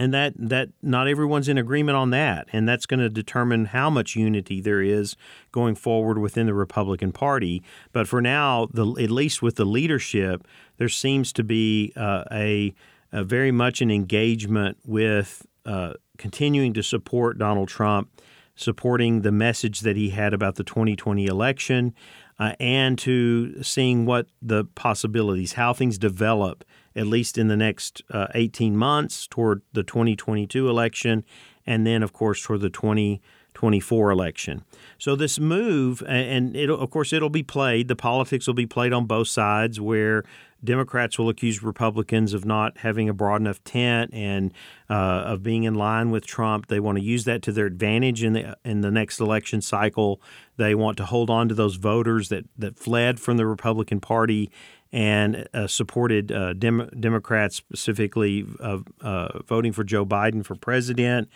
and 0.00 0.14
that 0.14 0.32
that 0.36 0.70
not 0.82 1.06
everyone's 1.06 1.48
in 1.48 1.58
agreement 1.58 1.96
on 1.96 2.10
that 2.10 2.48
and 2.52 2.66
that's 2.66 2.86
going 2.86 3.00
to 3.00 3.10
determine 3.10 3.66
how 3.66 3.90
much 3.90 4.16
unity 4.16 4.60
there 4.60 4.80
is 4.80 5.14
going 5.52 5.74
forward 5.74 6.18
within 6.18 6.46
the 6.46 6.54
Republican 6.54 7.12
Party 7.12 7.62
but 7.92 8.08
for 8.08 8.20
now 8.22 8.66
the 8.72 8.86
at 8.92 9.10
least 9.10 9.42
with 9.42 9.56
the 9.56 9.64
leadership 9.64 10.48
there 10.78 10.88
seems 10.88 11.32
to 11.34 11.44
be 11.44 11.92
uh, 11.96 12.24
a, 12.32 12.74
a, 13.12 13.22
very 13.22 13.52
much 13.52 13.82
an 13.82 13.90
engagement 13.90 14.78
with 14.86 15.46
uh, 15.66 15.92
continuing 16.16 16.72
to 16.72 16.82
support 16.82 17.38
Donald 17.38 17.68
Trump 17.68 18.08
supporting 18.56 19.20
the 19.20 19.32
message 19.32 19.80
that 19.80 19.96
he 19.96 20.10
had 20.10 20.32
about 20.32 20.56
the 20.56 20.64
2020 20.64 21.26
election 21.26 21.94
uh, 22.40 22.54
and 22.58 22.98
to 22.98 23.62
seeing 23.62 24.06
what 24.06 24.26
the 24.42 24.64
possibilities 24.64 25.52
how 25.52 25.72
things 25.72 25.98
develop 25.98 26.64
at 26.96 27.06
least 27.06 27.38
in 27.38 27.48
the 27.48 27.56
next 27.56 28.02
uh, 28.10 28.26
18 28.34 28.76
months 28.76 29.26
toward 29.26 29.62
the 29.72 29.82
2022 29.82 30.68
election, 30.68 31.24
and 31.66 31.86
then, 31.86 32.02
of 32.02 32.12
course, 32.12 32.42
toward 32.42 32.60
the 32.60 32.70
2024 32.70 34.10
election. 34.10 34.64
So 34.98 35.14
this 35.14 35.38
move, 35.38 36.02
and 36.06 36.56
of 36.56 36.90
course, 36.90 37.12
it'll 37.12 37.30
be 37.30 37.42
played. 37.42 37.88
The 37.88 37.96
politics 37.96 38.46
will 38.46 38.54
be 38.54 38.66
played 38.66 38.92
on 38.92 39.06
both 39.06 39.28
sides, 39.28 39.80
where 39.80 40.24
Democrats 40.62 41.18
will 41.18 41.28
accuse 41.28 41.62
Republicans 41.62 42.34
of 42.34 42.44
not 42.44 42.78
having 42.78 43.08
a 43.08 43.14
broad 43.14 43.40
enough 43.40 43.62
tent 43.64 44.10
and 44.12 44.52
uh, 44.88 44.94
of 44.94 45.42
being 45.42 45.64
in 45.64 45.74
line 45.74 46.10
with 46.10 46.26
Trump. 46.26 46.66
They 46.66 46.80
want 46.80 46.98
to 46.98 47.04
use 47.04 47.24
that 47.24 47.42
to 47.42 47.52
their 47.52 47.66
advantage 47.66 48.22
in 48.22 48.34
the 48.34 48.56
in 48.64 48.80
the 48.80 48.90
next 48.90 49.20
election 49.20 49.62
cycle. 49.62 50.20
They 50.56 50.74
want 50.74 50.96
to 50.98 51.04
hold 51.04 51.30
on 51.30 51.48
to 51.48 51.54
those 51.54 51.76
voters 51.76 52.28
that 52.28 52.44
that 52.58 52.78
fled 52.78 53.20
from 53.20 53.36
the 53.36 53.46
Republican 53.46 54.00
Party 54.00 54.50
and 54.92 55.46
uh, 55.54 55.66
supported 55.66 56.32
uh, 56.32 56.52
Dem- 56.52 56.90
Democrats 56.98 57.56
specifically 57.56 58.44
uh, 58.60 59.42
voting 59.46 59.72
for 59.72 59.84
Joe 59.84 60.04
Biden 60.04 60.44
for 60.44 60.56
president. 60.56 61.28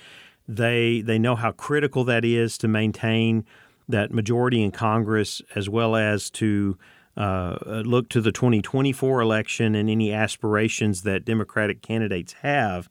They 0.47 1.01
they 1.01 1.19
know 1.19 1.37
how 1.37 1.53
critical 1.53 2.05
that 2.05 2.25
is 2.25 2.59
to 2.59 2.69
maintain 2.69 3.47
that 3.89 4.13
majority 4.13 4.63
in 4.63 4.71
Congress, 4.71 5.43
as 5.55 5.69
well 5.69 5.95
as 5.95 6.31
to 6.31 6.77
uh, 7.17 7.83
look 7.85 8.09
to 8.11 8.21
the 8.21 8.33
2024 8.33 9.21
election 9.21 9.75
and 9.75 9.89
any 9.89 10.13
aspirations 10.13 11.03
that 11.03 11.25
Democratic 11.25 11.83
candidates 11.83 12.35
have. 12.43 12.89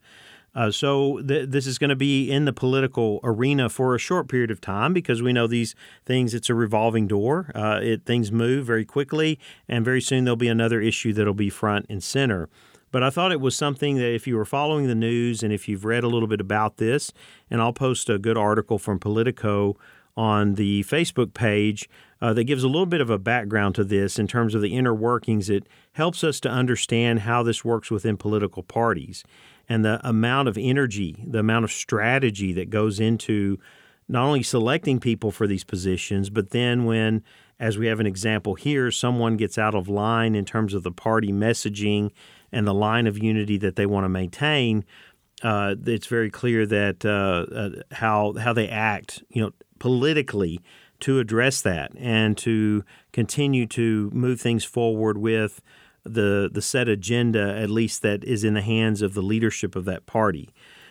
Uh, 0.54 0.70
so 0.70 1.20
th- 1.20 1.48
this 1.48 1.66
is 1.66 1.78
going 1.78 1.90
to 1.90 1.96
be 1.96 2.30
in 2.30 2.44
the 2.44 2.52
political 2.52 3.18
arena 3.24 3.68
for 3.68 3.94
a 3.94 3.98
short 3.98 4.28
period 4.28 4.50
of 4.50 4.60
time 4.60 4.92
because 4.92 5.20
we 5.20 5.32
know 5.32 5.46
these 5.46 5.74
things. 6.06 6.32
It's 6.32 6.48
a 6.48 6.54
revolving 6.54 7.08
door. 7.08 7.50
Uh, 7.54 7.80
it 7.82 8.04
things 8.04 8.30
move 8.30 8.64
very 8.64 8.84
quickly, 8.84 9.38
and 9.68 9.84
very 9.84 10.00
soon 10.00 10.24
there'll 10.24 10.36
be 10.36 10.48
another 10.48 10.80
issue 10.80 11.12
that'll 11.12 11.34
be 11.34 11.50
front 11.50 11.86
and 11.88 12.02
center. 12.02 12.48
But 12.92 13.02
I 13.02 13.10
thought 13.10 13.32
it 13.32 13.40
was 13.40 13.56
something 13.56 13.96
that 13.96 14.14
if 14.14 14.28
you 14.28 14.36
were 14.36 14.44
following 14.44 14.86
the 14.86 14.94
news 14.94 15.42
and 15.42 15.52
if 15.52 15.68
you've 15.68 15.84
read 15.84 16.04
a 16.04 16.08
little 16.08 16.28
bit 16.28 16.40
about 16.40 16.76
this, 16.76 17.12
and 17.50 17.60
I'll 17.60 17.72
post 17.72 18.08
a 18.08 18.20
good 18.20 18.38
article 18.38 18.78
from 18.78 19.00
Politico 19.00 19.76
on 20.16 20.54
the 20.54 20.84
Facebook 20.84 21.34
page 21.34 21.88
uh, 22.20 22.32
that 22.32 22.44
gives 22.44 22.62
a 22.64 22.68
little 22.68 22.86
bit 22.86 23.00
of 23.00 23.10
a 23.10 23.18
background 23.18 23.74
to 23.74 23.84
this 23.84 24.18
in 24.18 24.26
terms 24.26 24.54
of 24.54 24.62
the 24.62 24.74
inner 24.74 24.94
workings. 24.94 25.50
It 25.50 25.66
helps 25.92 26.22
us 26.24 26.40
to 26.40 26.48
understand 26.48 27.20
how 27.20 27.42
this 27.42 27.64
works 27.64 27.90
within 27.90 28.16
political 28.16 28.62
parties. 28.62 29.24
and 29.68 29.84
the 29.84 30.00
amount 30.06 30.48
of 30.48 30.58
energy, 30.58 31.24
the 31.26 31.38
amount 31.38 31.64
of 31.64 31.72
strategy 31.72 32.52
that 32.52 32.70
goes 32.70 33.00
into 33.00 33.58
not 34.08 34.24
only 34.24 34.42
selecting 34.42 35.00
people 35.00 35.30
for 35.30 35.46
these 35.46 35.64
positions, 35.64 36.28
but 36.30 36.50
then 36.50 36.84
when, 36.84 37.22
as 37.58 37.78
we 37.78 37.86
have 37.86 38.00
an 38.00 38.06
example 38.06 38.54
here, 38.54 38.90
someone 38.90 39.36
gets 39.36 39.56
out 39.56 39.74
of 39.74 39.88
line 39.88 40.34
in 40.34 40.44
terms 40.44 40.74
of 40.74 40.82
the 40.82 40.92
party 40.92 41.32
messaging 41.32 42.10
and 42.52 42.66
the 42.66 42.74
line 42.74 43.06
of 43.06 43.22
unity 43.22 43.56
that 43.56 43.76
they 43.76 43.86
want 43.86 44.04
to 44.04 44.08
maintain, 44.08 44.84
uh, 45.42 45.74
it's 45.86 46.06
very 46.06 46.30
clear 46.30 46.66
that 46.66 47.04
uh, 47.04 47.52
uh, 47.54 47.70
how 47.92 48.34
how 48.34 48.52
they 48.52 48.68
act, 48.68 49.22
you 49.30 49.42
know, 49.42 49.52
politically 49.84 50.58
to 50.98 51.18
address 51.18 51.60
that 51.60 51.92
and 51.98 52.38
to 52.38 52.82
continue 53.12 53.66
to 53.66 54.08
move 54.14 54.40
things 54.40 54.64
forward 54.64 55.18
with 55.18 55.60
the 56.04 56.48
the 56.50 56.62
set 56.62 56.88
agenda, 56.88 57.54
at 57.54 57.68
least 57.68 58.00
that 58.00 58.24
is 58.24 58.44
in 58.44 58.54
the 58.54 58.62
hands 58.62 59.02
of 59.02 59.12
the 59.12 59.20
leadership 59.20 59.76
of 59.76 59.84
that 59.84 60.06
party. 60.06 60.48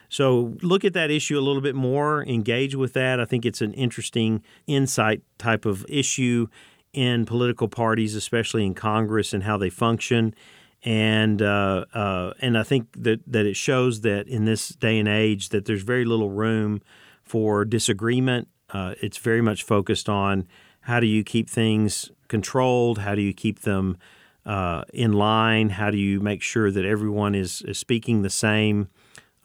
So 0.10 0.54
look 0.62 0.86
at 0.86 0.94
that 0.94 1.10
issue 1.10 1.40
a 1.40 1.42
little 1.42 1.62
bit 1.70 1.74
more, 1.74 2.24
engage 2.26 2.76
with 2.76 2.94
that. 2.94 3.20
I 3.20 3.26
think 3.26 3.48
it's 3.48 3.62
an 3.62 3.74
interesting 3.74 4.44
insight 4.68 5.24
type 5.40 5.66
of 5.66 5.84
issue 5.90 6.46
in 6.94 7.26
political 7.26 7.68
parties, 7.68 8.14
especially 8.14 8.64
in 8.64 8.76
Congress 8.76 9.34
and 9.34 9.42
how 9.42 9.58
they 9.58 9.72
function. 9.72 10.36
And 10.84 11.42
uh, 11.42 11.86
uh, 11.96 12.34
and 12.40 12.60
I 12.60 12.64
think 12.64 12.90
that, 13.02 13.22
that 13.26 13.48
it 13.48 13.56
shows 13.56 14.02
that 14.02 14.28
in 14.28 14.46
this 14.46 14.70
day 14.70 15.00
and 15.00 15.08
age 15.08 15.50
that 15.50 15.66
there's 15.66 15.82
very 15.82 16.06
little 16.06 16.30
room 16.30 16.82
for 17.24 17.66
disagreement. 17.66 18.48
Uh, 18.74 18.96
it's 19.02 19.18
very 19.18 19.42
much 19.42 19.64
focused 19.64 20.10
on 20.10 20.48
how 20.82 21.00
do 21.00 21.08
you 21.08 21.24
keep 21.24 21.50
things 21.50 22.12
controlled, 22.28 22.98
how 23.00 23.16
do 23.16 23.22
you 23.22 23.34
keep 23.34 23.62
them 23.62 23.98
uh, 24.46 24.84
in 24.94 25.14
line, 25.14 25.70
how 25.70 25.90
do 25.90 25.98
you 25.98 26.20
make 26.20 26.42
sure 26.42 26.70
that 26.72 26.84
everyone 26.84 27.36
is, 27.36 27.62
is 27.62 27.78
speaking 27.78 28.22
the 28.22 28.30
same 28.30 28.90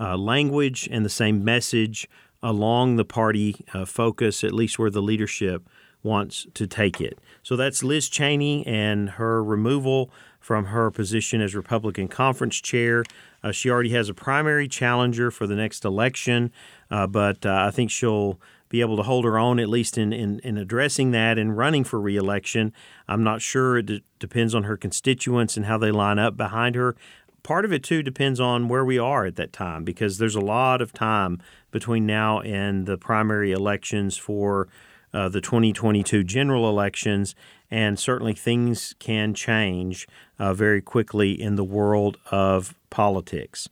uh, 0.01 0.17
language 0.17 0.89
and 0.91 1.05
the 1.05 1.11
same 1.11 1.45
message 1.45 2.09
along 2.43 2.97
the 2.97 3.05
party 3.05 3.65
uh, 3.75 3.85
focus, 3.85 4.43
at 4.43 4.53
least 4.53 4.79
where 4.79 4.91
the 4.91 5.03
leadership 5.03 5.69
wants 6.03 6.47
to 6.55 6.67
take 6.67 7.01
it. 7.01 7.19
So 7.43 7.57
that's 7.57 7.83
Liz 7.83 8.09
Cheney 8.09 8.67
and 8.67 9.11
her 9.11 9.43
removal 9.43 10.11
from 10.41 10.67
her 10.67 10.91
position 10.91 11.41
as 11.41 11.55
Republican 11.55 12.09
conference 12.09 12.57
chair. 12.57 13.05
Uh, 13.43 13.53
she 13.53 13.69
already 13.69 13.91
has 13.91 14.09
a 14.09 14.15
primary 14.15 14.69
challenger 14.69 15.31
for 15.31 15.47
the 15.47 15.57
next 15.57 15.85
election, 15.85 16.53
uh, 16.91 17.07
but 17.07 17.45
uh, 17.45 17.65
I 17.67 17.71
think 17.71 17.91
she'll 17.91 18.41
be 18.69 18.81
able 18.81 18.97
to 18.97 19.03
hold 19.03 19.25
her 19.25 19.39
own, 19.39 19.59
at 19.59 19.69
least 19.69 19.97
in, 19.97 20.13
in, 20.13 20.41
in 20.41 20.57
addressing 20.57 21.11
that 21.13 21.39
and 21.39 21.57
running 21.57 21.85
for 21.85 22.01
reelection. 22.01 22.73
I'm 23.07 23.23
not 23.23 23.43
sure. 23.43 23.79
It 23.79 23.87
d- 23.87 24.05
depends 24.19 24.55
on 24.55 24.65
her 24.65 24.77
constituents 24.77 25.57
and 25.57 25.67
how 25.67 25.79
they 25.79 25.91
line 25.91 26.19
up 26.19 26.37
behind 26.37 26.75
her 26.75 26.97
part 27.43 27.65
of 27.65 27.73
it 27.73 27.83
too 27.83 28.03
depends 28.03 28.41
on 28.41 28.69
where 28.69 28.85
we 28.85 28.99
are 28.99 29.25
at 29.25 29.37
that 29.37 29.55
time 29.55 29.83
because 29.83 30.19
there's 30.19 30.35
a 30.35 30.41
lot 30.41 30.83
of 30.83 30.93
time 30.93 31.41
between 31.71 32.05
now 32.05 32.41
and 32.41 32.85
the 32.85 32.99
primary 32.99 33.53
elections 33.53 34.19
for 34.19 34.69
uh, 35.13 35.29
the 35.29 35.41
2022 35.41 36.23
general 36.23 36.69
elections, 36.69 37.35
and 37.71 37.99
certainly 37.99 38.35
things 38.35 38.95
can 38.99 39.33
change 39.33 40.07
uh, 40.39 40.53
very 40.53 40.83
quickly 40.83 41.33
in 41.33 41.57
the 41.57 41.65
world 41.65 42.19
of 42.31 42.75
politics. 42.91 43.69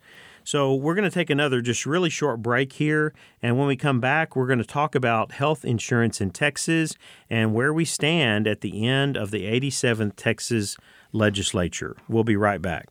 So, 0.47 0.73
we're 0.77 0.95
going 0.95 1.11
to 1.11 1.15
take 1.15 1.29
another 1.29 1.61
just 1.61 1.87
really 1.87 2.09
short 2.09 2.41
break 2.41 2.75
here. 2.75 3.13
And 3.43 3.59
when 3.59 3.67
we 3.67 3.75
come 3.75 3.99
back, 3.99 4.37
we're 4.37 4.47
going 4.47 4.61
to 4.61 4.65
talk 4.65 4.95
about 4.95 5.33
health 5.33 5.65
insurance 5.65 6.21
in 6.21 6.31
Texas 6.31 6.95
and 7.29 7.53
where 7.53 7.73
we 7.73 7.85
stand 7.85 8.47
at 8.47 8.61
the 8.61 8.87
end 8.87 9.17
of 9.17 9.33
the 9.33 9.43
87th 9.45 10.13
Texas 10.15 10.77
legislature. 11.13 11.97
We'll 12.09 12.23
be 12.23 12.37
right 12.37 12.63
back. 12.63 12.87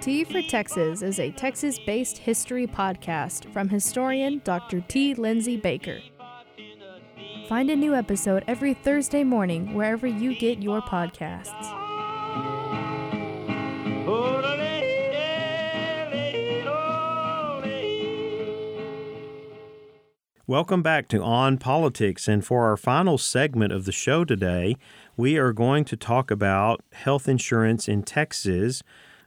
T 0.00 0.24
for 0.24 0.40
Texas 0.40 1.02
is 1.02 1.20
a 1.20 1.30
Texas 1.32 1.78
based 1.78 2.16
history 2.16 2.66
podcast 2.66 3.52
from 3.52 3.68
historian 3.68 4.40
Dr. 4.42 4.80
T. 4.80 5.12
Lindsay 5.14 5.58
Baker. 5.58 6.00
Find 7.48 7.70
a 7.70 7.76
new 7.76 7.94
episode 7.94 8.44
every 8.46 8.74
Thursday 8.74 9.24
morning 9.24 9.72
wherever 9.72 10.06
you 10.06 10.38
get 10.38 10.62
your 10.62 10.82
podcasts. 10.82 11.48
Welcome 20.46 20.82
back 20.82 21.08
to 21.08 21.22
On 21.22 21.56
Politics. 21.56 22.28
And 22.28 22.44
for 22.44 22.66
our 22.66 22.76
final 22.76 23.16
segment 23.16 23.72
of 23.72 23.86
the 23.86 23.92
show 23.92 24.26
today, 24.26 24.76
we 25.16 25.38
are 25.38 25.54
going 25.54 25.86
to 25.86 25.96
talk 25.96 26.30
about 26.30 26.84
health 26.92 27.30
insurance 27.30 27.88
in 27.88 28.02
Texas 28.02 28.82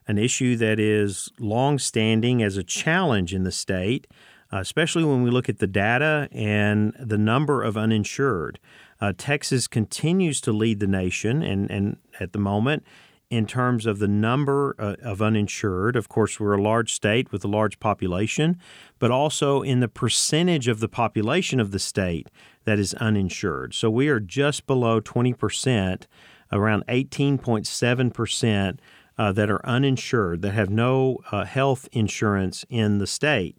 an 0.08 0.18
issue 0.18 0.56
that 0.56 0.80
is 0.80 1.30
long-standing 1.38 2.42
as 2.42 2.56
a 2.56 2.62
challenge 2.62 3.34
in 3.34 3.44
the 3.44 3.52
state, 3.52 4.06
especially 4.60 5.04
when 5.04 5.22
we 5.22 5.30
look 5.30 5.48
at 5.48 5.58
the 5.58 5.66
data 5.66 6.28
and 6.32 6.94
the 6.98 7.18
number 7.18 7.62
of 7.62 7.76
uninsured. 7.76 8.58
Uh, 9.00 9.12
Texas 9.16 9.66
continues 9.66 10.40
to 10.40 10.52
lead 10.52 10.80
the 10.80 10.86
nation, 10.86 11.42
and, 11.42 11.70
and 11.70 11.96
at 12.20 12.32
the 12.32 12.38
moment, 12.38 12.84
in 13.32 13.46
terms 13.46 13.86
of 13.86 13.98
the 13.98 14.06
number 14.06 14.76
uh, 14.78 14.94
of 15.02 15.22
uninsured. 15.22 15.96
Of 15.96 16.10
course, 16.10 16.38
we're 16.38 16.52
a 16.52 16.62
large 16.62 16.92
state 16.92 17.32
with 17.32 17.42
a 17.42 17.48
large 17.48 17.80
population, 17.80 18.58
but 18.98 19.10
also 19.10 19.62
in 19.62 19.80
the 19.80 19.88
percentage 19.88 20.68
of 20.68 20.80
the 20.80 20.88
population 20.88 21.58
of 21.58 21.70
the 21.70 21.78
state 21.78 22.28
that 22.64 22.78
is 22.78 22.92
uninsured. 22.92 23.72
So 23.72 23.88
we 23.88 24.08
are 24.08 24.20
just 24.20 24.66
below 24.66 25.00
20%, 25.00 26.02
around 26.52 26.84
18.7% 26.88 28.78
uh, 29.16 29.32
that 29.32 29.50
are 29.50 29.66
uninsured, 29.66 30.42
that 30.42 30.52
have 30.52 30.68
no 30.68 31.18
uh, 31.30 31.46
health 31.46 31.88
insurance 31.90 32.66
in 32.68 32.98
the 32.98 33.06
state. 33.06 33.56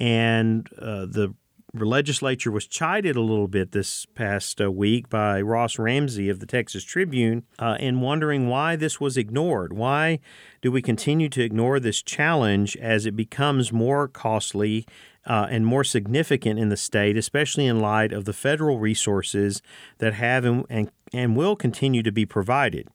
And 0.00 0.68
uh, 0.80 1.06
the 1.06 1.34
legislature 1.74 2.50
was 2.50 2.66
chided 2.66 3.16
a 3.16 3.20
little 3.20 3.46
bit 3.46 3.72
this 3.72 4.06
past 4.14 4.60
uh, 4.60 4.72
week 4.72 5.08
by 5.08 5.40
Ross 5.40 5.78
Ramsey 5.78 6.28
of 6.28 6.40
the 6.40 6.46
Texas 6.46 6.82
Tribune 6.82 7.44
uh, 7.58 7.76
in 7.78 8.00
wondering 8.00 8.48
why 8.48 8.76
this 8.76 9.00
was 9.00 9.16
ignored. 9.16 9.72
Why 9.72 10.18
do 10.62 10.72
we 10.72 10.82
continue 10.82 11.28
to 11.28 11.42
ignore 11.42 11.78
this 11.78 12.02
challenge 12.02 12.76
as 12.78 13.06
it 13.06 13.14
becomes 13.14 13.72
more 13.72 14.08
costly 14.08 14.84
uh, 15.26 15.46
and 15.50 15.66
more 15.66 15.84
significant 15.84 16.58
in 16.58 16.70
the 16.70 16.76
state, 16.76 17.16
especially 17.16 17.66
in 17.66 17.78
light 17.78 18.12
of 18.12 18.24
the 18.24 18.32
federal 18.32 18.78
resources 18.78 19.62
that 19.98 20.14
have 20.14 20.44
and, 20.44 20.64
and, 20.68 20.90
and 21.12 21.36
will 21.36 21.54
continue 21.54 22.02
to 22.02 22.10
be 22.10 22.26
provided? 22.26 22.88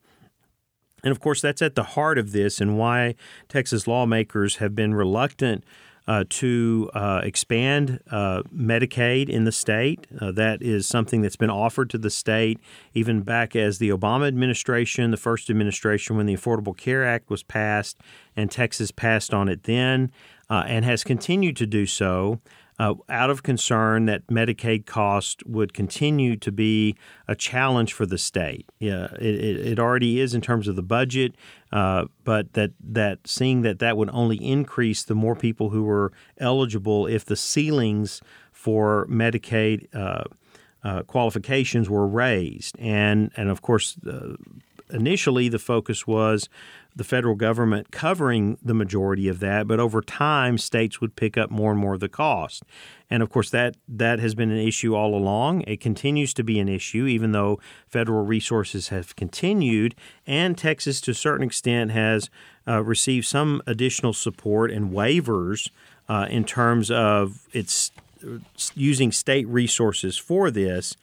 And 1.03 1.11
of 1.11 1.19
course, 1.19 1.39
that's 1.39 1.61
at 1.61 1.75
the 1.75 1.83
heart 1.83 2.17
of 2.17 2.31
this 2.31 2.59
and 2.59 2.79
why 2.79 3.13
Texas 3.47 3.87
lawmakers 3.87 4.55
have 4.55 4.75
been 4.75 4.95
reluctant 4.95 5.63
to 6.29 6.89
uh, 6.93 7.21
expand 7.23 7.99
uh, 8.11 8.43
Medicaid 8.55 9.29
in 9.29 9.45
the 9.45 9.51
state. 9.51 10.05
Uh, 10.19 10.31
that 10.31 10.61
is 10.61 10.87
something 10.87 11.21
that's 11.21 11.35
been 11.35 11.49
offered 11.49 11.89
to 11.89 11.97
the 11.97 12.09
state 12.09 12.59
even 12.93 13.21
back 13.21 13.55
as 13.55 13.79
the 13.79 13.89
Obama 13.89 14.27
administration, 14.27 15.11
the 15.11 15.17
first 15.17 15.49
administration, 15.49 16.15
when 16.15 16.25
the 16.25 16.35
Affordable 16.35 16.77
Care 16.77 17.03
Act 17.03 17.29
was 17.29 17.43
passed, 17.43 17.97
and 18.35 18.51
Texas 18.51 18.91
passed 18.91 19.33
on 19.33 19.49
it 19.49 19.63
then 19.63 20.11
uh, 20.49 20.63
and 20.67 20.85
has 20.85 21.03
continued 21.03 21.55
to 21.57 21.65
do 21.65 21.85
so 21.85 22.39
uh, 22.77 22.93
out 23.09 23.29
of 23.29 23.43
concern 23.43 24.05
that 24.05 24.27
Medicaid 24.27 24.85
costs 24.85 25.43
would 25.45 25.73
continue 25.73 26.35
to 26.37 26.51
be 26.51 26.95
a 27.27 27.35
challenge 27.35 27.93
for 27.93 28.05
the 28.05 28.17
state. 28.17 28.69
Yeah, 28.79 29.07
it, 29.19 29.67
it 29.67 29.79
already 29.79 30.19
is 30.19 30.33
in 30.33 30.41
terms 30.41 30.67
of 30.67 30.75
the 30.75 30.83
budget, 30.83 31.35
uh, 31.71 32.05
but 32.23 32.53
that, 32.53 32.71
that 32.81 33.19
seeing 33.25 33.61
that 33.61 33.79
that 33.79 33.97
would 33.97 34.09
only 34.11 34.37
increase 34.37 35.03
the 35.03 35.15
more 35.15 35.35
people 35.35 35.69
who 35.69 35.83
were 35.83 36.11
eligible 36.37 37.07
if 37.07 37.23
the 37.25 37.35
ceilings 37.35 38.21
for 38.51 39.07
Medicaid 39.07 39.87
uh, 39.93 40.23
uh 40.83 41.03
qualifications 41.03 41.89
were 41.89 42.07
raised. 42.07 42.75
And, 42.79 43.31
and 43.37 43.49
of 43.49 43.61
course, 43.61 43.97
uh, 44.05 44.35
initially 44.89 45.49
the 45.49 45.59
focus 45.59 46.05
was 46.05 46.49
the 46.95 47.03
federal 47.03 47.35
government 47.35 47.91
covering 47.91 48.57
the 48.63 48.73
majority 48.73 49.27
of 49.27 49.39
that, 49.41 49.67
but 49.67 49.79
over 49.79 50.01
time, 50.01 50.57
states 50.57 51.01
would 51.01 51.15
pick 51.15 51.37
up 51.37 51.51
more 51.51 51.71
and 51.71 51.79
more 51.79 51.95
of 51.95 51.99
the 51.99 52.07
cost. 52.07 52.63
And 53.09 53.21
of 53.21 53.29
course, 53.29 53.49
that, 53.49 53.75
that 53.87 54.19
has 54.19 54.33
been 54.33 54.49
an 54.49 54.57
issue 54.57 54.95
all 54.95 55.13
along. 55.13 55.61
It 55.67 55.81
continues 55.81 56.33
to 56.35 56.43
be 56.43 56.57
an 56.57 56.69
issue, 56.69 57.05
even 57.05 57.33
though 57.33 57.59
federal 57.87 58.25
resources 58.25 58.87
have 58.89 59.15
continued. 59.17 59.93
And 60.25 60.57
Texas, 60.57 61.01
to 61.01 61.11
a 61.11 61.15
certain 61.15 61.45
extent, 61.45 61.91
has 61.91 62.29
uh, 62.65 62.81
received 62.81 63.25
some 63.25 63.61
additional 63.67 64.13
support 64.13 64.71
and 64.71 64.91
waivers 64.91 65.69
uh, 66.07 66.27
in 66.29 66.45
terms 66.45 66.89
of 66.89 67.45
its 67.51 67.91
uh, 68.25 68.37
using 68.73 69.11
state 69.11 69.47
resources 69.49 70.17
for 70.17 70.49
this 70.49 70.95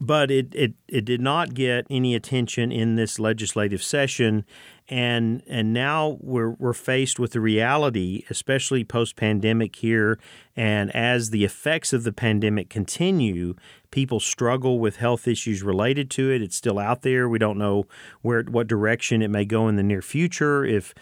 but 0.00 0.30
it, 0.30 0.54
it, 0.54 0.72
it 0.88 1.04
did 1.04 1.20
not 1.20 1.52
get 1.54 1.86
any 1.90 2.14
attention 2.14 2.72
in 2.72 2.96
this 2.96 3.18
legislative 3.18 3.82
session. 3.82 4.44
and 4.90 5.42
and 5.46 5.72
now 5.72 6.18
we're 6.20 6.50
we're 6.50 6.72
faced 6.72 7.18
with 7.20 7.32
the 7.32 7.40
reality, 7.40 8.24
especially 8.28 8.82
post 8.82 9.14
pandemic 9.14 9.76
here, 9.76 10.18
and 10.56 10.94
as 10.96 11.30
the 11.30 11.44
effects 11.44 11.92
of 11.92 12.02
the 12.02 12.12
pandemic 12.12 12.68
continue, 12.68 13.54
people 13.90 14.18
struggle 14.18 14.80
with 14.80 14.96
health 14.96 15.28
issues 15.28 15.62
related 15.62 16.10
to 16.10 16.30
it. 16.32 16.42
It's 16.42 16.56
still 16.56 16.78
out 16.78 17.02
there. 17.02 17.28
We 17.28 17.38
don't 17.38 17.58
know 17.58 17.86
where 18.22 18.42
what 18.42 18.66
direction 18.66 19.22
it 19.22 19.30
may 19.30 19.44
go 19.44 19.68
in 19.68 19.76
the 19.76 19.82
near 19.84 20.02
future, 20.02 20.64
if 20.64 20.92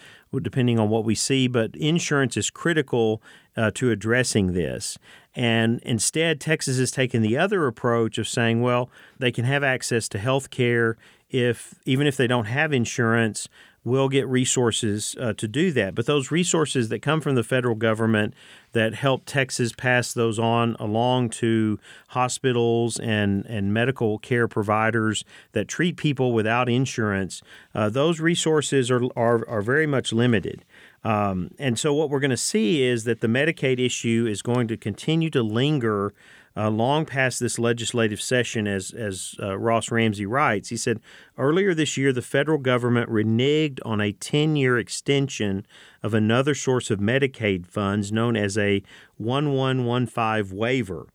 depending 0.43 0.77
on 0.77 0.89
what 0.89 1.03
we 1.03 1.15
see. 1.15 1.47
But 1.47 1.75
insurance 1.75 2.37
is 2.37 2.51
critical 2.51 3.23
uh, 3.57 3.71
to 3.75 3.89
addressing 3.89 4.53
this. 4.53 4.99
And 5.35 5.79
instead, 5.83 6.41
Texas 6.41 6.77
has 6.79 6.91
taken 6.91 7.21
the 7.21 7.37
other 7.37 7.67
approach 7.67 8.17
of 8.17 8.27
saying, 8.27 8.61
well, 8.61 8.89
they 9.19 9.31
can 9.31 9.45
have 9.45 9.63
access 9.63 10.09
to 10.09 10.19
health 10.19 10.49
care 10.49 10.97
if 11.29 11.75
even 11.85 12.07
if 12.07 12.17
they 12.17 12.27
don't 12.27 12.45
have 12.45 12.73
insurance 12.73 13.47
we'll 13.83 14.09
get 14.09 14.27
resources 14.27 15.15
uh, 15.19 15.33
to 15.33 15.47
do 15.47 15.71
that. 15.71 15.95
But 15.95 16.05
those 16.05 16.31
resources 16.31 16.89
that 16.89 17.01
come 17.01 17.21
from 17.21 17.35
the 17.35 17.43
federal 17.43 17.75
government 17.75 18.33
that 18.73 18.93
help 18.93 19.23
Texas 19.25 19.71
pass 19.71 20.13
those 20.13 20.37
on 20.37 20.75
along 20.79 21.29
to 21.29 21.79
hospitals 22.09 22.99
and, 22.99 23.45
and 23.45 23.73
medical 23.73 24.19
care 24.19 24.47
providers 24.47 25.23
that 25.53 25.67
treat 25.67 25.97
people 25.97 26.33
without 26.33 26.69
insurance, 26.69 27.41
uh, 27.73 27.89
those 27.89 28.19
resources 28.19 28.91
are, 28.91 29.01
are, 29.15 29.47
are 29.47 29.61
very 29.61 29.87
much 29.87 30.11
limited. 30.11 30.65
Um, 31.03 31.51
and 31.57 31.79
so, 31.79 31.93
what 31.93 32.09
we're 32.09 32.19
going 32.19 32.29
to 32.31 32.37
see 32.37 32.83
is 32.83 33.05
that 33.05 33.21
the 33.21 33.27
Medicaid 33.27 33.79
issue 33.79 34.27
is 34.29 34.41
going 34.41 34.67
to 34.67 34.77
continue 34.77 35.29
to 35.29 35.41
linger 35.41 36.13
uh, 36.57 36.69
long 36.69 37.05
past 37.05 37.39
this 37.39 37.57
legislative 37.57 38.21
session, 38.21 38.67
as, 38.67 38.91
as 38.91 39.35
uh, 39.41 39.57
Ross 39.57 39.91
Ramsey 39.91 40.25
writes. 40.25 40.69
He 40.69 40.77
said, 40.77 40.99
Earlier 41.37 41.73
this 41.73 41.95
year, 41.95 42.11
the 42.11 42.21
federal 42.21 42.57
government 42.57 43.09
reneged 43.09 43.79
on 43.85 44.01
a 44.01 44.11
10 44.11 44.57
year 44.57 44.77
extension 44.77 45.65
of 46.03 46.13
another 46.13 46.53
source 46.53 46.91
of 46.91 46.99
Medicaid 46.99 47.65
funds 47.65 48.11
known 48.11 48.35
as 48.35 48.57
a 48.57 48.83
1115 49.17 50.57
waiver. 50.57 51.07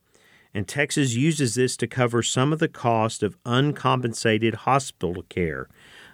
And 0.54 0.68
Texas 0.68 1.14
uses 1.14 1.56
this 1.56 1.76
to 1.78 1.88
cover 1.88 2.22
some 2.22 2.52
of 2.52 2.60
the 2.60 2.68
cost 2.68 3.22
of 3.22 3.36
uncompensated 3.44 4.54
hospital 4.54 5.24
care. 5.28 5.68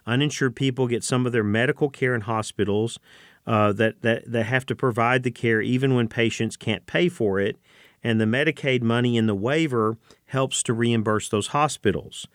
Uninsured 0.07 0.57
people 0.57 0.89
get 0.89 1.05
some 1.05 1.27
of 1.27 1.33
their 1.33 1.45
medical 1.45 1.91
care 1.91 2.15
in 2.15 2.23
hospitals 2.23 2.99
uh, 3.47 3.73
that, 3.73 4.03
that, 4.03 4.31
that 4.31 4.45
have 4.45 4.67
to 4.67 4.75
provide 4.75 5.23
the 5.23 5.31
care 5.31 5.61
even 5.61 5.95
when 5.95 6.09
patients 6.09 6.57
can't 6.57 6.87
pay 6.87 7.09
for 7.09 7.41
it 7.41 7.57
and 8.03 8.21
the 8.21 8.25
Medicaid 8.25 8.83
money 8.83 9.17
in 9.17 9.27
the 9.27 9.35
waiver 9.35 9.97
helps 10.27 10.63
to 10.65 10.73
reimburse 10.73 11.29
those 11.29 11.49
hospitals. 11.49 12.27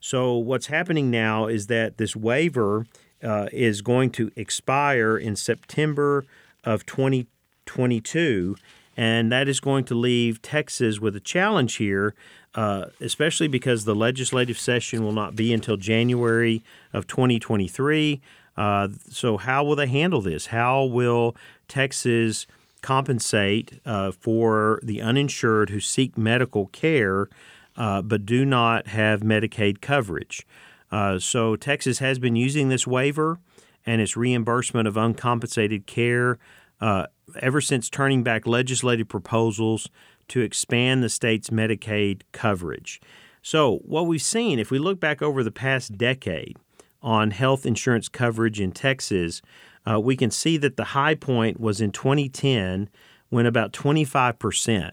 So, 0.00 0.36
what's 0.36 0.66
happening 0.66 1.10
now 1.10 1.46
is 1.46 1.68
that 1.68 1.96
this 1.96 2.16
waiver 2.16 2.86
uh, 3.22 3.48
is 3.52 3.82
going 3.82 4.10
to 4.12 4.32
expire 4.34 5.16
in 5.16 5.36
September 5.36 6.24
of 6.64 6.84
2022, 6.86 8.56
and 8.96 9.32
that 9.32 9.48
is 9.48 9.60
going 9.60 9.84
to 9.84 9.94
leave 9.94 10.42
Texas 10.42 11.00
with 11.00 11.16
a 11.16 11.20
challenge 11.20 11.76
here, 11.76 12.14
uh, 12.54 12.86
especially 13.00 13.48
because 13.48 13.84
the 13.84 13.94
legislative 13.94 14.58
session 14.58 15.02
will 15.02 15.12
not 15.12 15.34
be 15.34 15.52
until 15.52 15.76
January 15.76 16.62
of 16.92 17.06
2023. 17.06 18.20
Uh, 18.56 18.88
so, 19.08 19.38
how 19.38 19.64
will 19.64 19.76
they 19.76 19.86
handle 19.86 20.20
this? 20.20 20.46
How 20.46 20.84
will 20.84 21.34
Texas 21.68 22.46
compensate 22.82 23.80
uh, 23.86 24.10
for 24.10 24.80
the 24.82 25.00
uninsured 25.00 25.70
who 25.70 25.80
seek 25.80 26.18
medical 26.18 26.66
care 26.66 27.28
uh, 27.76 28.02
but 28.02 28.26
do 28.26 28.44
not 28.44 28.88
have 28.88 29.20
Medicaid 29.20 29.80
coverage. 29.80 30.46
Uh, 30.90 31.18
so 31.18 31.56
Texas 31.56 32.00
has 32.00 32.18
been 32.18 32.36
using 32.36 32.68
this 32.68 32.86
waiver 32.86 33.38
and 33.86 34.00
its 34.00 34.16
reimbursement 34.16 34.86
of 34.86 34.96
uncompensated 34.96 35.86
care 35.86 36.38
uh, 36.82 37.06
ever 37.40 37.60
since 37.60 37.88
turning 37.88 38.24
back 38.24 38.46
legislative 38.46 39.08
proposals 39.08 39.88
to 40.28 40.40
expand 40.40 41.02
the 41.02 41.08
state's 41.08 41.48
Medicaid 41.48 42.22
coverage. 42.32 43.00
So, 43.40 43.78
what 43.84 44.06
we've 44.06 44.20
seen, 44.20 44.58
if 44.58 44.70
we 44.70 44.78
look 44.78 44.98
back 44.98 45.22
over 45.22 45.44
the 45.44 45.52
past 45.52 45.96
decade 45.96 46.56
on 47.00 47.30
health 47.30 47.64
insurance 47.64 48.08
coverage 48.08 48.60
in 48.60 48.72
Texas, 48.72 49.42
uh, 49.88 50.00
we 50.00 50.16
can 50.16 50.30
see 50.30 50.56
that 50.58 50.76
the 50.76 50.86
high 50.86 51.14
point 51.14 51.60
was 51.60 51.80
in 51.80 51.92
2010 51.92 52.88
when 53.30 53.46
about 53.46 53.72
25% 53.72 54.92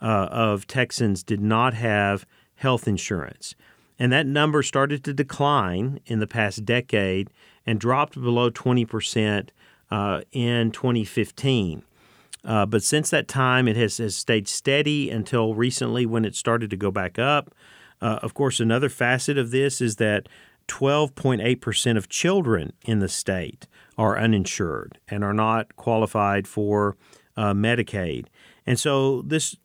uh, 0.00 0.04
of 0.04 0.66
Texans 0.66 1.22
did 1.22 1.40
not 1.40 1.74
have 1.74 2.26
health 2.56 2.88
insurance. 2.88 3.54
And 3.98 4.12
that 4.12 4.26
number 4.26 4.62
started 4.62 5.04
to 5.04 5.12
decline 5.12 6.00
in 6.06 6.20
the 6.20 6.26
past 6.26 6.64
decade 6.64 7.28
and 7.66 7.78
dropped 7.78 8.14
below 8.14 8.50
20% 8.50 9.50
uh, 9.90 10.22
in 10.32 10.70
2015. 10.70 11.82
Uh, 12.44 12.66
but 12.66 12.82
since 12.82 13.10
that 13.10 13.28
time, 13.28 13.68
it 13.68 13.76
has, 13.76 13.98
has 13.98 14.16
stayed 14.16 14.48
steady 14.48 15.10
until 15.10 15.54
recently 15.54 16.06
when 16.06 16.24
it 16.24 16.34
started 16.34 16.70
to 16.70 16.76
go 16.76 16.90
back 16.90 17.18
up. 17.18 17.54
Uh, 18.00 18.18
of 18.22 18.32
course, 18.32 18.60
another 18.60 18.88
facet 18.88 19.36
of 19.36 19.50
this 19.50 19.80
is 19.80 19.96
that 19.96 20.28
12.8% 20.68 21.96
of 21.96 22.08
children 22.08 22.72
in 22.84 23.00
the 23.00 23.08
state 23.08 23.66
are 23.96 24.18
uninsured 24.18 24.98
and 25.08 25.24
are 25.24 25.34
not 25.34 25.74
qualified 25.76 26.46
for 26.46 26.96
uh, 27.36 27.52
Medicaid. 27.52 28.26
And 28.66 28.78
so 28.78 29.22
this 29.22 29.56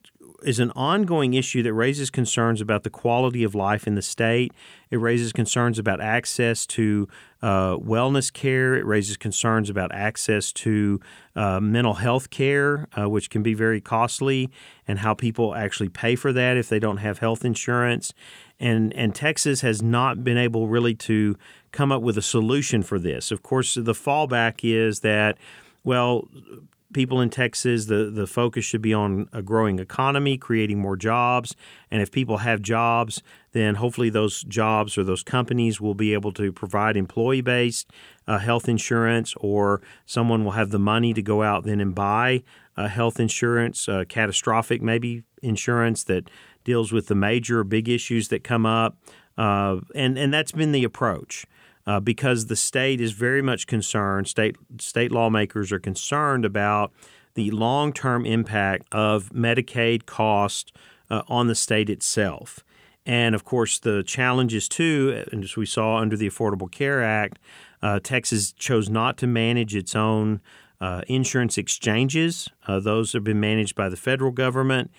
is 0.44 0.60
an 0.60 0.72
ongoing 0.76 1.34
issue 1.34 1.64
that 1.64 1.74
raises 1.74 2.10
concerns 2.10 2.62
about 2.62 2.84
the 2.84 2.90
quality 2.90 3.44
of 3.44 3.56
life 3.56 3.88
in 3.88 3.96
the 3.96 4.02
state. 4.02 4.54
It 4.90 4.98
raises 4.98 5.32
concerns 5.34 5.80
about 5.80 6.02
access 6.02 6.66
to 6.68 7.08
uh, 7.42 7.78
wellness 7.78 8.32
care. 8.32 8.76
It 8.76 8.86
raises 8.86 9.18
concerns 9.18 9.70
about 9.70 9.94
access 9.94 10.52
to 10.54 11.00
uh, 11.36 11.60
mental 11.60 11.96
health 11.96 12.30
care, 12.30 12.88
uh, 12.98 13.10
which 13.10 13.30
can 13.30 13.42
be 13.42 13.54
very 13.54 13.82
costly, 13.82 14.50
and 14.88 15.00
how 15.00 15.14
people 15.14 15.56
actually 15.56 15.90
pay 15.90 16.16
for 16.16 16.32
that 16.34 16.58
if 16.58 16.70
they 16.70 16.80
don't 16.80 16.98
have 16.98 17.20
health 17.20 17.44
insurance. 17.44 18.14
And, 18.60 18.94
and 18.94 19.16
Texas 19.16 19.62
has 19.62 19.82
not 19.82 20.24
been 20.24 20.38
able 20.38 20.68
really 20.68 20.94
to 20.96 21.36
come 21.72 21.92
up 21.92 22.02
with 22.02 22.18
a 22.18 22.22
solution 22.22 22.84
for 22.84 23.00
this. 23.00 23.32
Of 23.32 23.42
course, 23.44 23.74
the 23.74 23.94
fallback 23.94 24.60
is 24.64 25.00
that, 25.00 25.38
well, 25.84 26.28
people 26.94 27.20
in 27.22 27.30
Texas, 27.30 27.86
the, 27.86 28.10
the 28.10 28.28
focus 28.28 28.64
should 28.66 28.82
be 28.82 28.94
on 28.94 29.28
a 29.34 29.42
growing 29.42 29.80
economy, 29.80 30.38
creating 30.38 30.80
more 30.80 30.96
jobs. 30.96 31.56
And 31.92 32.02
if 32.02 32.12
people 32.12 32.38
have 32.38 32.62
jobs, 32.62 33.22
then 33.52 33.76
hopefully 33.76 34.10
those 34.10 34.44
jobs 34.44 34.98
or 34.98 35.04
those 35.04 35.24
companies 35.24 35.82
will 35.82 35.96
be 35.96 36.14
able 36.14 36.32
to 36.34 36.52
provide 36.52 36.96
employee 36.98 37.42
based 37.42 37.92
uh, 38.28 38.38
health 38.38 38.70
insurance, 38.70 39.34
or 39.38 39.82
someone 40.06 40.44
will 40.44 40.52
have 40.52 40.70
the 40.70 40.80
money 40.80 41.14
to 41.14 41.22
go 41.22 41.44
out 41.44 41.64
then 41.66 41.82
and 41.82 41.94
buy 41.94 42.44
uh, 42.78 42.88
health 42.88 43.20
insurance, 43.20 43.90
uh, 43.90 44.04
catastrophic 44.08 44.82
maybe 44.82 45.24
insurance 45.42 46.04
that 46.06 46.30
deals 46.64 46.92
with 46.92 47.08
the 47.08 47.16
major 47.16 47.64
big 47.64 47.90
issues 47.90 48.30
that 48.30 48.44
come 48.44 48.66
up. 48.66 48.98
Uh, 49.38 49.78
and, 49.96 50.18
and 50.18 50.34
that's 50.34 50.52
been 50.52 50.72
the 50.72 50.84
approach 50.84 51.46
uh, 51.86 52.00
because 52.00 52.48
the 52.48 52.56
state 52.56 53.02
is 53.02 53.12
very 53.12 53.42
much 53.42 53.68
concerned. 53.68 54.28
State 54.28 54.56
state 54.80 55.12
lawmakers 55.12 55.72
are 55.72 55.80
concerned 55.80 56.46
about 56.46 56.92
the 57.36 57.52
long 57.52 57.94
term 57.94 58.26
impact 58.26 58.88
of 58.92 59.30
Medicaid 59.30 60.06
cost 60.06 60.72
uh, 61.10 61.24
on 61.28 61.48
the 61.48 61.56
state 61.56 61.90
itself. 61.90 62.64
And 63.06 63.36
of 63.36 63.44
course, 63.44 63.80
the 63.80 64.04
challenges 64.04 64.70
too, 64.70 65.26
and 65.32 65.44
as 65.44 65.58
we 65.58 65.66
saw 65.66 65.98
under 65.98 66.16
the 66.16 66.30
Affordable 66.30 66.72
Care 66.72 67.04
Act, 67.04 67.38
uh, 67.82 68.00
Texas 68.02 68.54
chose 68.54 68.90
not 68.90 69.18
to 69.18 69.28
manage 69.28 69.76
its 69.76 69.94
own 69.94 70.40
uh, 70.80 71.02
insurance 71.08 71.58
exchanges. 71.58 72.50
Uh, 72.68 72.80
those 72.80 73.14
have 73.14 73.24
been 73.24 73.40
managed 73.40 73.76
by 73.76 73.90
the 73.90 73.98
federal 73.98 74.32
government 74.32 74.90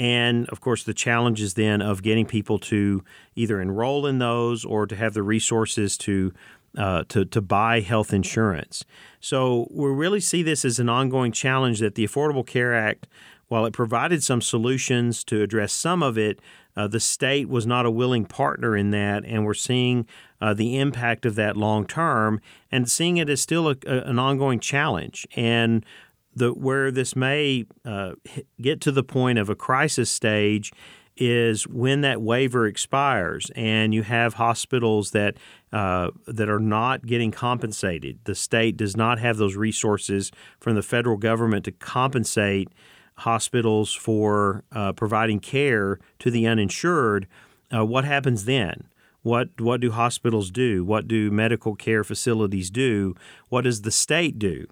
and 0.00 0.48
of 0.48 0.62
course 0.62 0.82
the 0.82 0.94
challenges 0.94 1.54
then 1.54 1.82
of 1.82 2.02
getting 2.02 2.24
people 2.24 2.58
to 2.58 3.04
either 3.36 3.60
enroll 3.60 4.06
in 4.06 4.18
those 4.18 4.64
or 4.64 4.86
to 4.86 4.96
have 4.96 5.12
the 5.12 5.22
resources 5.22 5.98
to 5.98 6.32
uh, 6.78 7.04
to 7.08 7.24
to 7.26 7.40
buy 7.42 7.80
health 7.80 8.12
insurance. 8.12 8.84
So 9.20 9.68
we 9.70 9.90
really 9.90 10.20
see 10.20 10.42
this 10.42 10.64
as 10.64 10.78
an 10.78 10.88
ongoing 10.88 11.32
challenge 11.32 11.80
that 11.80 11.96
the 11.96 12.06
Affordable 12.06 12.46
Care 12.46 12.74
Act, 12.74 13.06
while 13.48 13.66
it 13.66 13.74
provided 13.74 14.22
some 14.22 14.40
solutions 14.40 15.22
to 15.24 15.42
address 15.42 15.72
some 15.72 16.02
of 16.02 16.16
it, 16.16 16.40
uh, 16.76 16.86
the 16.86 17.00
state 17.00 17.48
was 17.48 17.66
not 17.66 17.84
a 17.84 17.90
willing 17.90 18.24
partner 18.24 18.76
in 18.76 18.92
that, 18.92 19.24
and 19.26 19.44
we're 19.44 19.52
seeing 19.52 20.06
uh, 20.40 20.54
the 20.54 20.78
impact 20.78 21.26
of 21.26 21.34
that 21.34 21.56
long 21.56 21.86
term 21.86 22.40
and 22.72 22.90
seeing 22.90 23.18
it 23.18 23.28
as 23.28 23.42
still 23.42 23.68
a, 23.68 23.76
a, 23.86 23.98
an 24.04 24.18
ongoing 24.18 24.60
challenge. 24.60 25.26
And 25.36 25.84
the 26.34 26.52
where 26.52 26.90
this 26.90 27.16
may 27.16 27.66
uh, 27.84 28.12
get 28.60 28.80
to 28.82 28.92
the 28.92 29.02
point 29.02 29.38
of 29.38 29.48
a 29.48 29.54
crisis 29.54 30.10
stage 30.10 30.72
is 31.16 31.66
when 31.68 32.00
that 32.00 32.22
waiver 32.22 32.66
expires 32.66 33.50
and 33.54 33.92
you 33.92 34.02
have 34.02 34.34
hospitals 34.34 35.10
that 35.10 35.36
uh, 35.72 36.10
that 36.26 36.48
are 36.48 36.60
not 36.60 37.06
getting 37.06 37.30
compensated. 37.30 38.18
The 38.24 38.34
state 38.34 38.76
does 38.76 38.96
not 38.96 39.18
have 39.18 39.36
those 39.36 39.54
resources 39.54 40.32
from 40.58 40.74
the 40.76 40.82
federal 40.82 41.16
government 41.16 41.64
to 41.66 41.72
compensate 41.72 42.68
hospitals 43.16 43.92
for 43.92 44.64
uh, 44.72 44.92
providing 44.92 45.40
care 45.40 45.98
to 46.20 46.30
the 46.30 46.46
uninsured. 46.46 47.26
Uh, 47.72 47.84
what 47.84 48.04
happens 48.04 48.46
then? 48.46 48.84
What 49.22 49.60
what 49.60 49.80
do 49.80 49.90
hospitals 49.90 50.50
do? 50.50 50.84
What 50.84 51.06
do 51.06 51.30
medical 51.30 51.74
care 51.74 52.02
facilities 52.02 52.70
do? 52.70 53.14
What 53.50 53.62
does 53.62 53.82
the 53.82 53.90
state 53.90 54.38
do? 54.38 54.66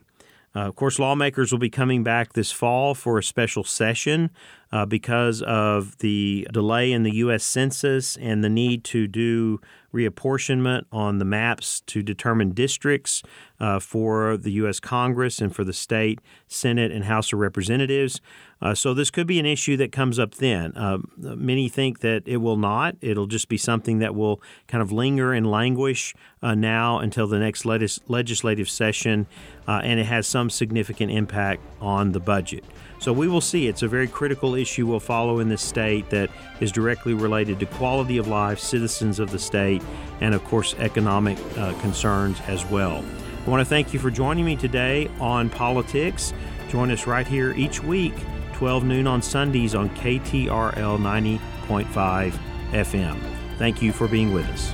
Uh, 0.59 0.67
of 0.67 0.75
course, 0.75 0.99
lawmakers 0.99 1.53
will 1.53 1.61
be 1.61 1.71
coming 1.71 2.03
back 2.03 2.33
this 2.33 2.51
fall 2.51 2.93
for 2.93 3.17
a 3.17 3.23
special 3.23 3.63
session 3.63 4.29
uh, 4.73 4.87
because 4.87 5.43
of 5.43 5.99
the 5.99 6.47
delay 6.53 6.93
in 6.93 7.03
the 7.03 7.15
U.S. 7.17 7.45
Census 7.45 8.17
and 8.17 8.45
the 8.45 8.49
need 8.49 8.85
to 8.85 9.07
do 9.07 9.61
reapportionment 9.93 10.85
on 10.93 11.19
the 11.19 11.25
maps 11.25 11.81
to 11.87 12.03
determine 12.03 12.53
districts 12.53 13.23
uh, 13.59 13.79
for 13.81 14.37
the 14.37 14.53
U.S. 14.53 14.81
Congress 14.81 15.41
and 15.41 15.55
for 15.55 15.65
the 15.65 15.73
state 15.73 16.21
Senate 16.47 16.93
and 16.93 17.05
House 17.05 17.33
of 17.33 17.39
Representatives. 17.39 18.21
Uh, 18.61 18.75
so 18.75 18.93
this 18.93 19.11
could 19.11 19.27
be 19.27 19.39
an 19.39 19.47
issue 19.47 19.77
that 19.77 19.91
comes 19.93 20.19
up 20.19 20.35
then. 20.35 20.73
Uh, 20.77 20.99
many 21.17 21.69
think 21.69 22.01
that 22.01 22.23
it 22.27 22.39
will 22.39 22.57
not. 22.57 22.97
It'll 23.01 23.27
just 23.27 23.49
be 23.49 23.57
something 23.57 24.01
that 24.01 24.15
will 24.15 24.43
kind 24.67 24.83
of 24.83 24.93
linger 24.93 25.33
and 25.33 25.51
languish 25.51 26.15
uh, 26.43 26.55
now 26.55 26.99
until 26.99 27.27
the 27.27 27.39
next 27.39 27.65
legis- 27.65 28.01
legislative 28.09 28.69
session, 28.69 29.27
uh, 29.67 29.81
and 29.83 30.01
it 30.01 30.07
has 30.07 30.27
some 30.27 30.51
significant 30.51 31.13
impact 31.13 31.63
on 31.81 32.13
the 32.13 32.21
budget. 32.21 32.65
So 32.99 33.13
we 33.13 33.29
will 33.29 33.41
see. 33.41 33.69
It's 33.69 33.83
a 33.83 33.89
very 33.89 34.09
critical 34.09 34.55
issue 34.55 34.87
we'll 34.87 35.01
follow 35.01 35.39
in 35.39 35.49
this 35.49 35.63
state 35.63 36.11
that 36.11 36.31
is 36.61 36.73
directly 36.73 37.15
related 37.15 37.61
to 37.61 37.67
quality 37.67 38.19
of 38.19 38.27
life, 38.27 38.59
citizens 38.59 39.19
of 39.21 39.31
the 39.31 39.39
state, 39.39 39.83
and 40.21 40.35
of 40.35 40.45
course, 40.45 40.75
economic 40.79 41.39
uh, 41.57 41.73
concerns 41.81 42.41
as 42.47 42.65
well. 42.67 43.05
I 43.47 43.51
want 43.51 43.61
to 43.61 43.65
thank 43.65 43.95
you 43.95 43.99
for 43.99 44.11
joining 44.11 44.45
me 44.45 44.57
today 44.57 45.09
on 45.21 45.49
politics. 45.49 46.35
Join 46.69 46.91
us 46.91 47.07
right 47.07 47.27
here 47.27 47.53
each 47.53 47.83
week, 47.83 48.15
12 48.55 48.85
noon 48.85 49.07
on 49.07 49.23
Sundays 49.23 49.75
on 49.75 49.89
KTRL 49.91 51.39
90.5 51.59 52.33
FM. 52.73 53.19
Thank 53.57 53.81
you 53.81 53.93
for 53.93 54.07
being 54.07 54.33
with 54.33 54.47
us. 54.47 54.73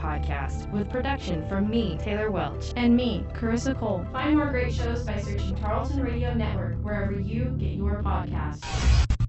Podcast 0.00 0.70
with 0.70 0.88
production 0.88 1.46
from 1.48 1.68
me, 1.68 1.98
Taylor 2.02 2.30
Welch. 2.30 2.72
And 2.76 2.96
me, 2.96 3.26
Carissa 3.34 3.78
Cole. 3.78 4.06
Find 4.12 4.36
more 4.36 4.50
great 4.50 4.72
shows 4.72 5.04
by 5.04 5.20
searching 5.20 5.54
Tarleton 5.56 6.02
Radio 6.02 6.32
Network 6.34 6.76
wherever 6.82 7.18
you 7.20 7.54
get 7.58 7.72
your 7.72 8.02
podcasts. 8.02 9.19